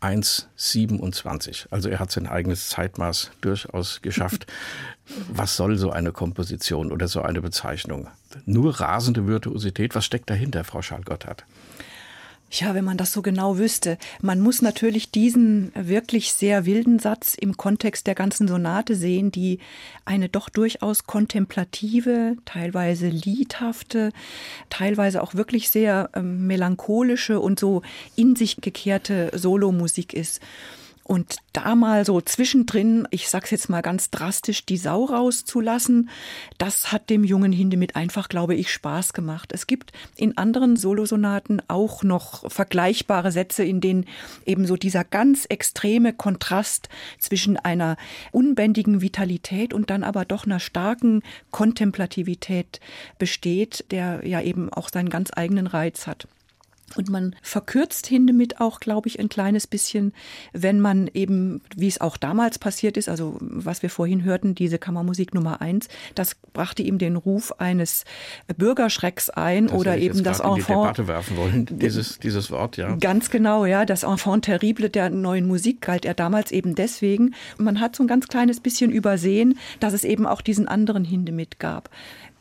1,27. 0.00 1.66
Also 1.72 1.88
er 1.88 1.98
hat 1.98 2.12
sein 2.12 2.28
eigenes 2.28 2.68
Zeitmaß 2.68 3.32
durchaus 3.40 4.00
geschafft. 4.00 4.46
Was 5.28 5.56
soll 5.56 5.76
so 5.76 5.90
eine 5.90 6.12
Komposition 6.12 6.92
oder 6.92 7.08
so 7.08 7.20
eine 7.20 7.42
Bezeichnung? 7.42 8.06
Nur 8.46 8.78
rasende 8.78 9.26
Virtuosität. 9.26 9.96
Was 9.96 10.04
steckt 10.04 10.30
dahinter, 10.30 10.62
Frau 10.62 10.82
Schall-Gotthard? 10.82 11.44
Ja, 12.56 12.72
wenn 12.72 12.84
man 12.84 12.96
das 12.96 13.12
so 13.12 13.20
genau 13.20 13.58
wüsste. 13.58 13.98
Man 14.22 14.38
muss 14.38 14.62
natürlich 14.62 15.10
diesen 15.10 15.72
wirklich 15.74 16.32
sehr 16.32 16.66
wilden 16.66 17.00
Satz 17.00 17.34
im 17.34 17.56
Kontext 17.56 18.06
der 18.06 18.14
ganzen 18.14 18.46
Sonate 18.46 18.94
sehen, 18.94 19.32
die 19.32 19.58
eine 20.04 20.28
doch 20.28 20.48
durchaus 20.48 21.04
kontemplative, 21.04 22.36
teilweise 22.44 23.08
liedhafte, 23.08 24.12
teilweise 24.70 25.20
auch 25.20 25.34
wirklich 25.34 25.68
sehr 25.68 26.10
äh, 26.12 26.22
melancholische 26.22 27.40
und 27.40 27.58
so 27.58 27.82
in 28.14 28.36
sich 28.36 28.58
gekehrte 28.60 29.32
Solomusik 29.34 30.14
ist. 30.14 30.40
Und 31.04 31.36
da 31.52 31.74
mal 31.74 32.06
so 32.06 32.22
zwischendrin, 32.22 33.06
ich 33.10 33.28
sag's 33.28 33.50
jetzt 33.50 33.68
mal 33.68 33.82
ganz 33.82 34.10
drastisch, 34.10 34.64
die 34.64 34.78
Sau 34.78 35.04
rauszulassen, 35.04 36.08
das 36.56 36.92
hat 36.92 37.10
dem 37.10 37.24
jungen 37.24 37.52
Hindemith 37.52 37.94
einfach, 37.94 38.30
glaube 38.30 38.54
ich, 38.54 38.72
Spaß 38.72 39.12
gemacht. 39.12 39.52
Es 39.52 39.66
gibt 39.66 39.92
in 40.16 40.38
anderen 40.38 40.76
Solosonaten 40.76 41.60
auch 41.68 42.02
noch 42.04 42.50
vergleichbare 42.50 43.32
Sätze, 43.32 43.64
in 43.64 43.82
denen 43.82 44.06
eben 44.46 44.66
so 44.66 44.76
dieser 44.76 45.04
ganz 45.04 45.44
extreme 45.44 46.14
Kontrast 46.14 46.88
zwischen 47.18 47.58
einer 47.58 47.98
unbändigen 48.32 49.02
Vitalität 49.02 49.74
und 49.74 49.90
dann 49.90 50.04
aber 50.04 50.24
doch 50.24 50.46
einer 50.46 50.60
starken 50.60 51.22
Kontemplativität 51.50 52.80
besteht, 53.18 53.84
der 53.90 54.26
ja 54.26 54.40
eben 54.40 54.72
auch 54.72 54.88
seinen 54.88 55.10
ganz 55.10 55.30
eigenen 55.36 55.66
Reiz 55.66 56.06
hat. 56.06 56.26
Und 56.96 57.08
man 57.08 57.34
verkürzt 57.42 58.06
Hindemith 58.06 58.60
auch, 58.60 58.80
glaube 58.80 59.08
ich, 59.08 59.18
ein 59.18 59.28
kleines 59.28 59.66
bisschen, 59.66 60.12
wenn 60.52 60.80
man 60.80 61.10
eben, 61.12 61.60
wie 61.74 61.88
es 61.88 62.00
auch 62.00 62.16
damals 62.16 62.58
passiert 62.58 62.96
ist, 62.96 63.08
also 63.08 63.36
was 63.40 63.82
wir 63.82 63.90
vorhin 63.90 64.24
hörten, 64.24 64.54
diese 64.54 64.78
Kammermusik 64.78 65.34
Nummer 65.34 65.60
eins, 65.60 65.88
das 66.14 66.36
brachte 66.52 66.82
ihm 66.82 66.98
den 66.98 67.16
Ruf 67.16 67.52
eines 67.58 68.04
Bürgerschrecks 68.56 69.30
ein 69.30 69.66
das 69.66 69.76
oder 69.76 69.98
eben 69.98 70.22
das 70.22 70.40
Enfant. 70.40 70.58
In 70.58 70.64
die 70.64 70.72
Debatte 70.72 71.08
werfen 71.08 71.36
wollen, 71.36 71.66
dieses, 71.70 72.18
dieses 72.18 72.50
Wort, 72.50 72.76
ja. 72.76 72.94
Ganz 72.96 73.30
genau, 73.30 73.64
ja. 73.66 73.84
Das 73.84 74.02
Enfant 74.02 74.44
terrible 74.44 74.90
der 74.90 75.10
neuen 75.10 75.46
Musik 75.46 75.80
galt 75.80 76.04
er 76.04 76.14
damals 76.14 76.52
eben 76.52 76.74
deswegen. 76.74 77.34
Man 77.58 77.80
hat 77.80 77.96
so 77.96 78.04
ein 78.04 78.06
ganz 78.06 78.28
kleines 78.28 78.60
bisschen 78.60 78.90
übersehen, 78.90 79.58
dass 79.80 79.92
es 79.92 80.04
eben 80.04 80.26
auch 80.26 80.40
diesen 80.40 80.68
anderen 80.68 81.04
Hindemith 81.04 81.58
gab 81.58 81.90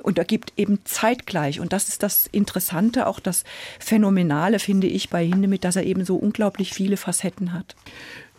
und 0.03 0.17
er 0.17 0.25
gibt 0.25 0.53
eben 0.57 0.79
zeitgleich, 0.85 1.59
und 1.59 1.73
das 1.73 1.89
ist 1.89 2.03
das 2.03 2.27
Interessante, 2.27 3.07
auch 3.07 3.19
das 3.19 3.43
Phänomenale, 3.79 4.59
finde 4.59 4.87
ich, 4.87 5.09
bei 5.09 5.25
Hindemith, 5.25 5.61
dass 5.61 5.75
er 5.75 5.83
eben 5.83 6.05
so 6.05 6.15
unglaublich 6.15 6.73
viele 6.73 6.97
Facetten 6.97 7.53
hat. 7.53 7.75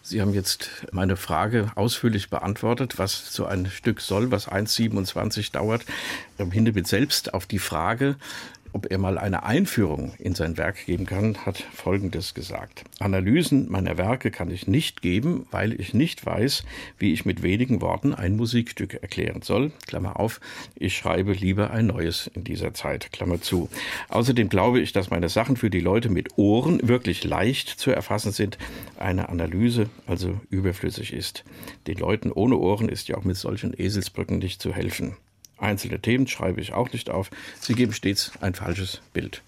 Sie 0.02 0.20
haben 0.20 0.34
jetzt 0.34 0.68
meine 0.92 1.16
Frage 1.16 1.72
ausführlich 1.76 2.28
beantwortet, 2.28 2.98
was 2.98 3.32
so 3.32 3.46
ein 3.46 3.64
Stück 3.66 4.02
soll, 4.02 4.30
was 4.30 4.48
1,27 4.48 5.50
dauert. 5.52 5.82
Hindemith 6.36 6.86
selbst 6.86 7.32
auf 7.32 7.46
die 7.46 7.58
Frage, 7.58 8.16
ob 8.74 8.90
er 8.90 8.98
mal 8.98 9.18
eine 9.18 9.44
Einführung 9.44 10.14
in 10.18 10.34
sein 10.34 10.58
Werk 10.58 10.84
geben 10.84 11.06
kann, 11.06 11.46
hat 11.46 11.58
Folgendes 11.58 12.34
gesagt. 12.34 12.84
Analysen 12.98 13.70
meiner 13.70 13.96
Werke 13.96 14.32
kann 14.32 14.50
ich 14.50 14.66
nicht 14.66 15.00
geben, 15.00 15.46
weil 15.52 15.80
ich 15.80 15.94
nicht 15.94 16.26
weiß, 16.26 16.64
wie 16.98 17.12
ich 17.12 17.24
mit 17.24 17.42
wenigen 17.42 17.80
Worten 17.80 18.12
ein 18.12 18.36
Musikstück 18.36 18.94
erklären 18.94 19.42
soll. 19.42 19.70
Klammer 19.86 20.18
auf, 20.18 20.40
ich 20.74 20.96
schreibe 20.96 21.32
lieber 21.32 21.70
ein 21.70 21.86
neues 21.86 22.28
in 22.34 22.42
dieser 22.42 22.74
Zeit. 22.74 23.12
Klammer 23.12 23.40
zu. 23.40 23.68
Außerdem 24.08 24.48
glaube 24.48 24.80
ich, 24.80 24.92
dass 24.92 25.08
meine 25.08 25.28
Sachen 25.28 25.56
für 25.56 25.70
die 25.70 25.80
Leute 25.80 26.10
mit 26.10 26.36
Ohren 26.36 26.86
wirklich 26.86 27.22
leicht 27.22 27.68
zu 27.68 27.92
erfassen 27.92 28.32
sind, 28.32 28.58
eine 28.98 29.28
Analyse 29.28 29.88
also 30.06 30.40
überflüssig 30.50 31.12
ist. 31.12 31.44
Den 31.86 31.98
Leuten 31.98 32.32
ohne 32.32 32.56
Ohren 32.56 32.88
ist 32.88 33.06
ja 33.06 33.16
auch 33.16 33.24
mit 33.24 33.36
solchen 33.36 33.72
Eselsbrücken 33.72 34.38
nicht 34.38 34.60
zu 34.60 34.74
helfen. 34.74 35.16
Einzelne 35.58 36.00
Themen 36.00 36.26
schreibe 36.26 36.60
ich 36.60 36.72
auch 36.72 36.92
nicht 36.92 37.10
auf. 37.10 37.30
Sie 37.60 37.74
geben 37.74 37.92
stets 37.92 38.32
ein 38.40 38.54
falsches 38.54 39.00
Bild. 39.12 39.42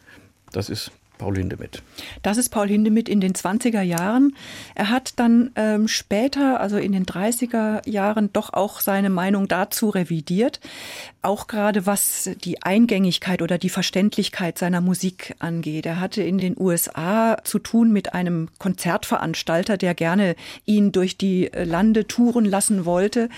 Das 0.53 0.69
ist 0.69 0.91
Paul 1.19 1.37
Hindemith. 1.37 1.83
Das 2.23 2.37
ist 2.37 2.51
Paul 2.51 2.69
Hindemith 2.69 3.09
in 3.09 3.21
den 3.21 3.33
20er 3.33 3.81
Jahren. 3.81 4.37
Er 4.75 4.91
hat 4.91 5.15
dann 5.17 5.51
ähm, 5.57 5.89
später, 5.89 6.61
also 6.61 6.77
in 6.77 6.93
den 6.93 7.07
30er 7.07 7.89
Jahren, 7.89 8.33
doch 8.33 8.53
auch 8.53 8.81
seine 8.81 9.11
Meinung 9.11 9.49
dazu 9.49 9.89
revidiert. 9.89 10.61
Auch 11.23 11.47
gerade 11.47 11.87
was 11.87 12.31
die 12.45 12.63
Eingängigkeit 12.63 13.43
oder 13.43 13.59
die 13.59 13.71
Verständlichkeit 13.71 14.59
seiner 14.59 14.81
Musik 14.81 15.35
angeht. 15.39 15.87
Er 15.87 16.01
hatte 16.01 16.23
in 16.23 16.39
den 16.39 16.55
USA 16.59 17.39
zu 17.43 17.59
tun 17.59 17.93
mit 17.93 18.15
einem 18.15 18.49
Konzertveranstalter, 18.59 19.77
der 19.77 19.95
gerne 19.95 20.37
ihn 20.67 20.93
durch 20.93 21.17
die 21.17 21.51
Lande 21.53 22.07
touren 22.07 22.45
lassen 22.45 22.85
wollte. 22.85 23.29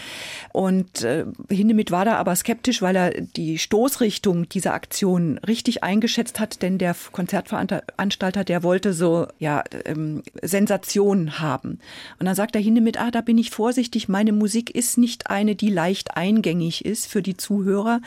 Und 0.52 1.02
äh, 1.04 1.24
Hindemith 1.48 1.90
war 1.90 2.04
da 2.04 2.16
aber 2.16 2.34
skeptisch, 2.36 2.82
weil 2.82 2.96
er 2.96 3.10
die 3.20 3.58
Stoßrichtung 3.58 4.48
dieser 4.48 4.74
Aktion 4.74 5.38
richtig 5.38 5.82
eingeschätzt 5.82 6.40
hat, 6.40 6.62
denn 6.62 6.78
der 6.78 6.94
Konzertveranstalter 7.12 7.67
Veranstalter, 7.68 8.44
der 8.44 8.62
wollte 8.62 8.92
so 8.92 9.26
ja 9.38 9.62
ähm, 9.84 10.22
Sensation 10.42 11.38
haben. 11.38 11.78
Und 12.18 12.26
dann 12.26 12.34
sagt 12.34 12.54
der 12.54 12.62
Hindemith, 12.62 12.98
ah, 12.98 13.10
da 13.10 13.20
bin 13.20 13.38
ich 13.38 13.50
vorsichtig. 13.50 14.08
Meine 14.08 14.32
Musik 14.32 14.70
ist 14.74 14.98
nicht 14.98 15.30
eine, 15.30 15.54
die 15.54 15.70
leicht 15.70 16.16
eingängig 16.16 16.84
ist 16.84 17.06
für 17.06 17.22
die 17.22 17.36
Zuhörer. 17.36 18.00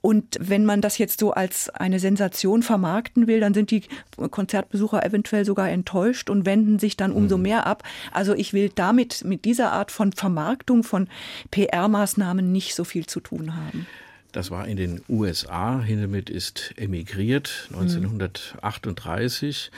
Und 0.00 0.38
wenn 0.40 0.64
man 0.64 0.80
das 0.80 0.98
jetzt 0.98 1.20
so 1.20 1.32
als 1.32 1.68
eine 1.70 1.98
Sensation 1.98 2.62
vermarkten 2.62 3.26
will, 3.26 3.40
dann 3.40 3.54
sind 3.54 3.70
die 3.70 3.82
Konzertbesucher 4.16 5.04
eventuell 5.04 5.44
sogar 5.44 5.70
enttäuscht 5.70 6.30
und 6.30 6.46
wenden 6.46 6.78
sich 6.78 6.96
dann 6.96 7.12
umso 7.12 7.36
mhm. 7.36 7.42
mehr 7.42 7.66
ab. 7.66 7.82
Also 8.12 8.34
ich 8.34 8.52
will 8.52 8.70
damit 8.74 9.24
mit 9.24 9.44
dieser 9.44 9.72
Art 9.72 9.90
von 9.90 10.12
Vermarktung, 10.12 10.82
von 10.82 11.08
PR-Maßnahmen 11.50 12.52
nicht 12.52 12.74
so 12.74 12.84
viel 12.84 13.06
zu 13.06 13.20
tun 13.20 13.56
haben. 13.56 13.86
Das 14.32 14.50
war 14.50 14.66
in 14.66 14.76
den 14.76 15.02
USA. 15.08 15.80
Hindemith 15.80 16.30
ist 16.30 16.74
emigriert 16.76 17.68
1938 17.72 19.70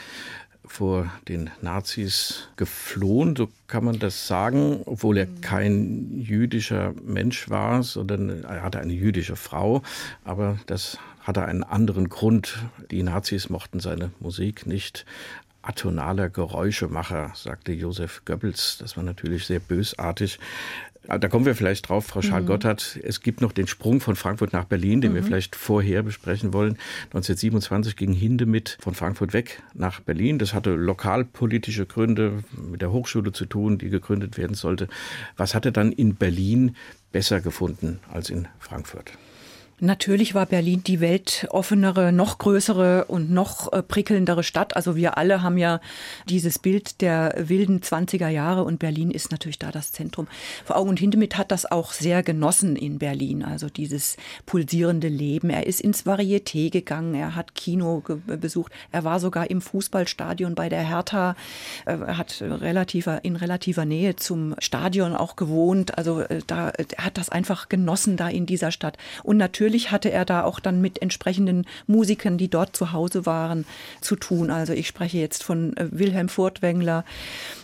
vor 0.64 1.10
den 1.28 1.50
Nazis 1.60 2.48
geflohen, 2.56 3.34
so 3.34 3.48
kann 3.66 3.84
man 3.84 3.98
das 3.98 4.26
sagen, 4.26 4.82
obwohl 4.86 5.18
er 5.18 5.26
kein 5.26 6.20
jüdischer 6.20 6.94
Mensch 7.04 7.50
war, 7.50 7.82
sondern 7.82 8.44
er 8.44 8.62
hatte 8.62 8.78
eine 8.78 8.92
jüdische 8.92 9.36
Frau, 9.36 9.82
aber 10.24 10.58
das 10.66 10.98
hatte 11.20 11.44
einen 11.44 11.64
anderen 11.64 12.08
Grund. 12.08 12.58
Die 12.90 13.02
Nazis 13.02 13.48
mochten 13.48 13.80
seine 13.80 14.12
Musik 14.20 14.66
nicht. 14.66 15.04
Atonaler 15.62 16.28
Geräuschemacher, 16.28 17.32
sagte 17.34 17.72
Josef 17.72 18.22
Goebbels. 18.24 18.78
Das 18.78 18.96
war 18.96 19.04
natürlich 19.04 19.46
sehr 19.46 19.60
bösartig. 19.60 20.38
Ah, 21.08 21.18
da 21.18 21.28
kommen 21.28 21.46
wir 21.46 21.56
vielleicht 21.56 21.88
drauf, 21.88 22.06
Frau 22.06 22.22
Schal-Gotthard. 22.22 22.96
Mhm. 22.96 23.02
Es 23.04 23.20
gibt 23.20 23.40
noch 23.40 23.50
den 23.52 23.66
Sprung 23.66 24.00
von 24.00 24.14
Frankfurt 24.14 24.52
nach 24.52 24.64
Berlin, 24.64 25.00
den 25.00 25.12
mhm. 25.12 25.16
wir 25.16 25.22
vielleicht 25.24 25.56
vorher 25.56 26.02
besprechen 26.02 26.52
wollen. 26.52 26.78
1927 27.06 27.96
ging 27.96 28.12
Hindemith 28.12 28.78
von 28.80 28.94
Frankfurt 28.94 29.32
weg 29.32 29.62
nach 29.74 30.00
Berlin. 30.00 30.38
Das 30.38 30.54
hatte 30.54 30.70
lokalpolitische 30.70 31.86
Gründe 31.86 32.44
mit 32.52 32.82
der 32.82 32.92
Hochschule 32.92 33.32
zu 33.32 33.46
tun, 33.46 33.78
die 33.78 33.88
gegründet 33.88 34.38
werden 34.38 34.54
sollte. 34.54 34.88
Was 35.36 35.54
hat 35.54 35.66
er 35.66 35.72
dann 35.72 35.90
in 35.90 36.14
Berlin 36.14 36.76
besser 37.10 37.40
gefunden 37.40 37.98
als 38.12 38.30
in 38.30 38.46
Frankfurt? 38.60 39.12
Natürlich 39.84 40.32
war 40.32 40.46
Berlin 40.46 40.84
die 40.84 41.00
weltoffenere, 41.00 42.12
noch 42.12 42.38
größere 42.38 43.06
und 43.06 43.32
noch 43.32 43.72
äh, 43.72 43.82
prickelndere 43.82 44.44
Stadt. 44.44 44.76
Also 44.76 44.94
wir 44.94 45.18
alle 45.18 45.42
haben 45.42 45.58
ja 45.58 45.80
dieses 46.28 46.60
Bild 46.60 47.00
der 47.00 47.34
wilden 47.36 47.80
20er 47.80 48.28
Jahre 48.28 48.62
und 48.62 48.78
Berlin 48.78 49.10
ist 49.10 49.32
natürlich 49.32 49.58
da 49.58 49.72
das 49.72 49.90
Zentrum 49.90 50.28
vor 50.64 50.76
Augen. 50.76 50.90
Und 50.90 51.00
Hindemith 51.00 51.36
hat 51.36 51.50
das 51.50 51.68
auch 51.68 51.92
sehr 51.92 52.22
genossen 52.22 52.76
in 52.76 53.00
Berlin, 53.00 53.42
also 53.42 53.68
dieses 53.68 54.16
pulsierende 54.46 55.08
Leben. 55.08 55.50
Er 55.50 55.66
ist 55.66 55.80
ins 55.80 56.06
Varieté 56.06 56.70
gegangen, 56.70 57.16
er 57.16 57.34
hat 57.34 57.56
Kino 57.56 58.04
besucht, 58.24 58.70
er 58.92 59.02
war 59.02 59.18
sogar 59.18 59.50
im 59.50 59.60
Fußballstadion 59.60 60.54
bei 60.54 60.68
der 60.68 60.88
Hertha, 60.88 61.34
äh, 61.86 61.96
er 61.96 62.18
hat 62.18 62.40
relativer, 62.40 63.24
in 63.24 63.34
relativer 63.34 63.84
Nähe 63.84 64.14
zum 64.14 64.54
Stadion 64.60 65.12
auch 65.16 65.34
gewohnt. 65.34 65.98
Also 65.98 66.20
äh, 66.20 66.38
da, 66.46 66.68
er 66.68 67.04
hat 67.04 67.18
das 67.18 67.30
einfach 67.30 67.68
genossen 67.68 68.16
da 68.16 68.28
in 68.28 68.46
dieser 68.46 68.70
Stadt. 68.70 68.96
Und 69.24 69.38
natürlich 69.38 69.71
natürlich 69.72 69.90
hatte 69.90 70.10
er 70.10 70.26
da 70.26 70.44
auch 70.44 70.60
dann 70.60 70.82
mit 70.82 71.00
entsprechenden 71.00 71.64
Musikern, 71.86 72.36
die 72.36 72.50
dort 72.50 72.76
zu 72.76 72.92
Hause 72.92 73.24
waren, 73.24 73.64
zu 74.02 74.16
tun. 74.16 74.50
Also 74.50 74.74
ich 74.74 74.86
spreche 74.86 75.16
jetzt 75.16 75.42
von 75.42 75.74
äh, 75.78 75.88
Wilhelm 75.90 76.28
Furtwängler, 76.28 77.04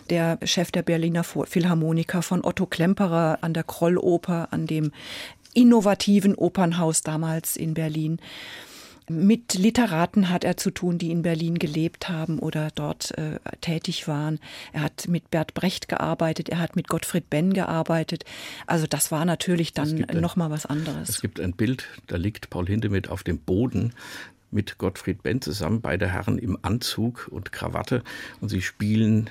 der 0.09 0.39
Chef 0.43 0.71
der 0.71 0.81
Berliner 0.81 1.23
Philharmoniker, 1.23 2.23
von 2.23 2.43
Otto 2.43 2.65
Klemperer 2.65 3.37
an 3.41 3.53
der 3.53 3.63
Krolloper, 3.63 4.47
an 4.49 4.65
dem 4.65 4.91
innovativen 5.53 6.33
Opernhaus 6.33 7.03
damals 7.03 7.55
in 7.55 7.75
Berlin. 7.75 8.19
Mit 9.09 9.55
Literaten 9.55 10.29
hat 10.29 10.43
er 10.43 10.55
zu 10.55 10.69
tun, 10.71 10.99
die 10.99 11.09
in 11.09 11.23
Berlin 11.23 11.57
gelebt 11.57 12.09
haben 12.09 12.39
oder 12.39 12.69
dort 12.75 13.17
äh, 13.17 13.39
tätig 13.61 14.07
waren. 14.07 14.39
Er 14.71 14.81
hat 14.81 15.07
mit 15.07 15.31
Bert 15.31 15.55
Brecht 15.55 15.87
gearbeitet, 15.87 16.49
er 16.49 16.59
hat 16.59 16.75
mit 16.75 16.87
Gottfried 16.87 17.29
Benn 17.29 17.53
gearbeitet. 17.53 18.23
Also 18.67 18.85
das 18.87 19.11
war 19.11 19.25
natürlich 19.25 19.73
dann 19.73 20.05
nochmal 20.13 20.51
was 20.51 20.65
anderes. 20.65 21.09
Es 21.09 21.21
gibt 21.21 21.39
ein 21.39 21.53
Bild, 21.53 21.87
da 22.07 22.17
liegt 22.17 22.49
Paul 22.49 22.67
Hindemith 22.67 23.09
auf 23.09 23.23
dem 23.23 23.39
Boden 23.39 23.93
mit 24.51 24.77
Gottfried 24.77 25.23
Benn 25.23 25.41
zusammen, 25.41 25.81
beide 25.81 26.07
Herren 26.07 26.37
im 26.37 26.57
Anzug 26.61 27.27
und 27.31 27.51
Krawatte 27.51 28.03
und 28.41 28.49
sie 28.49 28.61
spielen 28.61 29.29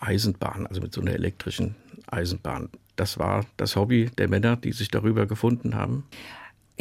Eisenbahn, 0.00 0.66
also 0.66 0.80
mit 0.80 0.92
so 0.92 1.00
einer 1.00 1.12
elektrischen 1.12 1.76
Eisenbahn. 2.06 2.68
Das 2.96 3.18
war 3.18 3.46
das 3.56 3.76
Hobby 3.76 4.10
der 4.18 4.28
Männer, 4.28 4.56
die 4.56 4.72
sich 4.72 4.88
darüber 4.88 5.26
gefunden 5.26 5.74
haben. 5.74 6.04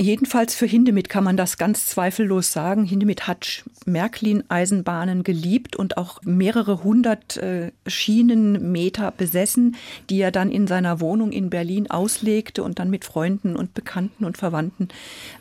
Jedenfalls 0.02 0.56
für 0.56 0.66
Hindemith 0.66 1.10
kann 1.10 1.26
man 1.26 1.36
das 1.36 1.58
ganz 1.58 1.88
zweifellos 1.88 2.54
sagen. 2.54 2.86
Hindemith 2.86 3.28
hat 3.28 3.66
Märklin-Eisenbahnen 3.86 5.24
geliebt 5.24 5.76
und 5.76 5.98
auch 5.98 6.22
mehrere 6.24 6.86
hundert 6.86 7.36
äh, 7.36 7.74
Schienenmeter 7.86 9.12
besessen, 9.12 9.76
die 10.10 10.22
er 10.22 10.32
dann 10.32 10.52
in 10.52 10.68
seiner 10.68 11.02
Wohnung 11.02 11.34
in 11.34 11.50
Berlin 11.50 11.92
auslegte 11.92 12.64
und 12.64 12.80
dann 12.80 12.90
mit 12.90 13.04
Freunden 13.04 13.58
und 13.58 13.74
Bekannten 13.74 14.24
und 14.24 14.38
Verwandten 14.38 14.88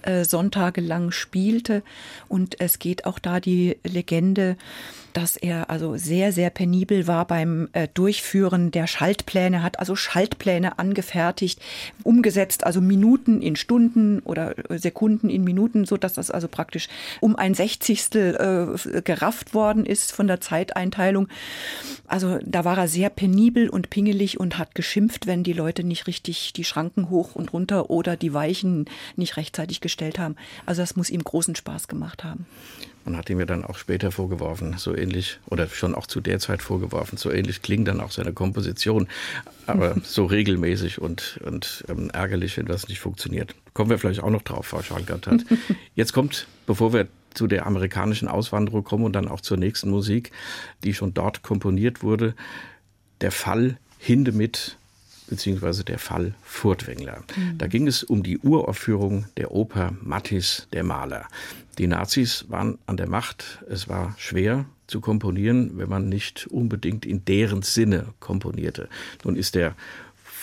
äh, 0.03 0.25
sonntagelang 0.25 1.13
spielte. 1.13 1.85
Und 2.27 2.61
es 2.61 2.81
geht 2.81 3.07
auch 3.07 3.21
da 3.21 3.39
die 3.39 3.77
Legende, 3.85 4.57
dass 5.19 5.37
er 5.37 5.69
also 5.69 5.97
sehr, 5.97 6.33
sehr 6.33 6.49
penibel 6.49 7.09
war 7.09 7.27
beim 7.27 7.69
äh, 7.73 7.89
Durchführen 7.93 8.71
der 8.71 8.87
Schaltpläne, 8.87 9.65
hat 9.65 9.81
also 9.81 9.97
Schaltpläne 9.97 10.79
angefertigt, 10.79 11.61
umgesetzt, 12.05 12.65
also 12.65 12.81
Minuten 12.81 13.43
in 13.43 13.57
Stunden 13.57 14.21
oder 14.21 14.55
äh, 14.71 14.79
Sekunden 14.79 15.29
in 15.29 15.43
Minuten, 15.43 15.87
so 15.87 15.97
dass 15.97 16.13
das 16.13 16.31
also 16.31 16.47
praktisch 16.47 16.89
um 17.21 17.35
ein 17.35 17.55
Sechzigstel 17.55 18.77
äh, 18.87 19.03
gerafft 19.03 19.55
worden 19.55 19.87
ist 19.87 20.13
von 20.13 20.29
der 20.29 20.41
Zeiteinteilung. 20.41 21.27
Also 22.07 22.39
da 22.45 22.65
war 22.65 22.79
er 22.79 22.87
sehr 22.87 23.11
penibel 23.11 23.69
und 23.69 23.91
pingelig 23.91 24.39
und 24.39 24.57
hat 24.57 24.77
geschimpft, 24.77 25.27
wenn 25.27 25.43
die 25.43 25.53
Leute 25.53 25.83
nicht 25.83 26.07
richtig 26.07 26.53
die 26.53 26.63
Schranken 26.63 27.11
hoch 27.11 27.35
und 27.35 27.53
runter 27.53 27.91
oder 27.91 28.17
die 28.17 28.35
Weichen 28.35 28.85
nicht 29.17 29.37
rechtzeitig 29.37 29.81
gestellt 29.81 30.21
haben. 30.21 30.37
Also 30.65 30.83
das 30.83 30.95
muss 30.95 31.11
ihm 31.11 31.25
großen 31.25 31.57
Spaß 31.57 31.89
gemacht 31.89 32.23
haben. 32.23 32.47
Man 33.09 33.17
hat 33.17 33.31
ihm 33.31 33.41
ja 33.41 33.47
dann 33.47 33.65
auch 33.65 33.79
später 33.79 34.13
vorgeworfen, 34.13 34.75
so 34.77 34.95
ähnlich, 34.95 35.41
oder 35.47 35.67
schon 35.69 35.95
auch 35.95 36.07
zu 36.07 36.21
der 36.21 36.41
Zeit 36.41 36.61
vorgeworfen, 36.61 37.17
so 37.17 37.33
ähnlich 37.33 37.63
klingt 37.63 37.89
dann 37.89 38.03
auch 38.03 38.11
seine 38.11 38.35
Komposition, 38.35 39.09
aber 39.67 39.97
so 40.03 40.27
regelmäßig 40.27 41.01
und, 41.01 41.41
und 41.43 41.87
ähm, 41.89 42.11
ärgerlich, 42.11 42.59
wenn 42.59 42.67
das 42.67 42.87
nicht 42.87 43.01
funktioniert. 43.01 43.55
Kommen 43.73 43.89
wir 43.89 43.99
vielleicht 43.99 44.23
auch 44.23 44.29
noch 44.29 44.43
drauf, 44.43 44.67
Frau 44.67 44.83
Schalgert. 44.83 45.27
Jetzt 45.95 46.13
kommt, 46.13 46.49
bevor 46.67 46.93
wir 46.93 47.09
zu 47.33 47.47
der 47.47 47.67
amerikanischen 47.67 48.29
Auswanderung 48.29 48.85
kommen 48.85 49.05
und 49.05 49.15
dann 49.15 49.29
auch 49.29 49.41
zur 49.41 49.57
nächsten 49.57 49.89
Musik, 49.89 50.31
die 50.85 50.93
schon 50.93 51.15
dort 51.15 51.43
komponiert 51.43 52.03
wurde, 52.03 52.35
der 53.23 53.33
Fall 53.33 53.79
Hindemith 53.97 54.77
beziehungsweise 55.29 55.85
der 55.85 55.99
Fall 55.99 56.35
Furtwängler. 56.43 57.23
Mhm. 57.37 57.59
Da 57.59 57.67
ging 57.67 57.87
es 57.87 58.03
um 58.03 58.23
die 58.23 58.39
Uraufführung 58.39 59.27
der 59.37 59.53
Oper 59.53 59.93
Mattis 60.03 60.67
der 60.73 60.85
Maler. 60.85 61.27
Die 61.79 61.87
Nazis 61.87 62.47
waren 62.49 62.79
an 62.87 62.97
der 62.97 63.09
Macht. 63.09 63.65
Es 63.69 63.89
war 63.89 64.15
schwer 64.19 64.65
zu 64.89 65.01
komponieren, 65.01 65.79
wenn 65.79 65.89
man 65.89 66.09
nicht 66.09 66.47
unbedingt 66.49 67.07
in 67.07 67.25
deren 67.25 67.63
Sinne 67.63 68.07
komponierte. 68.19 68.89
Nun 69.25 69.37
ist 69.37 69.55
der 69.55 69.75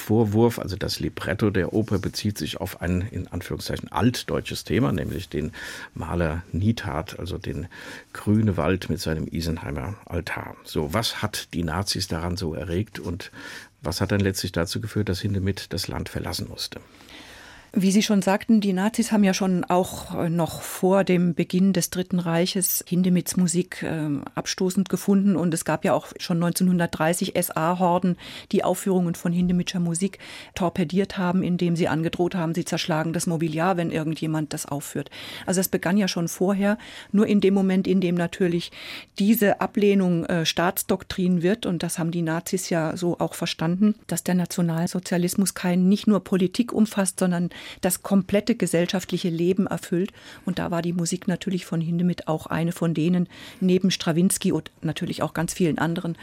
Vorwurf, 0.06 0.60
also 0.60 0.76
das 0.76 1.00
Libretto 1.00 1.50
der 1.50 1.74
Oper 1.74 1.98
bezieht 1.98 2.38
sich 2.38 2.62
auf 2.62 2.80
ein 2.80 3.02
in 3.02 3.28
Anführungszeichen 3.28 3.92
altdeutsches 3.92 4.64
Thema, 4.64 4.92
nämlich 4.92 5.30
den 5.30 5.52
Maler 5.96 6.44
Niethardt, 6.52 7.18
also 7.18 7.40
den 7.40 7.68
Grünewald 8.14 8.88
mit 8.88 9.00
seinem 9.00 9.26
Isenheimer 9.26 9.96
Altar. 10.06 10.58
So, 10.64 10.94
was 10.94 11.24
hat 11.24 11.54
die 11.56 11.64
Nazis 11.64 12.08
daran 12.08 12.38
so 12.38 12.54
erregt 12.54 13.00
und 13.00 13.32
was 13.86 14.02
hat 14.02 14.12
dann 14.12 14.20
letztlich 14.20 14.52
dazu 14.52 14.82
geführt, 14.82 15.10
dass 15.10 15.22
Hindemith 15.22 15.68
das 15.70 15.88
Land 15.88 16.10
verlassen 16.10 16.48
musste? 16.50 16.80
Wie 17.78 17.92
Sie 17.92 18.04
schon 18.04 18.22
sagten, 18.22 18.62
die 18.62 18.72
Nazis 18.72 19.12
haben 19.12 19.26
ja 19.26 19.34
schon 19.34 19.66
auch 19.66 20.18
äh, 20.18 20.30
noch 20.30 20.62
vor 20.62 21.04
dem 21.04 21.36
Beginn 21.36 21.74
des 21.74 21.90
Dritten 21.90 22.20
Reiches 22.20 22.86
Hindemiths 22.88 23.36
Musik 23.36 23.84
äh, 23.84 24.08
abstoßend 24.34 24.88
gefunden 24.88 25.36
und 25.36 25.54
es 25.54 25.66
gab 25.66 25.84
ja 25.84 25.92
auch 25.92 26.08
schon 26.18 26.42
1930 26.42 27.34
SA-Horden, 27.38 28.16
die 28.54 28.64
Aufführungen 28.64 29.14
von 29.16 29.34
Hindemithscher 29.34 29.82
Musik 29.82 30.20
torpediert 30.54 31.18
haben, 31.18 31.44
indem 31.44 31.76
sie 31.76 31.90
angedroht 31.90 32.34
haben, 32.34 32.56
sie 32.56 32.64
zerschlagen 32.64 33.12
das 33.12 33.28
Mobiliar, 33.28 33.76
wenn 33.76 33.92
irgendjemand 33.92 34.54
das 34.54 34.66
aufführt. 34.66 35.10
Also 35.46 35.60
es 35.60 35.68
begann 35.68 35.98
ja 35.98 36.08
schon 36.08 36.30
vorher, 36.30 36.78
nur 37.12 37.28
in 37.28 37.42
dem 37.42 37.54
Moment, 37.54 37.88
in 37.88 38.00
dem 38.00 38.16
natürlich 38.16 38.72
diese 39.20 39.60
Ablehnung 39.60 40.24
äh, 40.28 40.46
Staatsdoktrin 40.46 41.44
wird 41.44 41.66
und 41.66 41.84
das 41.84 42.00
haben 42.00 42.12
die 42.12 42.22
Nazis 42.22 42.70
ja 42.70 42.96
so 42.96 43.20
auch 43.20 43.34
verstanden, 43.34 43.96
dass 44.08 44.24
der 44.24 44.36
Nationalsozialismus 44.36 45.56
kein 45.56 45.90
nicht 45.90 46.08
nur 46.08 46.24
Politik 46.24 46.72
umfasst, 46.72 47.20
sondern 47.20 47.50
das 47.82 48.04
komplette 48.04 48.56
gesellschaftliche 48.56 49.30
Leben 49.30 49.68
erfüllt. 49.68 50.12
Und 50.46 50.60
da 50.60 50.72
war 50.72 50.82
die 50.82 50.94
Musik 50.94 51.28
natürlich 51.28 51.66
von 51.66 51.82
Hindemith 51.82 52.28
auch 52.28 52.48
eine 52.48 52.72
von 52.72 52.94
denen, 52.94 53.28
neben 53.60 53.92
Strawinski 53.92 54.52
und 54.52 54.72
natürlich 54.82 55.22
auch 55.22 55.34
ganz 55.34 55.54
vielen 55.54 55.78
anderen, 55.78 56.18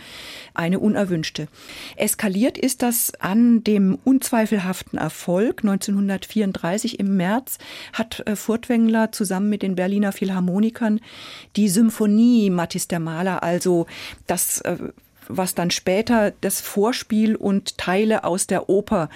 eine 0.54 0.78
unerwünschte. 0.78 1.48
Eskaliert 1.96 2.58
ist 2.58 2.82
das 2.82 3.14
an 3.20 3.64
dem 3.64 3.98
unzweifelhaften 4.04 4.98
Erfolg. 4.98 5.60
1934 5.62 6.98
im 6.98 7.16
März 7.16 7.58
hat 7.92 8.26
äh, 8.26 8.36
Furtwängler 8.36 9.12
zusammen 9.12 9.48
mit 9.48 9.62
den 9.62 9.74
Berliner 9.74 10.12
Philharmonikern 10.12 11.00
die 11.56 11.68
Symphonie 11.68 12.50
Mattis 12.50 12.88
der 12.88 13.00
Maler, 13.00 13.42
also 13.42 13.86
das 14.26 14.60
äh, 14.62 14.76
was 15.36 15.54
dann 15.54 15.70
später 15.70 16.32
das 16.40 16.60
Vorspiel 16.60 17.36
und 17.36 17.78
Teile 17.78 18.24
aus 18.24 18.46
der 18.46 18.68
Oper 18.68 19.08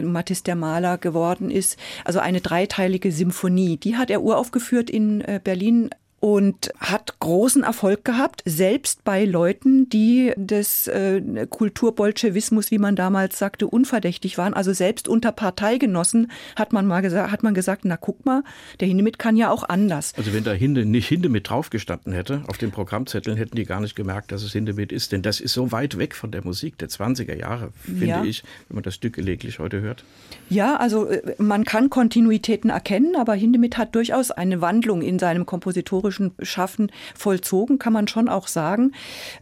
Mattis 0.00 0.42
der 0.42 0.56
Maler 0.56 0.98
geworden 0.98 1.50
ist. 1.50 1.78
Also 2.04 2.18
eine 2.18 2.40
dreiteilige 2.40 3.12
Symphonie. 3.12 3.76
Die 3.76 3.96
hat 3.96 4.10
er 4.10 4.22
uraufgeführt 4.22 4.90
in 4.90 5.20
äh, 5.22 5.40
Berlin 5.42 5.90
und 6.20 6.70
hat 6.78 7.18
großen 7.20 7.64
Erfolg 7.64 8.02
gehabt, 8.04 8.42
selbst 8.46 9.04
bei 9.04 9.26
Leuten, 9.26 9.90
die 9.90 10.32
des 10.36 10.88
äh, 10.88 11.20
Kulturbolschewismus, 11.48 12.70
wie 12.70 12.78
man 12.78 12.96
damals 12.96 13.38
sagte, 13.38 13.66
unverdächtig 13.66 14.38
waren. 14.38 14.54
Also 14.54 14.72
selbst 14.72 15.06
unter 15.06 15.32
Parteigenossen 15.32 16.30
hat 16.56 16.72
man 16.72 16.86
mal 16.86 17.02
gesagt, 17.02 17.30
hat 17.30 17.42
man 17.42 17.52
gesagt, 17.52 17.84
na 17.84 17.98
guck 17.98 18.24
mal, 18.24 18.42
der 18.80 18.88
Hindemith 18.88 19.18
kann 19.18 19.36
ja 19.36 19.50
auch 19.50 19.68
anders. 19.68 20.14
Also 20.16 20.32
wenn 20.32 20.44
da 20.44 20.52
Hinde 20.52 20.86
nicht 20.86 21.08
Hindemith 21.08 21.50
draufgestanden 21.50 22.14
hätte, 22.14 22.42
auf 22.46 22.56
den 22.56 22.70
Programmzetteln 22.70 23.36
hätten 23.36 23.56
die 23.56 23.64
gar 23.64 23.80
nicht 23.80 23.94
gemerkt, 23.94 24.32
dass 24.32 24.42
es 24.42 24.52
Hindemith 24.52 24.92
ist, 24.92 25.12
denn 25.12 25.20
das 25.20 25.40
ist 25.40 25.52
so 25.52 25.72
weit 25.72 25.98
weg 25.98 26.14
von 26.14 26.30
der 26.30 26.42
Musik 26.42 26.78
der 26.78 26.88
20er 26.88 27.36
Jahre, 27.36 27.70
finde 27.82 28.06
ja. 28.06 28.24
ich, 28.24 28.44
wenn 28.68 28.76
man 28.76 28.82
das 28.82 28.94
Stück 28.94 29.12
gelegentlich 29.12 29.58
heute 29.58 29.82
hört. 29.82 30.04
Ja, 30.48 30.76
also 30.76 31.06
äh, 31.06 31.34
man 31.36 31.64
kann 31.64 31.90
Kontinuitäten 31.90 32.70
erkennen, 32.70 33.14
aber 33.16 33.34
Hindemith 33.34 33.76
hat 33.76 33.94
durchaus 33.94 34.30
eine 34.30 34.62
Wandlung 34.62 35.02
in 35.02 35.18
seinem 35.18 35.44
kompositorischen 35.44 36.13
künstlerischen 36.14 36.32
Schaffen 36.42 36.92
vollzogen, 37.14 37.78
kann 37.78 37.92
man 37.92 38.08
schon 38.08 38.28
auch 38.28 38.48
sagen, 38.48 38.92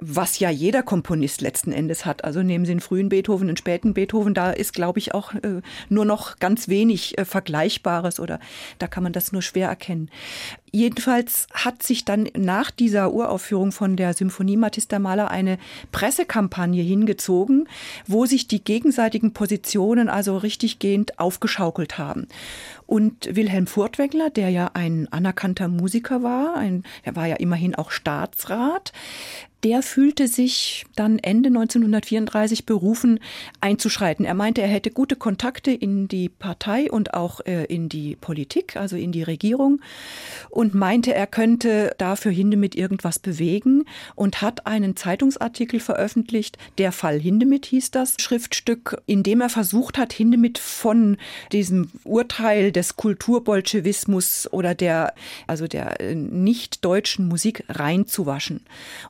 was 0.01 0.39
ja 0.39 0.51
jeder 0.51 0.83
Komponist 0.83 1.41
letzten 1.41 1.73
Endes 1.73 2.05
hat. 2.05 2.25
Also 2.25 2.43
nehmen 2.43 2.65
Sie 2.65 2.73
den 2.73 2.81
frühen 2.81 3.09
Beethoven, 3.09 3.47
den 3.47 3.57
späten 3.57 3.95
Beethoven, 3.95 4.35
da 4.35 4.51
ist, 4.51 4.73
glaube 4.73 4.99
ich, 4.99 5.15
auch 5.15 5.35
äh, 5.35 5.61
nur 5.89 6.05
noch 6.05 6.39
ganz 6.39 6.69
wenig 6.69 7.19
äh, 7.19 7.25
Vergleichbares 7.25 8.21
oder 8.21 8.41
da 8.79 8.87
kann 8.87 9.03
man 9.03 9.13
das 9.13 9.33
nur 9.33 9.43
schwer 9.43 9.69
erkennen. 9.69 10.11
Jedenfalls 10.75 11.49
hat 11.53 11.83
sich 11.83 12.07
dann 12.07 12.31
nach 12.35 12.71
dieser 12.71 13.13
Uraufführung 13.13 13.73
von 13.73 13.95
der 13.95 14.15
Symphonie 14.15 14.57
Matisse 14.57 14.89
der 14.89 15.01
Maler 15.01 15.31
eine 15.31 15.59
Pressekampagne 15.93 16.83
hingezogen, 16.83 17.69
wo 18.07 18.25
sich 18.25 18.49
die 18.49 18.65
gegenseitigen 18.65 19.35
Positionen 19.35 20.09
also 20.09 20.39
richtiggehend 20.39 21.19
aufgeschaukelt 21.19 21.99
haben. 21.99 22.27
Und 22.87 23.37
Wilhelm 23.37 23.67
Furtwängler, 23.67 24.31
der 24.31 24.49
ja 24.49 24.71
ein 24.73 25.09
anerkannter 25.13 25.69
Musiker 25.69 26.23
war, 26.23 26.57
ein, 26.57 26.85
er 27.03 27.17
war 27.17 27.27
ja 27.27 27.37
immerhin 27.37 27.75
auch 27.75 27.91
Staatsrat, 27.91 28.93
der 29.65 29.83
fühlte 29.83 30.27
sich 30.27 30.87
dann 30.97 31.19
Ende 31.21 31.49
1934 31.49 32.67
berufen, 32.67 33.21
einzuschreiten. 33.61 34.25
Er 34.25 34.35
meinte, 34.35 34.61
er 34.61 34.69
hätte 34.69 34.91
gute 34.91 35.15
Kontakte 35.15 35.71
in 35.71 36.09
die 36.09 36.29
Partei 36.29 36.91
und 36.91 37.15
auch 37.15 37.41
äh, 37.47 37.65
in 37.67 37.89
die 37.89 38.17
Politik, 38.17 38.77
also 38.77 38.97
in 38.97 39.13
die 39.13 39.23
Regierung, 39.23 39.81
und 40.51 40.75
meinte, 40.75 41.15
er 41.15 41.29
könnte 41.29 41.95
dafür 41.99 42.33
Hindemith 42.33 42.75
irgendwas 42.75 43.21
bewegen 43.21 43.85
und 44.17 44.43
hat 44.43 44.67
einen 44.67 44.97
Zeitungsartikel 44.97 45.79
veröffentlicht, 45.79 46.59
Der 46.79 46.91
Fall 46.91 47.21
Hindemith 47.21 47.67
hieß 47.67 47.93
das 47.93 48.17
Schriftstück, 48.19 49.01
in 49.07 49.23
dem 49.23 49.41
er 49.41 49.49
versucht 49.49 49.97
hat, 49.97 50.13
Hindemith 50.13 50.59
von 50.59 51.19
diesem 51.53 51.91
Urteil 52.05 52.73
des 52.73 52.97
Kulturbolschewismus 52.97 54.53
oder 54.53 54.75
der, 54.75 55.15
also 55.47 55.69
der 55.69 56.01
äh, 56.01 56.15
nicht 56.15 56.85
deutschen 56.85 57.29
Musik 57.29 57.65
reinzuwaschen. 57.69 58.61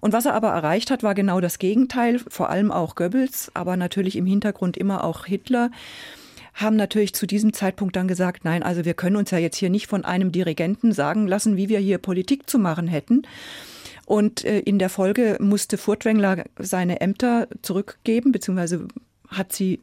Und 0.00 0.12
was 0.12 0.26
er 0.26 0.34
aber 0.34 0.41
erreicht 0.50 0.90
hat, 0.90 1.02
war 1.02 1.14
genau 1.14 1.40
das 1.40 1.58
Gegenteil, 1.58 2.18
vor 2.28 2.50
allem 2.50 2.70
auch 2.70 2.94
Goebbels, 2.94 3.50
aber 3.54 3.76
natürlich 3.76 4.16
im 4.16 4.26
Hintergrund 4.26 4.76
immer 4.76 5.04
auch 5.04 5.26
Hitler 5.26 5.70
haben 6.54 6.76
natürlich 6.76 7.14
zu 7.14 7.26
diesem 7.26 7.52
Zeitpunkt 7.52 7.96
dann 7.96 8.08
gesagt, 8.08 8.44
nein, 8.44 8.62
also 8.62 8.84
wir 8.84 8.94
können 8.94 9.16
uns 9.16 9.30
ja 9.30 9.38
jetzt 9.38 9.56
hier 9.56 9.70
nicht 9.70 9.86
von 9.86 10.04
einem 10.04 10.32
Dirigenten 10.32 10.92
sagen 10.92 11.26
lassen, 11.26 11.56
wie 11.56 11.68
wir 11.68 11.78
hier 11.78 11.98
Politik 11.98 12.48
zu 12.48 12.58
machen 12.58 12.88
hätten. 12.88 13.22
Und 14.04 14.44
äh, 14.44 14.58
in 14.60 14.78
der 14.78 14.90
Folge 14.90 15.38
musste 15.40 15.78
Furtwängler 15.78 16.44
seine 16.58 17.00
Ämter 17.00 17.48
zurückgeben, 17.62 18.32
beziehungsweise 18.32 18.86
hat 19.28 19.52
sie 19.52 19.80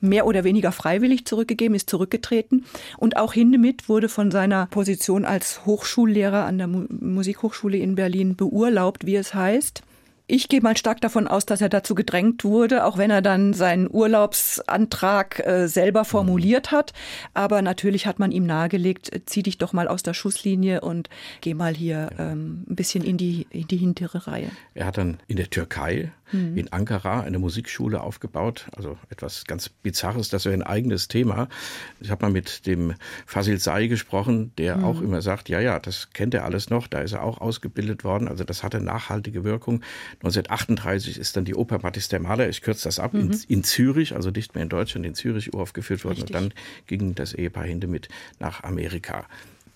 mehr 0.00 0.26
oder 0.26 0.44
weniger 0.44 0.72
freiwillig 0.72 1.24
zurückgegeben, 1.24 1.74
ist 1.74 1.88
zurückgetreten. 1.88 2.66
Und 2.98 3.16
auch 3.16 3.32
Hindemith 3.32 3.88
wurde 3.88 4.08
von 4.08 4.30
seiner 4.30 4.66
Position 4.66 5.24
als 5.24 5.64
Hochschullehrer 5.64 6.44
an 6.44 6.58
der 6.58 6.66
Musikhochschule 6.66 7.78
in 7.78 7.94
Berlin 7.94 8.36
beurlaubt, 8.36 9.06
wie 9.06 9.16
es 9.16 9.32
heißt. 9.32 9.82
Ich 10.32 10.48
gehe 10.48 10.60
mal 10.60 10.76
stark 10.76 11.00
davon 11.00 11.26
aus, 11.26 11.44
dass 11.44 11.60
er 11.60 11.68
dazu 11.68 11.96
gedrängt 11.96 12.44
wurde, 12.44 12.84
auch 12.84 12.96
wenn 12.96 13.10
er 13.10 13.20
dann 13.20 13.52
seinen 13.52 13.90
Urlaubsantrag 13.90 15.44
äh, 15.44 15.66
selber 15.66 16.04
formuliert 16.04 16.70
hat. 16.70 16.92
Aber 17.34 17.62
natürlich 17.62 18.06
hat 18.06 18.20
man 18.20 18.30
ihm 18.30 18.46
nahegelegt, 18.46 19.12
äh, 19.12 19.24
zieh 19.24 19.42
dich 19.42 19.58
doch 19.58 19.72
mal 19.72 19.88
aus 19.88 20.04
der 20.04 20.14
Schusslinie 20.14 20.82
und 20.82 21.10
geh 21.40 21.52
mal 21.52 21.74
hier 21.74 22.10
ähm, 22.16 22.64
ein 22.70 22.76
bisschen 22.76 23.02
in 23.02 23.16
die, 23.16 23.48
in 23.50 23.66
die 23.66 23.76
hintere 23.76 24.28
Reihe. 24.28 24.52
Er 24.74 24.86
hat 24.86 24.98
dann 24.98 25.18
in 25.26 25.36
der 25.36 25.50
Türkei 25.50 26.12
mhm. 26.32 26.56
in 26.56 26.72
Ankara 26.72 27.20
eine 27.20 27.38
Musikschule 27.38 28.00
aufgebaut. 28.00 28.66
Also 28.76 28.96
etwas 29.08 29.44
ganz 29.44 29.68
Bizarres, 29.68 30.28
das 30.28 30.44
wäre 30.44 30.54
ein 30.54 30.62
eigenes 30.62 31.08
Thema. 31.08 31.48
Ich 32.00 32.10
habe 32.10 32.24
mal 32.24 32.32
mit 32.32 32.66
dem 32.66 32.94
Fasil 33.26 33.58
Say 33.58 33.88
gesprochen, 33.88 34.52
der 34.58 34.78
mhm. 34.78 34.84
auch 34.84 35.00
immer 35.00 35.22
sagt, 35.22 35.48
ja, 35.48 35.60
ja, 35.60 35.78
das 35.78 36.10
kennt 36.12 36.34
er 36.34 36.44
alles 36.44 36.70
noch, 36.70 36.86
da 36.86 37.00
ist 37.00 37.12
er 37.12 37.22
auch 37.22 37.40
ausgebildet 37.40 38.04
worden. 38.04 38.28
Also 38.28 38.44
das 38.44 38.62
hatte 38.62 38.80
nachhaltige 38.80 39.44
Wirkung. 39.44 39.82
1938 40.22 41.18
ist 41.18 41.36
dann 41.36 41.44
die 41.44 41.54
Oper 41.54 41.80
Mattis 41.82 42.08
der 42.08 42.20
Maler, 42.20 42.48
ich 42.48 42.62
kürze 42.62 42.84
das 42.84 42.98
ab, 42.98 43.14
mhm. 43.14 43.20
in, 43.20 43.40
in, 43.48 43.64
Zürich, 43.64 44.14
also 44.14 44.30
nicht 44.30 44.54
mehr 44.54 44.62
in 44.62 44.68
Deutschland, 44.68 45.06
in 45.06 45.14
Zürich 45.14 45.52
uraufgeführt 45.54 46.04
worden. 46.04 46.22
Richtig. 46.22 46.36
Und 46.36 46.42
dann 46.42 46.54
ging 46.86 47.14
das 47.14 47.32
Ehepaar 47.32 47.64
Hinde 47.64 47.86
mit 47.86 48.08
nach 48.38 48.62
Amerika. 48.62 49.26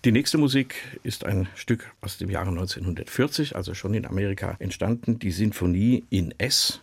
Die 0.04 0.12
nächste 0.12 0.36
Musik 0.36 0.74
ist 1.02 1.24
ein 1.24 1.48
Stück 1.54 1.90
aus 2.02 2.18
dem 2.18 2.28
Jahre 2.28 2.50
1940, 2.50 3.56
also 3.56 3.72
schon 3.72 3.94
in 3.94 4.04
Amerika 4.04 4.54
entstanden, 4.58 5.18
die 5.18 5.30
Sinfonie 5.30 6.04
in 6.10 6.34
S, 6.36 6.82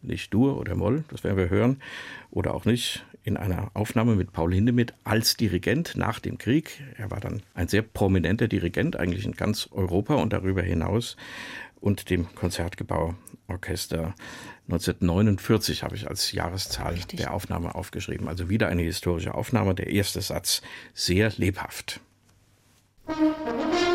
nicht 0.00 0.32
Dur 0.32 0.58
oder 0.58 0.74
Moll, 0.74 1.04
das 1.10 1.22
werden 1.22 1.36
wir 1.36 1.50
hören, 1.50 1.82
oder 2.30 2.54
auch 2.54 2.64
nicht, 2.64 3.04
in 3.24 3.36
einer 3.36 3.70
Aufnahme 3.74 4.16
mit 4.16 4.32
Paul 4.32 4.54
Hindemith 4.54 4.94
als 5.04 5.36
Dirigent 5.36 5.96
nach 5.96 6.18
dem 6.18 6.38
Krieg. 6.38 6.82
Er 6.96 7.10
war 7.10 7.20
dann 7.20 7.42
ein 7.52 7.68
sehr 7.68 7.82
prominenter 7.82 8.48
Dirigent, 8.48 8.96
eigentlich 8.96 9.26
in 9.26 9.32
ganz 9.32 9.68
Europa 9.70 10.14
und 10.14 10.32
darüber 10.32 10.62
hinaus, 10.62 11.18
und 11.78 12.08
dem 12.08 12.34
Konzertgebauorchester 12.34 14.14
1949 14.68 15.82
habe 15.82 15.94
ich 15.94 16.08
als 16.08 16.32
Jahreszahl 16.32 16.94
Richtig. 16.94 17.18
der 17.18 17.34
Aufnahme 17.34 17.74
aufgeschrieben. 17.74 18.28
Also 18.28 18.48
wieder 18.48 18.68
eine 18.68 18.82
historische 18.82 19.34
Aufnahme. 19.34 19.74
Der 19.74 19.88
erste 19.88 20.22
Satz 20.22 20.62
sehr 20.94 21.30
lebhaft. 21.36 22.00
Thank 23.08 23.80
you. 23.80 23.85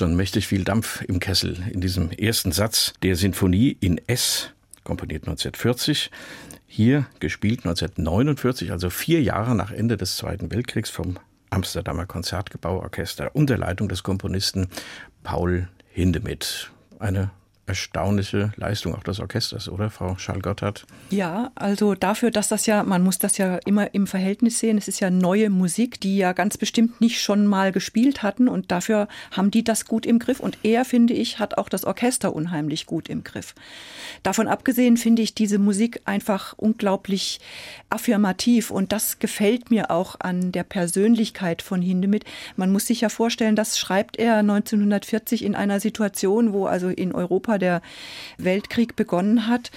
Schon 0.00 0.16
mächtig 0.16 0.46
viel 0.46 0.64
Dampf 0.64 1.02
im 1.02 1.20
Kessel 1.20 1.58
in 1.70 1.82
diesem 1.82 2.10
ersten 2.10 2.52
Satz 2.52 2.94
der 3.02 3.16
Sinfonie 3.16 3.76
in 3.80 4.00
S, 4.06 4.48
komponiert 4.82 5.24
1940. 5.24 6.10
Hier 6.66 7.04
gespielt 7.18 7.66
1949, 7.66 8.72
also 8.72 8.88
vier 8.88 9.20
Jahre 9.20 9.54
nach 9.54 9.72
Ende 9.72 9.98
des 9.98 10.16
Zweiten 10.16 10.50
Weltkriegs 10.50 10.88
vom 10.88 11.18
Amsterdamer 11.50 12.06
Konzertgebauorchester 12.06 13.36
unter 13.36 13.58
Leitung 13.58 13.90
des 13.90 14.02
Komponisten 14.02 14.68
Paul 15.22 15.68
Hindemith. 15.90 16.70
Eine 16.98 17.30
erstaunliche 17.70 18.52
Leistung 18.56 18.94
auch 18.94 19.04
des 19.04 19.20
Orchesters, 19.20 19.68
oder, 19.68 19.90
Frau 19.90 20.16
Schall-Gotthard? 20.18 20.86
Ja, 21.10 21.52
also 21.54 21.94
dafür, 21.94 22.30
dass 22.30 22.48
das 22.48 22.66
ja, 22.66 22.82
man 22.82 23.02
muss 23.02 23.18
das 23.18 23.38
ja 23.38 23.58
immer 23.64 23.94
im 23.94 24.06
Verhältnis 24.06 24.58
sehen, 24.58 24.76
es 24.76 24.88
ist 24.88 25.00
ja 25.00 25.08
neue 25.08 25.50
Musik, 25.50 26.00
die 26.00 26.16
ja 26.16 26.32
ganz 26.32 26.58
bestimmt 26.58 27.00
nicht 27.00 27.22
schon 27.22 27.46
mal 27.46 27.70
gespielt 27.70 28.22
hatten 28.24 28.48
und 28.48 28.72
dafür 28.72 29.06
haben 29.30 29.50
die 29.50 29.62
das 29.62 29.86
gut 29.86 30.04
im 30.04 30.18
Griff 30.18 30.40
und 30.40 30.58
er, 30.64 30.84
finde 30.84 31.14
ich, 31.14 31.38
hat 31.38 31.58
auch 31.58 31.68
das 31.68 31.84
Orchester 31.84 32.34
unheimlich 32.34 32.86
gut 32.86 33.08
im 33.08 33.22
Griff. 33.22 33.54
Davon 34.24 34.48
abgesehen 34.48 34.96
finde 34.96 35.22
ich 35.22 35.34
diese 35.34 35.58
Musik 35.58 36.00
einfach 36.04 36.54
unglaublich 36.56 37.40
affirmativ 37.88 38.70
und 38.70 38.90
das 38.90 39.20
gefällt 39.20 39.70
mir 39.70 39.90
auch 39.92 40.16
an 40.18 40.50
der 40.50 40.64
Persönlichkeit 40.64 41.62
von 41.62 41.82
Hindemith. 41.82 42.24
Man 42.56 42.72
muss 42.72 42.86
sich 42.86 43.00
ja 43.02 43.08
vorstellen, 43.08 43.54
das 43.54 43.78
schreibt 43.78 44.18
er 44.18 44.38
1940 44.38 45.44
in 45.44 45.54
einer 45.54 45.78
Situation, 45.78 46.52
wo 46.52 46.66
also 46.66 46.88
in 46.88 47.14
Europa 47.14 47.58
der 47.60 47.82
Weltkrieg 48.38 48.96
begonnen 48.96 49.46
hat 49.46 49.70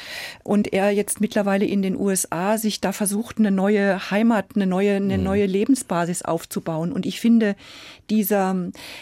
und 0.43 0.73
er 0.73 0.89
jetzt 0.91 1.21
mittlerweile 1.21 1.65
in 1.65 1.81
den 1.81 1.95
USA 1.95 2.57
sich 2.57 2.81
da 2.81 2.91
versucht, 2.91 3.37
eine 3.37 3.51
neue 3.51 4.09
Heimat, 4.09 4.55
eine 4.55 4.65
neue, 4.65 4.95
eine 4.95 5.17
mhm. 5.17 5.23
neue 5.23 5.45
Lebensbasis 5.45 6.23
aufzubauen. 6.23 6.91
Und 6.91 7.05
ich 7.05 7.19
finde, 7.19 7.55
dieser, 8.09 8.55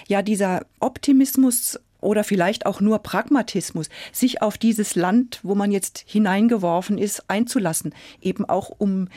ja, 0.07 0.21
dieser 0.21 0.65
Optimismus 0.79 1.79
oder 2.01 2.23
vielleicht 2.23 2.65
auch 2.65 2.81
nur 2.81 2.99
Pragmatismus, 2.99 3.89
sich 4.11 4.41
auf 4.41 4.57
dieses 4.57 4.95
Land, 4.95 5.39
wo 5.43 5.55
man 5.55 5.71
jetzt 5.71 6.03
hineingeworfen 6.07 6.97
ist, 6.97 7.29
einzulassen, 7.29 7.93
eben 8.21 8.43
auch 8.45 8.71
um 8.77 9.07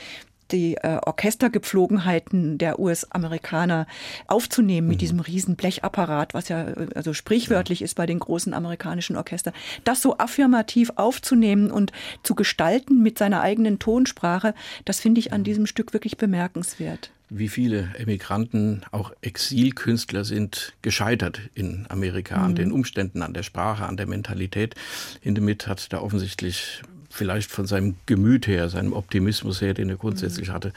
die 0.50 0.76
äh, 0.76 0.98
Orchestergepflogenheiten 1.04 2.58
der 2.58 2.78
US-Amerikaner 2.78 3.86
aufzunehmen 4.26 4.88
mit 4.88 4.96
mhm. 4.96 5.00
diesem 5.00 5.20
riesen 5.20 5.56
Blechapparat, 5.56 6.34
was 6.34 6.48
ja 6.48 6.68
äh, 6.68 6.86
also 6.94 7.12
sprichwörtlich 7.12 7.80
ja. 7.80 7.84
ist 7.84 7.94
bei 7.94 8.06
den 8.06 8.18
großen 8.18 8.54
amerikanischen 8.54 9.16
Orchestern, 9.16 9.54
das 9.84 10.02
so 10.02 10.18
affirmativ 10.18 10.92
aufzunehmen 10.96 11.70
und 11.70 11.92
zu 12.22 12.34
gestalten 12.34 13.02
mit 13.02 13.18
seiner 13.18 13.40
eigenen 13.40 13.78
Tonsprache, 13.78 14.54
das 14.84 15.00
finde 15.00 15.20
ich 15.20 15.32
an 15.32 15.40
mhm. 15.40 15.44
diesem 15.44 15.66
Stück 15.66 15.92
wirklich 15.92 16.16
bemerkenswert 16.16 17.10
wie 17.30 17.48
viele 17.48 17.90
Emigranten, 17.98 18.82
auch 18.90 19.12
Exilkünstler 19.22 20.24
sind 20.24 20.74
gescheitert 20.82 21.40
in 21.54 21.86
Amerika 21.88 22.38
mhm. 22.38 22.44
an 22.44 22.54
den 22.54 22.72
Umständen, 22.72 23.22
an 23.22 23.34
der 23.34 23.42
Sprache, 23.42 23.86
an 23.86 23.96
der 23.96 24.06
Mentalität. 24.06 24.74
Hindemith 25.20 25.66
hat 25.66 25.92
da 25.92 26.00
offensichtlich 26.00 26.82
vielleicht 27.14 27.50
von 27.50 27.66
seinem 27.66 27.96
Gemüt 28.06 28.46
her, 28.46 28.68
seinem 28.68 28.92
Optimismus 28.92 29.60
her, 29.60 29.74
den 29.74 29.88
er 29.88 29.96
grundsätzlich 29.96 30.48
mhm. 30.48 30.52
hatte, 30.52 30.72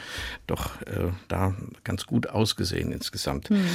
doch 0.46 0.82
äh, 0.84 1.12
da 1.28 1.56
ganz 1.84 2.06
gut 2.06 2.28
ausgesehen 2.28 2.92
insgesamt. 2.92 3.50
Mhm. 3.50 3.66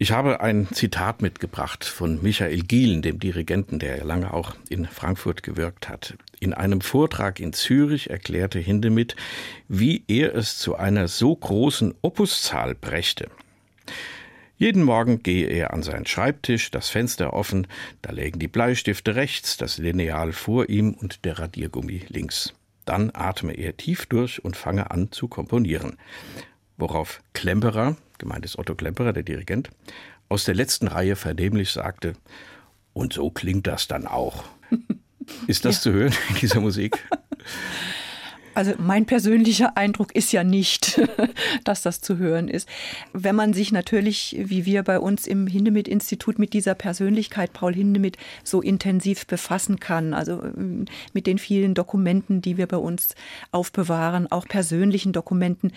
Ich 0.00 0.12
habe 0.12 0.40
ein 0.40 0.68
Zitat 0.72 1.22
mitgebracht 1.22 1.84
von 1.84 2.22
Michael 2.22 2.60
Gielen, 2.60 3.02
dem 3.02 3.18
Dirigenten, 3.18 3.80
der 3.80 4.04
lange 4.04 4.32
auch 4.32 4.54
in 4.68 4.86
Frankfurt 4.86 5.42
gewirkt 5.42 5.88
hat. 5.88 6.14
In 6.38 6.54
einem 6.54 6.82
Vortrag 6.82 7.40
in 7.40 7.52
Zürich 7.52 8.08
erklärte 8.08 8.60
Hindemith, 8.60 9.16
wie 9.66 10.04
er 10.06 10.36
es 10.36 10.56
zu 10.56 10.76
einer 10.76 11.08
so 11.08 11.34
großen 11.34 11.94
Opuszahl 12.00 12.76
brächte. 12.76 13.28
Jeden 14.58 14.82
Morgen 14.82 15.22
gehe 15.22 15.46
er 15.46 15.72
an 15.72 15.84
seinen 15.84 16.04
Schreibtisch, 16.04 16.72
das 16.72 16.88
Fenster 16.88 17.32
offen, 17.32 17.68
da 18.02 18.10
lägen 18.10 18.40
die 18.40 18.48
Bleistifte 18.48 19.14
rechts, 19.14 19.56
das 19.56 19.78
Lineal 19.78 20.32
vor 20.32 20.68
ihm 20.68 20.94
und 20.94 21.24
der 21.24 21.38
Radiergummi 21.38 22.02
links. 22.08 22.54
Dann 22.84 23.12
atme 23.14 23.52
er 23.52 23.76
tief 23.76 24.06
durch 24.06 24.44
und 24.44 24.56
fange 24.56 24.90
an 24.90 25.12
zu 25.12 25.28
komponieren. 25.28 25.96
Worauf 26.76 27.22
Klemperer, 27.34 27.96
gemeint 28.18 28.44
ist 28.44 28.58
Otto 28.58 28.74
Klemperer, 28.74 29.12
der 29.12 29.22
Dirigent, 29.22 29.70
aus 30.28 30.44
der 30.44 30.56
letzten 30.56 30.88
Reihe 30.88 31.14
vernehmlich 31.14 31.70
sagte, 31.70 32.14
und 32.92 33.12
so 33.12 33.30
klingt 33.30 33.68
das 33.68 33.86
dann 33.86 34.08
auch. 34.08 34.42
Ist 35.46 35.66
das 35.66 35.76
ja. 35.76 35.82
zu 35.82 35.92
hören 35.92 36.14
in 36.30 36.34
dieser 36.34 36.60
Musik? 36.60 36.98
Also 38.58 38.72
mein 38.76 39.06
persönlicher 39.06 39.76
Eindruck 39.76 40.16
ist 40.16 40.32
ja 40.32 40.42
nicht, 40.42 41.00
dass 41.64 41.82
das 41.82 42.00
zu 42.00 42.18
hören 42.18 42.48
ist. 42.48 42.68
Wenn 43.12 43.36
man 43.36 43.52
sich 43.52 43.70
natürlich, 43.70 44.34
wie 44.36 44.66
wir 44.66 44.82
bei 44.82 44.98
uns 44.98 45.28
im 45.28 45.46
Hindemith-Institut 45.46 46.40
mit 46.40 46.54
dieser 46.54 46.74
Persönlichkeit 46.74 47.52
Paul 47.52 47.72
Hindemith 47.72 48.16
so 48.42 48.60
intensiv 48.60 49.28
befassen 49.28 49.78
kann, 49.78 50.12
also 50.12 50.42
ähm, 50.42 50.86
mit 51.12 51.28
den 51.28 51.38
vielen 51.38 51.74
Dokumenten, 51.74 52.42
die 52.42 52.56
wir 52.56 52.66
bei 52.66 52.78
uns 52.78 53.14
aufbewahren, 53.52 54.26
auch 54.28 54.48
persönlichen 54.48 55.12
Dokumenten, 55.12 55.70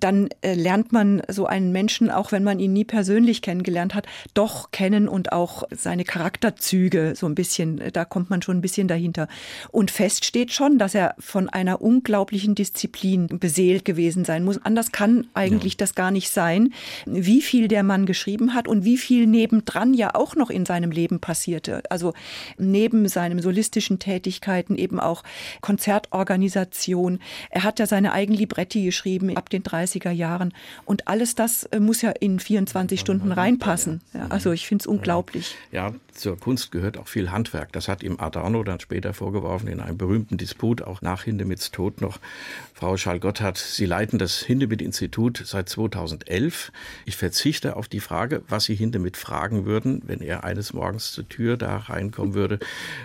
dann 0.00 0.28
äh, 0.42 0.54
lernt 0.54 0.92
man 0.92 1.22
so 1.28 1.46
einen 1.46 1.72
Menschen, 1.72 2.10
auch 2.10 2.32
wenn 2.32 2.44
man 2.44 2.58
ihn 2.58 2.72
nie 2.72 2.84
persönlich 2.84 3.42
kennengelernt 3.42 3.94
hat, 3.94 4.06
doch 4.34 4.70
kennen 4.70 5.08
und 5.08 5.32
auch 5.32 5.64
seine 5.70 6.04
Charakterzüge 6.04 7.14
so 7.16 7.26
ein 7.26 7.34
bisschen, 7.34 7.80
da 7.92 8.04
kommt 8.04 8.30
man 8.30 8.42
schon 8.42 8.58
ein 8.58 8.60
bisschen 8.60 8.88
dahinter. 8.88 9.28
Und 9.70 9.90
fest 9.90 10.24
steht 10.24 10.52
schon, 10.52 10.78
dass 10.78 10.94
er 10.94 11.14
von 11.18 11.48
einer 11.48 11.80
unglaublichen 11.80 12.54
Disziplin 12.54 13.26
beseelt 13.28 13.84
gewesen 13.84 14.24
sein 14.24 14.44
muss. 14.44 14.62
Anders 14.64 14.92
kann 14.92 15.26
eigentlich 15.34 15.74
ja. 15.74 15.78
das 15.78 15.94
gar 15.94 16.10
nicht 16.10 16.30
sein, 16.30 16.72
wie 17.06 17.42
viel 17.42 17.68
der 17.68 17.82
Mann 17.82 18.06
geschrieben 18.06 18.54
hat 18.54 18.68
und 18.68 18.84
wie 18.84 18.98
viel 18.98 19.26
nebendran 19.26 19.94
ja 19.94 20.14
auch 20.14 20.36
noch 20.36 20.50
in 20.50 20.66
seinem 20.66 20.90
Leben 20.90 21.20
passierte. 21.20 21.82
Also 21.90 22.12
neben 22.58 23.08
seinen 23.08 23.40
solistischen 23.40 23.98
Tätigkeiten 23.98 24.76
eben 24.76 25.00
auch 25.00 25.22
Konzertorganisation. 25.60 27.20
Er 27.50 27.62
hat 27.62 27.78
ja 27.78 27.86
seine 27.86 28.12
eigenen 28.12 28.38
Libretti 28.38 28.84
geschrieben 28.84 29.36
ab 29.36 29.50
den 29.50 29.62
30er 29.78 30.10
Jahren. 30.10 30.52
Und 30.84 31.08
alles 31.08 31.34
das 31.34 31.64
äh, 31.64 31.80
muss 31.80 32.02
ja 32.02 32.10
in 32.10 32.40
24 32.40 33.00
Stunden 33.00 33.32
reinpassen. 33.32 34.00
Ja, 34.14 34.26
also 34.28 34.52
ich 34.52 34.66
finde 34.66 34.82
es 34.82 34.86
unglaublich. 34.86 35.54
Ja, 35.72 35.92
zur 36.18 36.38
Kunst 36.38 36.72
gehört 36.72 36.98
auch 36.98 37.08
viel 37.08 37.30
Handwerk. 37.30 37.72
Das 37.72 37.88
hat 37.88 38.02
ihm 38.02 38.18
Adorno 38.18 38.62
dann 38.62 38.80
später 38.80 39.14
vorgeworfen 39.14 39.68
in 39.68 39.80
einem 39.80 39.96
berühmten 39.96 40.36
Disput, 40.36 40.82
auch 40.82 41.02
nach 41.02 41.22
Hindemiths 41.24 41.70
Tod 41.70 42.00
noch. 42.00 42.18
Frau 42.74 42.96
Schall-Gotthard, 42.96 43.56
Sie 43.58 43.86
leiten 43.86 44.18
das 44.18 44.40
Hindemith-Institut 44.40 45.42
seit 45.44 45.68
2011. 45.68 46.72
Ich 47.06 47.16
verzichte 47.16 47.76
auf 47.76 47.88
die 47.88 48.00
Frage, 48.00 48.42
was 48.48 48.64
Sie 48.64 48.74
Hindemith 48.74 49.16
fragen 49.16 49.64
würden, 49.64 50.02
wenn 50.06 50.20
er 50.20 50.44
eines 50.44 50.72
Morgens 50.72 51.12
zur 51.12 51.28
Tür 51.28 51.56
da 51.56 51.76
reinkommen 51.76 52.34
würde, 52.34 52.58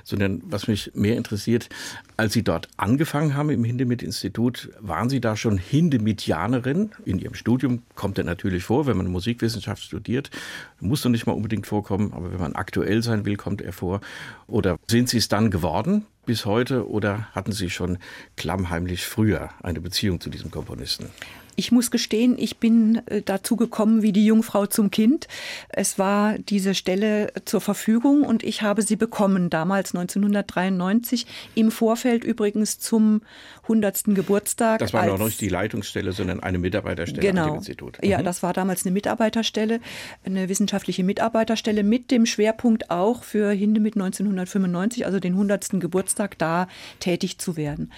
sondern 0.03 0.41
was 0.45 0.67
mich 0.67 0.91
mehr 0.95 1.17
interessiert, 1.17 1.69
als 2.17 2.33
Sie 2.33 2.43
dort 2.43 2.67
angefangen 2.77 3.35
haben 3.35 3.49
im 3.49 3.63
Hindemith-Institut, 3.63 4.69
waren 4.79 5.09
Sie 5.09 5.21
da 5.21 5.35
schon 5.35 5.57
Hindemithianerin? 5.57 6.91
In 7.05 7.19
Ihrem 7.19 7.35
Studium 7.35 7.83
kommt 7.95 8.17
er 8.17 8.23
natürlich 8.23 8.63
vor, 8.63 8.87
wenn 8.87 8.97
man 8.97 9.07
Musikwissenschaft 9.07 9.83
studiert, 9.83 10.31
muss 10.79 11.01
doch 11.01 11.09
nicht 11.09 11.25
mal 11.25 11.33
unbedingt 11.33 11.67
vorkommen, 11.67 12.13
aber 12.13 12.31
wenn 12.31 12.39
man 12.39 12.55
aktuell 12.55 13.02
sein 13.03 13.25
will, 13.25 13.35
kommt 13.35 13.61
er 13.61 13.73
vor. 13.73 14.01
Oder 14.47 14.77
sind 14.87 15.09
Sie 15.09 15.17
es 15.17 15.27
dann 15.27 15.51
geworden 15.51 16.05
bis 16.25 16.45
heute 16.45 16.89
oder 16.89 17.27
hatten 17.33 17.51
Sie 17.51 17.69
schon 17.69 17.97
klammheimlich 18.37 19.05
früher 19.05 19.49
eine 19.61 19.81
Beziehung 19.81 20.21
zu 20.21 20.29
diesem 20.29 20.51
Komponisten? 20.51 21.09
Ich 21.55 21.71
muss 21.71 21.91
gestehen, 21.91 22.35
ich 22.37 22.57
bin 22.57 23.01
äh, 23.07 23.21
dazu 23.21 23.55
gekommen 23.55 24.01
wie 24.01 24.11
die 24.11 24.25
Jungfrau 24.25 24.65
zum 24.65 24.91
Kind. 24.91 25.27
Es 25.69 25.99
war 25.99 26.37
diese 26.37 26.75
Stelle 26.75 27.31
zur 27.45 27.61
Verfügung 27.61 28.23
und 28.23 28.43
ich 28.43 28.61
habe 28.61 28.81
sie 28.81 28.95
bekommen, 28.95 29.49
damals 29.49 29.95
1993, 29.95 31.25
im 31.55 31.71
Vorfeld 31.71 32.23
übrigens 32.23 32.79
zum 32.79 33.21
100. 33.63 34.03
Geburtstag. 34.15 34.79
Das 34.79 34.93
war 34.93 35.05
noch 35.05 35.19
nicht 35.19 35.39
die 35.39 35.49
Leitungsstelle, 35.49 36.11
sondern 36.11 36.41
eine 36.41 36.57
Mitarbeiterstelle 36.57 37.27
genau. 37.27 37.51
am 37.51 37.55
Institut. 37.55 38.01
Mhm. 38.01 38.09
Ja, 38.09 38.21
das 38.21 38.43
war 38.43 38.53
damals 38.53 38.85
eine 38.85 38.91
Mitarbeiterstelle, 38.91 39.79
eine 40.25 40.49
wissenschaftliche 40.49 41.03
Mitarbeiterstelle 41.03 41.83
mit 41.83 42.11
dem 42.11 42.25
Schwerpunkt 42.25 42.89
auch 42.89 43.23
für 43.23 43.51
Hindemith 43.51 43.95
1995, 43.95 45.05
also 45.05 45.19
den 45.19 45.33
100. 45.33 45.79
Geburtstag, 45.79 46.37
da 46.37 46.67
tätig 46.99 47.37
zu 47.37 47.55
werden. 47.55 47.91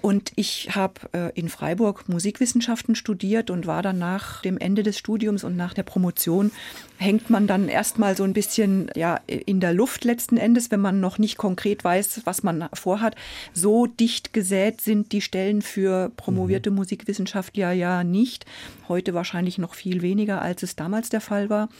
Und 0.00 0.32
ich 0.36 0.70
habe 0.74 0.94
äh, 1.12 1.38
in 1.38 1.48
Freiburg 1.48 2.08
Musikwissenschaften 2.08 2.94
studiert 3.00 3.50
und 3.50 3.66
war 3.66 3.82
dann 3.82 3.98
nach 3.98 4.42
dem 4.42 4.58
Ende 4.58 4.84
des 4.84 4.96
Studiums 4.96 5.42
und 5.42 5.56
nach 5.56 5.74
der 5.74 5.82
Promotion 5.82 6.52
hängt 6.98 7.30
man 7.30 7.46
dann 7.46 7.68
erstmal 7.68 8.16
so 8.16 8.22
ein 8.24 8.34
bisschen 8.34 8.90
ja 8.94 9.18
in 9.26 9.58
der 9.58 9.72
Luft 9.72 10.04
letzten 10.04 10.36
Endes, 10.36 10.70
wenn 10.70 10.80
man 10.80 11.00
noch 11.00 11.18
nicht 11.18 11.38
konkret 11.38 11.82
weiß, 11.82 12.20
was 12.24 12.42
man 12.42 12.68
vorhat. 12.74 13.16
So 13.52 13.86
dicht 13.86 14.32
gesät 14.32 14.80
sind 14.80 15.10
die 15.12 15.22
Stellen 15.22 15.62
für 15.62 16.12
promovierte 16.16 16.70
mhm. 16.70 16.76
Musikwissenschaftler 16.76 17.72
ja 17.72 18.04
nicht. 18.04 18.44
Heute 18.86 19.14
wahrscheinlich 19.14 19.58
noch 19.58 19.74
viel 19.74 20.02
weniger, 20.02 20.42
als 20.42 20.62
es 20.62 20.76
damals 20.76 21.08
der 21.08 21.20
Fall 21.20 21.50
war. 21.50 21.70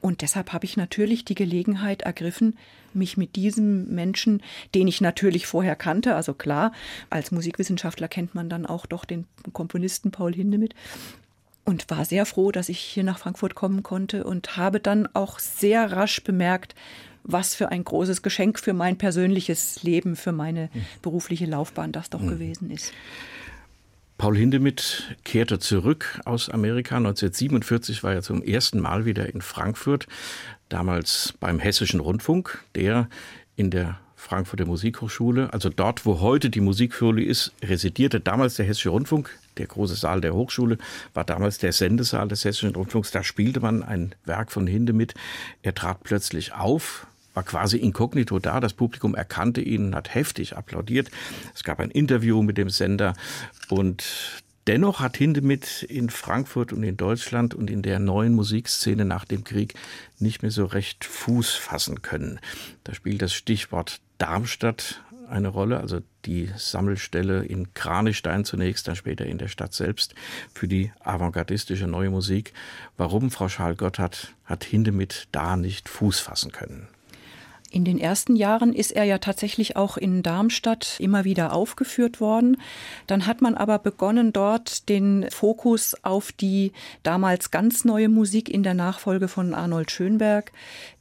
Und 0.00 0.22
deshalb 0.22 0.52
habe 0.52 0.66
ich 0.66 0.76
natürlich 0.76 1.24
die 1.24 1.34
Gelegenheit 1.34 2.02
ergriffen, 2.02 2.56
mich 2.94 3.16
mit 3.16 3.36
diesem 3.36 3.94
Menschen, 3.94 4.42
den 4.74 4.88
ich 4.88 5.00
natürlich 5.00 5.46
vorher 5.46 5.76
kannte, 5.76 6.14
also 6.14 6.34
klar, 6.34 6.72
als 7.10 7.30
Musikwissenschaftler 7.30 8.08
kennt 8.08 8.34
man 8.34 8.48
dann 8.48 8.66
auch 8.66 8.86
doch 8.86 9.04
den 9.04 9.26
Komponisten 9.52 10.10
Paul 10.10 10.34
Hindemith, 10.34 10.74
und 11.68 11.90
war 11.90 12.06
sehr 12.06 12.24
froh, 12.24 12.50
dass 12.50 12.70
ich 12.70 12.78
hier 12.78 13.04
nach 13.04 13.18
Frankfurt 13.18 13.54
kommen 13.54 13.82
konnte 13.82 14.24
und 14.24 14.56
habe 14.56 14.80
dann 14.80 15.06
auch 15.12 15.38
sehr 15.38 15.92
rasch 15.92 16.24
bemerkt, 16.24 16.74
was 17.24 17.54
für 17.54 17.68
ein 17.68 17.84
großes 17.84 18.22
Geschenk 18.22 18.58
für 18.58 18.72
mein 18.72 18.96
persönliches 18.96 19.82
Leben, 19.82 20.16
für 20.16 20.32
meine 20.32 20.70
mhm. 20.72 20.86
berufliche 21.02 21.44
Laufbahn 21.44 21.92
das 21.92 22.08
doch 22.08 22.22
mhm. 22.22 22.28
gewesen 22.28 22.70
ist. 22.70 22.94
Paul 24.16 24.36
Hindemith 24.36 25.14
kehrte 25.24 25.60
zurück 25.60 26.20
aus 26.24 26.48
Amerika. 26.48 26.96
1947 26.96 28.02
war 28.02 28.14
er 28.14 28.22
zum 28.22 28.42
ersten 28.42 28.80
Mal 28.80 29.04
wieder 29.04 29.32
in 29.32 29.42
Frankfurt, 29.42 30.08
damals 30.68 31.34
beim 31.40 31.58
Hessischen 31.58 32.00
Rundfunk, 32.00 32.64
der 32.74 33.08
in 33.56 33.70
der 33.70 33.98
Frankfurter 34.18 34.66
Musikhochschule, 34.66 35.52
also 35.52 35.68
dort, 35.68 36.04
wo 36.04 36.20
heute 36.20 36.50
die 36.50 36.60
Musikschule 36.60 37.22
ist, 37.22 37.52
residierte 37.62 38.20
damals 38.20 38.56
der 38.56 38.66
Hessische 38.66 38.90
Rundfunk. 38.90 39.30
Der 39.58 39.66
große 39.66 39.94
Saal 39.94 40.20
der 40.20 40.34
Hochschule 40.34 40.76
war 41.14 41.24
damals 41.24 41.58
der 41.58 41.72
Sendesaal 41.72 42.28
des 42.28 42.44
Hessischen 42.44 42.74
Rundfunks. 42.74 43.12
Da 43.12 43.22
spielte 43.22 43.60
man 43.60 43.82
ein 43.82 44.14
Werk 44.24 44.50
von 44.50 44.66
Hindemith. 44.66 45.14
Er 45.62 45.74
trat 45.74 46.02
plötzlich 46.02 46.52
auf, 46.52 47.06
war 47.34 47.44
quasi 47.44 47.76
inkognito 47.76 48.40
da. 48.40 48.58
Das 48.58 48.72
Publikum 48.74 49.14
erkannte 49.14 49.60
ihn, 49.60 49.94
hat 49.94 50.14
heftig 50.14 50.56
applaudiert. 50.56 51.10
Es 51.54 51.62
gab 51.62 51.78
ein 51.78 51.90
Interview 51.90 52.42
mit 52.42 52.58
dem 52.58 52.70
Sender 52.70 53.14
und 53.68 54.04
Dennoch 54.68 55.00
hat 55.00 55.16
Hindemith 55.16 55.82
in 55.82 56.10
Frankfurt 56.10 56.74
und 56.74 56.82
in 56.82 56.98
Deutschland 56.98 57.54
und 57.54 57.70
in 57.70 57.80
der 57.80 57.98
neuen 57.98 58.34
Musikszene 58.34 59.06
nach 59.06 59.24
dem 59.24 59.42
Krieg 59.42 59.72
nicht 60.18 60.42
mehr 60.42 60.50
so 60.50 60.66
recht 60.66 61.06
Fuß 61.06 61.54
fassen 61.54 62.02
können. 62.02 62.38
Da 62.84 62.92
spielt 62.92 63.22
das 63.22 63.32
Stichwort 63.32 64.02
Darmstadt 64.18 65.02
eine 65.26 65.48
Rolle, 65.48 65.80
also 65.80 66.00
die 66.26 66.50
Sammelstelle 66.54 67.46
in 67.46 67.72
Kranichstein 67.72 68.44
zunächst, 68.44 68.88
dann 68.88 68.96
später 68.96 69.24
in 69.24 69.38
der 69.38 69.48
Stadt 69.48 69.72
selbst 69.72 70.14
für 70.52 70.68
die 70.68 70.92
avantgardistische 71.00 71.86
neue 71.86 72.10
Musik. 72.10 72.52
Warum, 72.98 73.30
Frau 73.30 73.48
Schal-Gotthard, 73.48 74.34
hat 74.44 74.64
Hindemith 74.64 75.28
da 75.32 75.56
nicht 75.56 75.88
Fuß 75.88 76.20
fassen 76.20 76.52
können? 76.52 76.88
In 77.70 77.84
den 77.84 77.98
ersten 77.98 78.34
Jahren 78.34 78.72
ist 78.72 78.92
er 78.92 79.04
ja 79.04 79.18
tatsächlich 79.18 79.76
auch 79.76 79.98
in 79.98 80.22
Darmstadt 80.22 80.96
immer 81.00 81.24
wieder 81.24 81.52
aufgeführt 81.52 82.18
worden. 82.18 82.56
Dann 83.06 83.26
hat 83.26 83.42
man 83.42 83.54
aber 83.56 83.78
begonnen, 83.78 84.32
dort 84.32 84.88
den 84.88 85.26
Fokus 85.30 85.94
auf 86.02 86.32
die 86.32 86.72
damals 87.02 87.50
ganz 87.50 87.84
neue 87.84 88.08
Musik 88.08 88.48
in 88.48 88.62
der 88.62 88.72
Nachfolge 88.72 89.28
von 89.28 89.52
Arnold 89.52 89.90
Schönberg, 89.90 90.50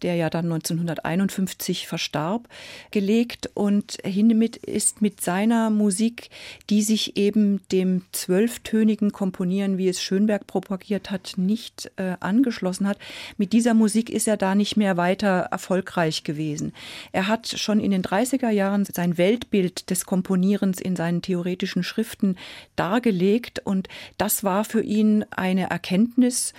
der 0.02 0.16
ja 0.16 0.30
dann 0.30 0.52
1951 0.52 1.88
verstarb, 1.88 2.50
gelegt. 2.92 3.50
Und 3.54 4.00
Hindemith 4.04 4.58
ist 4.58 5.02
mit 5.02 5.22
seiner 5.22 5.70
Musik, 5.70 6.30
die 6.70 6.82
sich 6.82 7.16
eben 7.16 7.62
dem 7.72 8.04
zwölftönigen 8.12 9.14
Komponieren, 9.14 9.78
wie 9.78 9.88
es 9.88 10.02
Schönberg 10.02 10.48
propagiert 10.48 11.12
hat, 11.12 11.36
nicht 11.38 11.92
äh, 11.96 12.18
angeschlossen 12.20 12.90
hat, 12.90 12.98
mit 13.38 13.54
dieser 13.54 13.74
Musik 13.74 14.10
ist 14.10 14.28
er 14.28 14.36
da 14.36 14.54
nicht 14.54 14.76
mehr 14.76 14.98
weiter 14.98 15.48
erfolgreich 15.50 16.26
gewesen 16.26 16.57
gewesen. 16.58 16.74
Er 17.12 17.28
hat 17.28 17.48
schon 17.48 17.80
in 17.80 17.92
den 17.92 18.02
30er 18.02 18.50
Jahren 18.50 18.86
sein 18.86 19.18
Weltbild 19.18 19.90
des 19.90 20.06
Komponierens 20.06 20.80
in 20.80 20.96
seinen 20.96 21.22
theoretischen 21.22 21.84
Schriften 21.84 22.36
dargelegt 22.76 23.62
und 23.64 23.88
das 24.18 24.44
war 24.44 24.66
für 24.66 24.82
ihn 24.82 25.26
eine 25.32 25.70
Erkenntnis, 25.70 26.54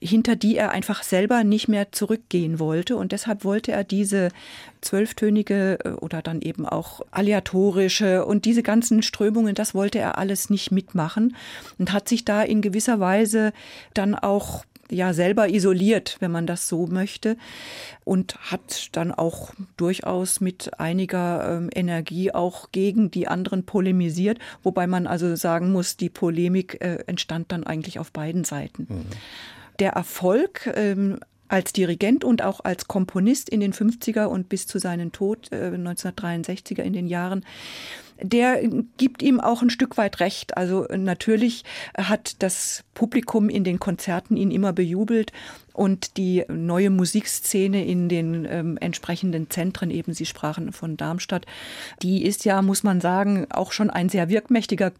hinter 0.00 0.36
die 0.36 0.56
er 0.56 0.70
einfach 0.70 1.02
selber 1.02 1.44
nicht 1.44 1.66
mehr 1.68 1.90
zurückgehen 1.92 2.58
wollte. 2.58 2.96
Und 2.96 3.12
deshalb 3.12 3.42
wollte 3.42 3.72
er 3.72 3.84
diese 3.84 4.28
zwölftönige 4.82 5.78
äh, 5.82 5.88
oder 5.92 6.20
dann 6.20 6.42
eben 6.42 6.66
auch 6.66 7.00
aleatorische 7.10 8.26
und 8.26 8.44
diese 8.44 8.62
ganzen 8.62 9.02
Strömungen, 9.02 9.54
das 9.54 9.74
wollte 9.74 9.98
er 9.98 10.18
alles 10.18 10.50
nicht 10.50 10.70
mitmachen 10.70 11.34
und 11.78 11.92
hat 11.92 12.06
sich 12.06 12.26
da 12.26 12.42
in 12.42 12.60
gewisser 12.60 13.00
Weise 13.00 13.54
dann 13.94 14.14
auch 14.14 14.66
ja 14.90 15.12
selber 15.12 15.48
isoliert, 15.48 16.16
wenn 16.20 16.30
man 16.30 16.46
das 16.46 16.68
so 16.68 16.86
möchte, 16.86 17.36
und 18.04 18.36
hat 18.50 18.88
dann 18.92 19.12
auch 19.12 19.52
durchaus 19.76 20.40
mit 20.40 20.78
einiger 20.78 21.56
ähm, 21.56 21.70
Energie 21.74 22.32
auch 22.32 22.70
gegen 22.72 23.10
die 23.10 23.28
anderen 23.28 23.64
polemisiert, 23.64 24.38
wobei 24.62 24.86
man 24.86 25.06
also 25.06 25.36
sagen 25.36 25.72
muss, 25.72 25.96
die 25.96 26.10
Polemik 26.10 26.80
äh, 26.80 27.04
entstand 27.06 27.52
dann 27.52 27.64
eigentlich 27.64 27.98
auf 27.98 28.12
beiden 28.12 28.44
Seiten. 28.44 28.86
Mhm. 28.88 29.06
Der 29.78 29.92
Erfolg 29.92 30.70
ähm, 30.74 31.18
als 31.48 31.72
Dirigent 31.72 32.24
und 32.24 32.42
auch 32.42 32.60
als 32.64 32.88
Komponist 32.88 33.48
in 33.48 33.60
den 33.60 33.72
50er 33.72 34.24
und 34.24 34.48
bis 34.48 34.66
zu 34.66 34.78
seinem 34.78 35.12
Tod 35.12 35.52
äh, 35.52 35.70
1963er 35.74 36.82
in 36.82 36.92
den 36.92 37.06
Jahren 37.06 37.44
der 38.20 38.62
gibt 38.96 39.22
ihm 39.22 39.40
auch 39.40 39.62
ein 39.62 39.70
Stück 39.70 39.96
weit 39.96 40.20
recht. 40.20 40.56
Also 40.56 40.86
natürlich 40.96 41.64
hat 41.96 42.42
das 42.42 42.84
Publikum 42.94 43.48
in 43.48 43.64
den 43.64 43.80
Konzerten 43.80 44.36
ihn 44.36 44.50
immer 44.50 44.72
bejubelt 44.72 45.32
und 45.74 46.16
die 46.16 46.44
neue 46.48 46.88
Musikszene 46.88 47.84
in 47.84 48.08
den 48.08 48.46
ähm, 48.48 48.78
entsprechenden 48.80 49.50
Zentren, 49.50 49.90
eben 49.90 50.14
Sie 50.14 50.24
sprachen 50.24 50.72
von 50.72 50.96
Darmstadt, 50.96 51.46
die 52.00 52.24
ist 52.24 52.44
ja, 52.44 52.62
muss 52.62 52.84
man 52.84 53.00
sagen, 53.00 53.48
auch 53.50 53.72
schon 53.72 53.90
ein 53.90 54.08
sehr 54.08 54.28
wirkmächtiger 54.28 54.92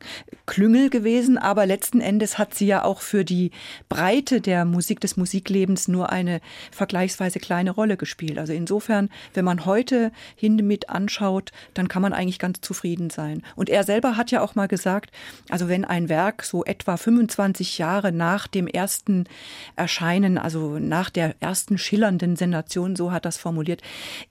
Klüngel 0.47 0.91
gewesen, 0.91 1.39
aber 1.39 1.65
letzten 1.65 2.01
Endes 2.01 2.39
hat 2.39 2.55
sie 2.55 2.67
ja 2.67 2.83
auch 2.83 3.03
für 3.03 3.25
die 3.25 3.53
Breite 3.89 4.41
der 4.41 4.65
Musik 4.65 4.99
des 4.99 5.17
Musiklebens 5.17 5.87
nur 5.87 6.11
eine 6.11 6.41
vergleichsweise 6.73 7.39
kleine 7.39 7.71
Rolle 7.71 7.97
gespielt. 7.97 8.39
Also 8.39 8.53
insofern, 8.53 9.11
wenn 9.33 9.45
man 9.45 9.67
heute 9.67 10.11
Hindemith 10.35 10.89
anschaut, 10.89 11.53
dann 11.75 11.87
kann 11.87 12.03
man 12.03 12.13
eigentlich 12.13 12.41
ganz 12.41 12.61
zufrieden 12.63 13.04
sein. 13.11 13.43
Und 13.57 13.69
er 13.69 13.85
selber 13.85 14.17
hat 14.17 14.31
ja 14.31 14.41
auch 14.41 14.55
mal 14.55 14.69
gesagt, 14.69 15.11
also 15.49 15.69
wenn 15.69 15.85
ein 15.85 16.09
Werk 16.09 16.45
so 16.45 16.65
etwa 16.65 16.97
25 16.97 17.79
Jahre 17.79 18.13
nach 18.13 18.47
dem 18.47 18.67
ersten 18.67 19.25
Erscheinen, 19.77 20.39
also 20.39 20.79
nach 20.79 21.11
der 21.11 21.35
ersten 21.41 21.79
schillernden 21.79 22.37
Sensation, 22.37 22.97
so 22.97 23.13
hat 23.13 23.25
das 23.25 23.37
formuliert, 23.37 23.83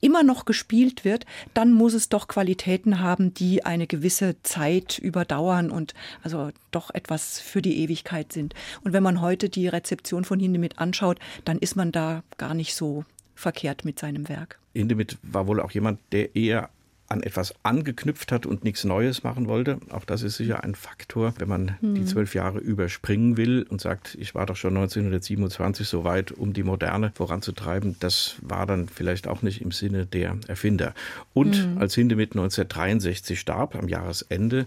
immer 0.01 0.23
noch 0.23 0.45
gespielt 0.45 1.05
wird, 1.05 1.25
dann 1.53 1.71
muss 1.71 1.93
es 1.93 2.09
doch 2.09 2.27
Qualitäten 2.27 2.99
haben, 2.99 3.33
die 3.33 3.65
eine 3.65 3.87
gewisse 3.87 4.35
Zeit 4.43 4.97
überdauern 4.97 5.71
und 5.71 5.93
also 6.23 6.51
doch 6.71 6.93
etwas 6.93 7.39
für 7.39 7.61
die 7.61 7.79
Ewigkeit 7.79 8.33
sind. 8.33 8.53
Und 8.83 8.93
wenn 8.93 9.03
man 9.03 9.21
heute 9.21 9.49
die 9.49 9.67
Rezeption 9.67 10.25
von 10.25 10.39
Hindemith 10.39 10.77
anschaut, 10.77 11.19
dann 11.45 11.57
ist 11.59 11.75
man 11.75 11.91
da 11.91 12.23
gar 12.37 12.53
nicht 12.53 12.75
so 12.75 13.05
verkehrt 13.35 13.85
mit 13.85 13.99
seinem 13.99 14.29
Werk. 14.29 14.59
Hindemith 14.73 15.17
war 15.21 15.47
wohl 15.47 15.59
auch 15.59 15.71
jemand, 15.71 15.99
der 16.11 16.35
eher 16.35 16.69
an 17.07 17.21
etwas 17.21 17.53
angeknüpft 17.63 18.31
hat 18.31 18.45
und 18.45 18.63
nichts 18.63 18.83
Neues 18.83 19.23
machen 19.23 19.47
wollte. 19.47 19.79
Auch 19.89 20.05
das 20.05 20.23
ist 20.23 20.37
sicher 20.37 20.63
ein 20.63 20.75
Faktor, 20.75 21.33
wenn 21.37 21.47
man 21.47 21.77
mhm. 21.81 21.95
die 21.95 22.05
zwölf 22.05 22.33
Jahre 22.33 22.59
überspringen 22.59 23.37
will 23.37 23.65
und 23.69 23.81
sagt, 23.81 24.15
ich 24.19 24.33
war 24.33 24.45
doch 24.45 24.55
schon 24.55 24.75
1927 24.75 25.87
so 25.87 26.03
weit, 26.03 26.31
um 26.31 26.53
die 26.53 26.63
Moderne 26.63 27.11
voranzutreiben. 27.13 27.97
Das 27.99 28.35
war 28.41 28.65
dann 28.65 28.87
vielleicht 28.87 29.27
auch 29.27 29.41
nicht 29.41 29.61
im 29.61 29.71
Sinne 29.71 30.05
der 30.05 30.37
Erfinder. 30.47 30.93
Und 31.33 31.73
mhm. 31.73 31.77
als 31.77 31.93
Hindemith 31.95 32.31
1963 32.31 33.39
starb, 33.39 33.75
am 33.75 33.87
Jahresende, 33.87 34.65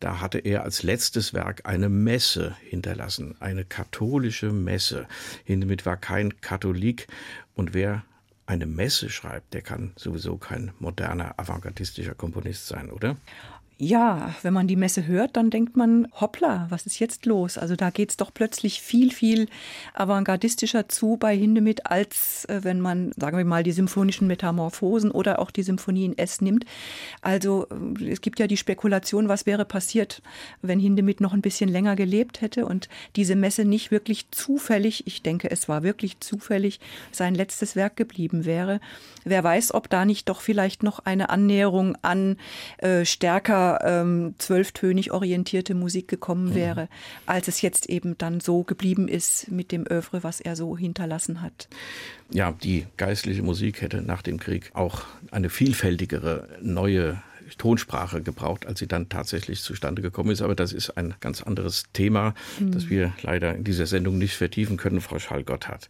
da 0.00 0.20
hatte 0.20 0.38
er 0.38 0.64
als 0.64 0.82
letztes 0.82 1.34
Werk 1.34 1.62
eine 1.64 1.88
Messe 1.88 2.56
hinterlassen, 2.68 3.36
eine 3.40 3.64
katholische 3.64 4.50
Messe. 4.52 5.06
Hindemith 5.44 5.84
war 5.86 5.96
kein 5.96 6.40
Katholik 6.40 7.06
und 7.54 7.74
wer 7.74 8.02
eine 8.46 8.66
Messe 8.66 9.08
schreibt, 9.08 9.54
der 9.54 9.62
kann 9.62 9.92
sowieso 9.96 10.36
kein 10.36 10.72
moderner, 10.78 11.38
avantgardistischer 11.38 12.14
Komponist 12.14 12.66
sein, 12.66 12.90
oder? 12.90 13.16
Ja, 13.84 14.36
wenn 14.42 14.54
man 14.54 14.68
die 14.68 14.76
Messe 14.76 15.08
hört, 15.08 15.36
dann 15.36 15.50
denkt 15.50 15.76
man, 15.76 16.06
hoppla, 16.20 16.66
was 16.68 16.86
ist 16.86 17.00
jetzt 17.00 17.26
los? 17.26 17.58
Also 17.58 17.74
da 17.74 17.90
geht 17.90 18.10
es 18.10 18.16
doch 18.16 18.32
plötzlich 18.32 18.80
viel, 18.80 19.10
viel 19.10 19.48
avantgardistischer 19.92 20.88
zu 20.88 21.16
bei 21.16 21.36
Hindemith, 21.36 21.84
als 21.86 22.44
äh, 22.44 22.60
wenn 22.62 22.80
man, 22.80 23.10
sagen 23.16 23.36
wir 23.36 23.44
mal, 23.44 23.64
die 23.64 23.72
symphonischen 23.72 24.28
Metamorphosen 24.28 25.10
oder 25.10 25.40
auch 25.40 25.50
die 25.50 25.64
Symphonie 25.64 26.04
in 26.04 26.16
S 26.16 26.40
nimmt. 26.40 26.64
Also 27.22 27.66
äh, 27.98 28.04
es 28.04 28.20
gibt 28.20 28.38
ja 28.38 28.46
die 28.46 28.56
Spekulation, 28.56 29.28
was 29.28 29.46
wäre 29.46 29.64
passiert, 29.64 30.22
wenn 30.60 30.78
Hindemith 30.78 31.18
noch 31.18 31.32
ein 31.32 31.42
bisschen 31.42 31.68
länger 31.68 31.96
gelebt 31.96 32.40
hätte 32.40 32.66
und 32.66 32.88
diese 33.16 33.34
Messe 33.34 33.64
nicht 33.64 33.90
wirklich 33.90 34.30
zufällig, 34.30 35.08
ich 35.08 35.22
denke, 35.22 35.50
es 35.50 35.68
war 35.68 35.82
wirklich 35.82 36.20
zufällig, 36.20 36.78
sein 37.10 37.34
letztes 37.34 37.74
Werk 37.74 37.96
geblieben 37.96 38.44
wäre. 38.44 38.80
Wer 39.24 39.42
weiß, 39.42 39.74
ob 39.74 39.90
da 39.90 40.04
nicht 40.04 40.28
doch 40.28 40.40
vielleicht 40.40 40.84
noch 40.84 41.00
eine 41.00 41.30
Annäherung 41.30 41.98
an 42.02 42.36
äh, 42.78 43.04
stärker 43.04 43.71
ähm, 43.82 44.34
zwölftönig 44.38 45.12
orientierte 45.12 45.74
Musik 45.74 46.08
gekommen 46.08 46.50
mhm. 46.50 46.54
wäre, 46.54 46.88
als 47.26 47.48
es 47.48 47.62
jetzt 47.62 47.88
eben 47.88 48.16
dann 48.18 48.40
so 48.40 48.62
geblieben 48.62 49.08
ist 49.08 49.50
mit 49.50 49.72
dem 49.72 49.84
Övre, 49.90 50.22
was 50.22 50.40
er 50.40 50.56
so 50.56 50.76
hinterlassen 50.76 51.42
hat. 51.42 51.68
Ja, 52.30 52.52
die 52.52 52.86
geistliche 52.96 53.42
Musik 53.42 53.82
hätte 53.82 54.02
nach 54.02 54.22
dem 54.22 54.38
Krieg 54.38 54.70
auch 54.74 55.02
eine 55.30 55.50
vielfältigere 55.50 56.48
neue 56.60 57.22
Tonsprache 57.58 58.22
gebraucht, 58.22 58.66
als 58.66 58.78
sie 58.78 58.86
dann 58.86 59.08
tatsächlich 59.08 59.62
zustande 59.62 60.02
gekommen 60.02 60.30
ist. 60.30 60.42
Aber 60.42 60.54
das 60.54 60.72
ist 60.72 60.96
ein 60.96 61.14
ganz 61.20 61.42
anderes 61.42 61.84
Thema, 61.92 62.34
mhm. 62.58 62.72
das 62.72 62.88
wir 62.88 63.12
leider 63.22 63.54
in 63.54 63.64
dieser 63.64 63.86
Sendung 63.86 64.18
nicht 64.18 64.34
vertiefen 64.34 64.76
können, 64.76 65.00
Frau 65.00 65.18
Schall-Gotthard. 65.18 65.88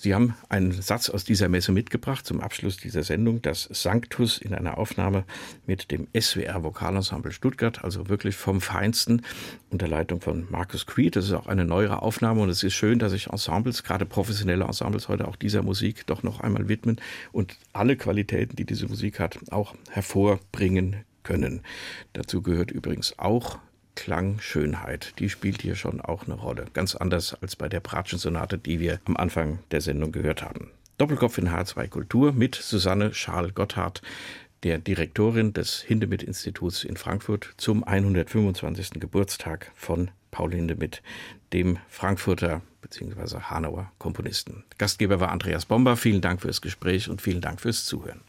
Sie 0.00 0.14
haben 0.14 0.34
einen 0.48 0.72
Satz 0.72 1.10
aus 1.10 1.24
dieser 1.24 1.50
Messe 1.50 1.72
mitgebracht 1.72 2.24
zum 2.24 2.40
Abschluss 2.40 2.78
dieser 2.78 3.02
Sendung, 3.02 3.42
das 3.42 3.68
Sanctus 3.70 4.38
in 4.38 4.54
einer 4.54 4.78
Aufnahme 4.78 5.24
mit 5.66 5.90
dem 5.90 6.08
SWR 6.18 6.64
Vokalensemble 6.64 7.32
Stuttgart, 7.32 7.84
also 7.84 8.08
wirklich 8.08 8.34
vom 8.34 8.62
Feinsten 8.62 9.20
unter 9.68 9.88
Leitung 9.88 10.22
von 10.22 10.46
Markus 10.48 10.86
Creed. 10.86 11.16
Das 11.16 11.26
ist 11.26 11.34
auch 11.34 11.48
eine 11.48 11.66
neuere 11.66 12.00
Aufnahme 12.00 12.40
und 12.40 12.48
es 12.48 12.62
ist 12.62 12.72
schön, 12.72 12.98
dass 12.98 13.12
sich 13.12 13.26
Ensembles, 13.26 13.82
gerade 13.82 14.06
professionelle 14.06 14.64
Ensembles 14.64 15.08
heute 15.08 15.28
auch 15.28 15.36
dieser 15.36 15.62
Musik 15.62 16.06
doch 16.06 16.22
noch 16.22 16.40
einmal 16.40 16.66
widmen 16.66 16.98
und 17.30 17.58
alle 17.74 17.96
Qualitäten, 17.96 18.56
die 18.56 18.64
diese 18.64 18.88
Musik 18.88 19.20
hat, 19.20 19.38
auch 19.52 19.74
hervorbringen 19.90 20.96
können. 21.24 21.60
Dazu 22.14 22.40
gehört 22.40 22.70
übrigens 22.70 23.18
auch 23.18 23.58
Klangschönheit, 24.00 25.12
die 25.18 25.28
spielt 25.28 25.60
hier 25.60 25.74
schon 25.74 26.00
auch 26.00 26.24
eine 26.24 26.32
Rolle. 26.32 26.64
Ganz 26.72 26.94
anders 26.94 27.34
als 27.42 27.54
bei 27.54 27.68
der 27.68 27.80
Bratschen-Sonate, 27.80 28.56
die 28.56 28.80
wir 28.80 28.98
am 29.04 29.18
Anfang 29.18 29.58
der 29.72 29.82
Sendung 29.82 30.10
gehört 30.10 30.42
haben. 30.42 30.70
Doppelkopf 30.96 31.36
in 31.36 31.50
H2 31.50 31.88
Kultur 31.88 32.32
mit 32.32 32.54
Susanne 32.54 33.12
Scharl-Gotthard, 33.12 34.00
der 34.62 34.78
Direktorin 34.78 35.52
des 35.52 35.82
Hindemith-Instituts 35.82 36.84
in 36.84 36.96
Frankfurt 36.96 37.52
zum 37.58 37.84
125. 37.84 38.92
Geburtstag 39.00 39.70
von 39.74 40.10
Paul 40.30 40.52
Hindemith, 40.52 41.02
dem 41.52 41.76
Frankfurter 41.88 42.62
bzw. 42.80 43.40
Hanauer 43.50 43.92
Komponisten. 43.98 44.64
Gastgeber 44.78 45.20
war 45.20 45.30
Andreas 45.30 45.66
Bomber. 45.66 45.98
Vielen 45.98 46.22
Dank 46.22 46.40
fürs 46.40 46.62
Gespräch 46.62 47.10
und 47.10 47.20
vielen 47.20 47.42
Dank 47.42 47.60
fürs 47.60 47.84
Zuhören. 47.84 48.22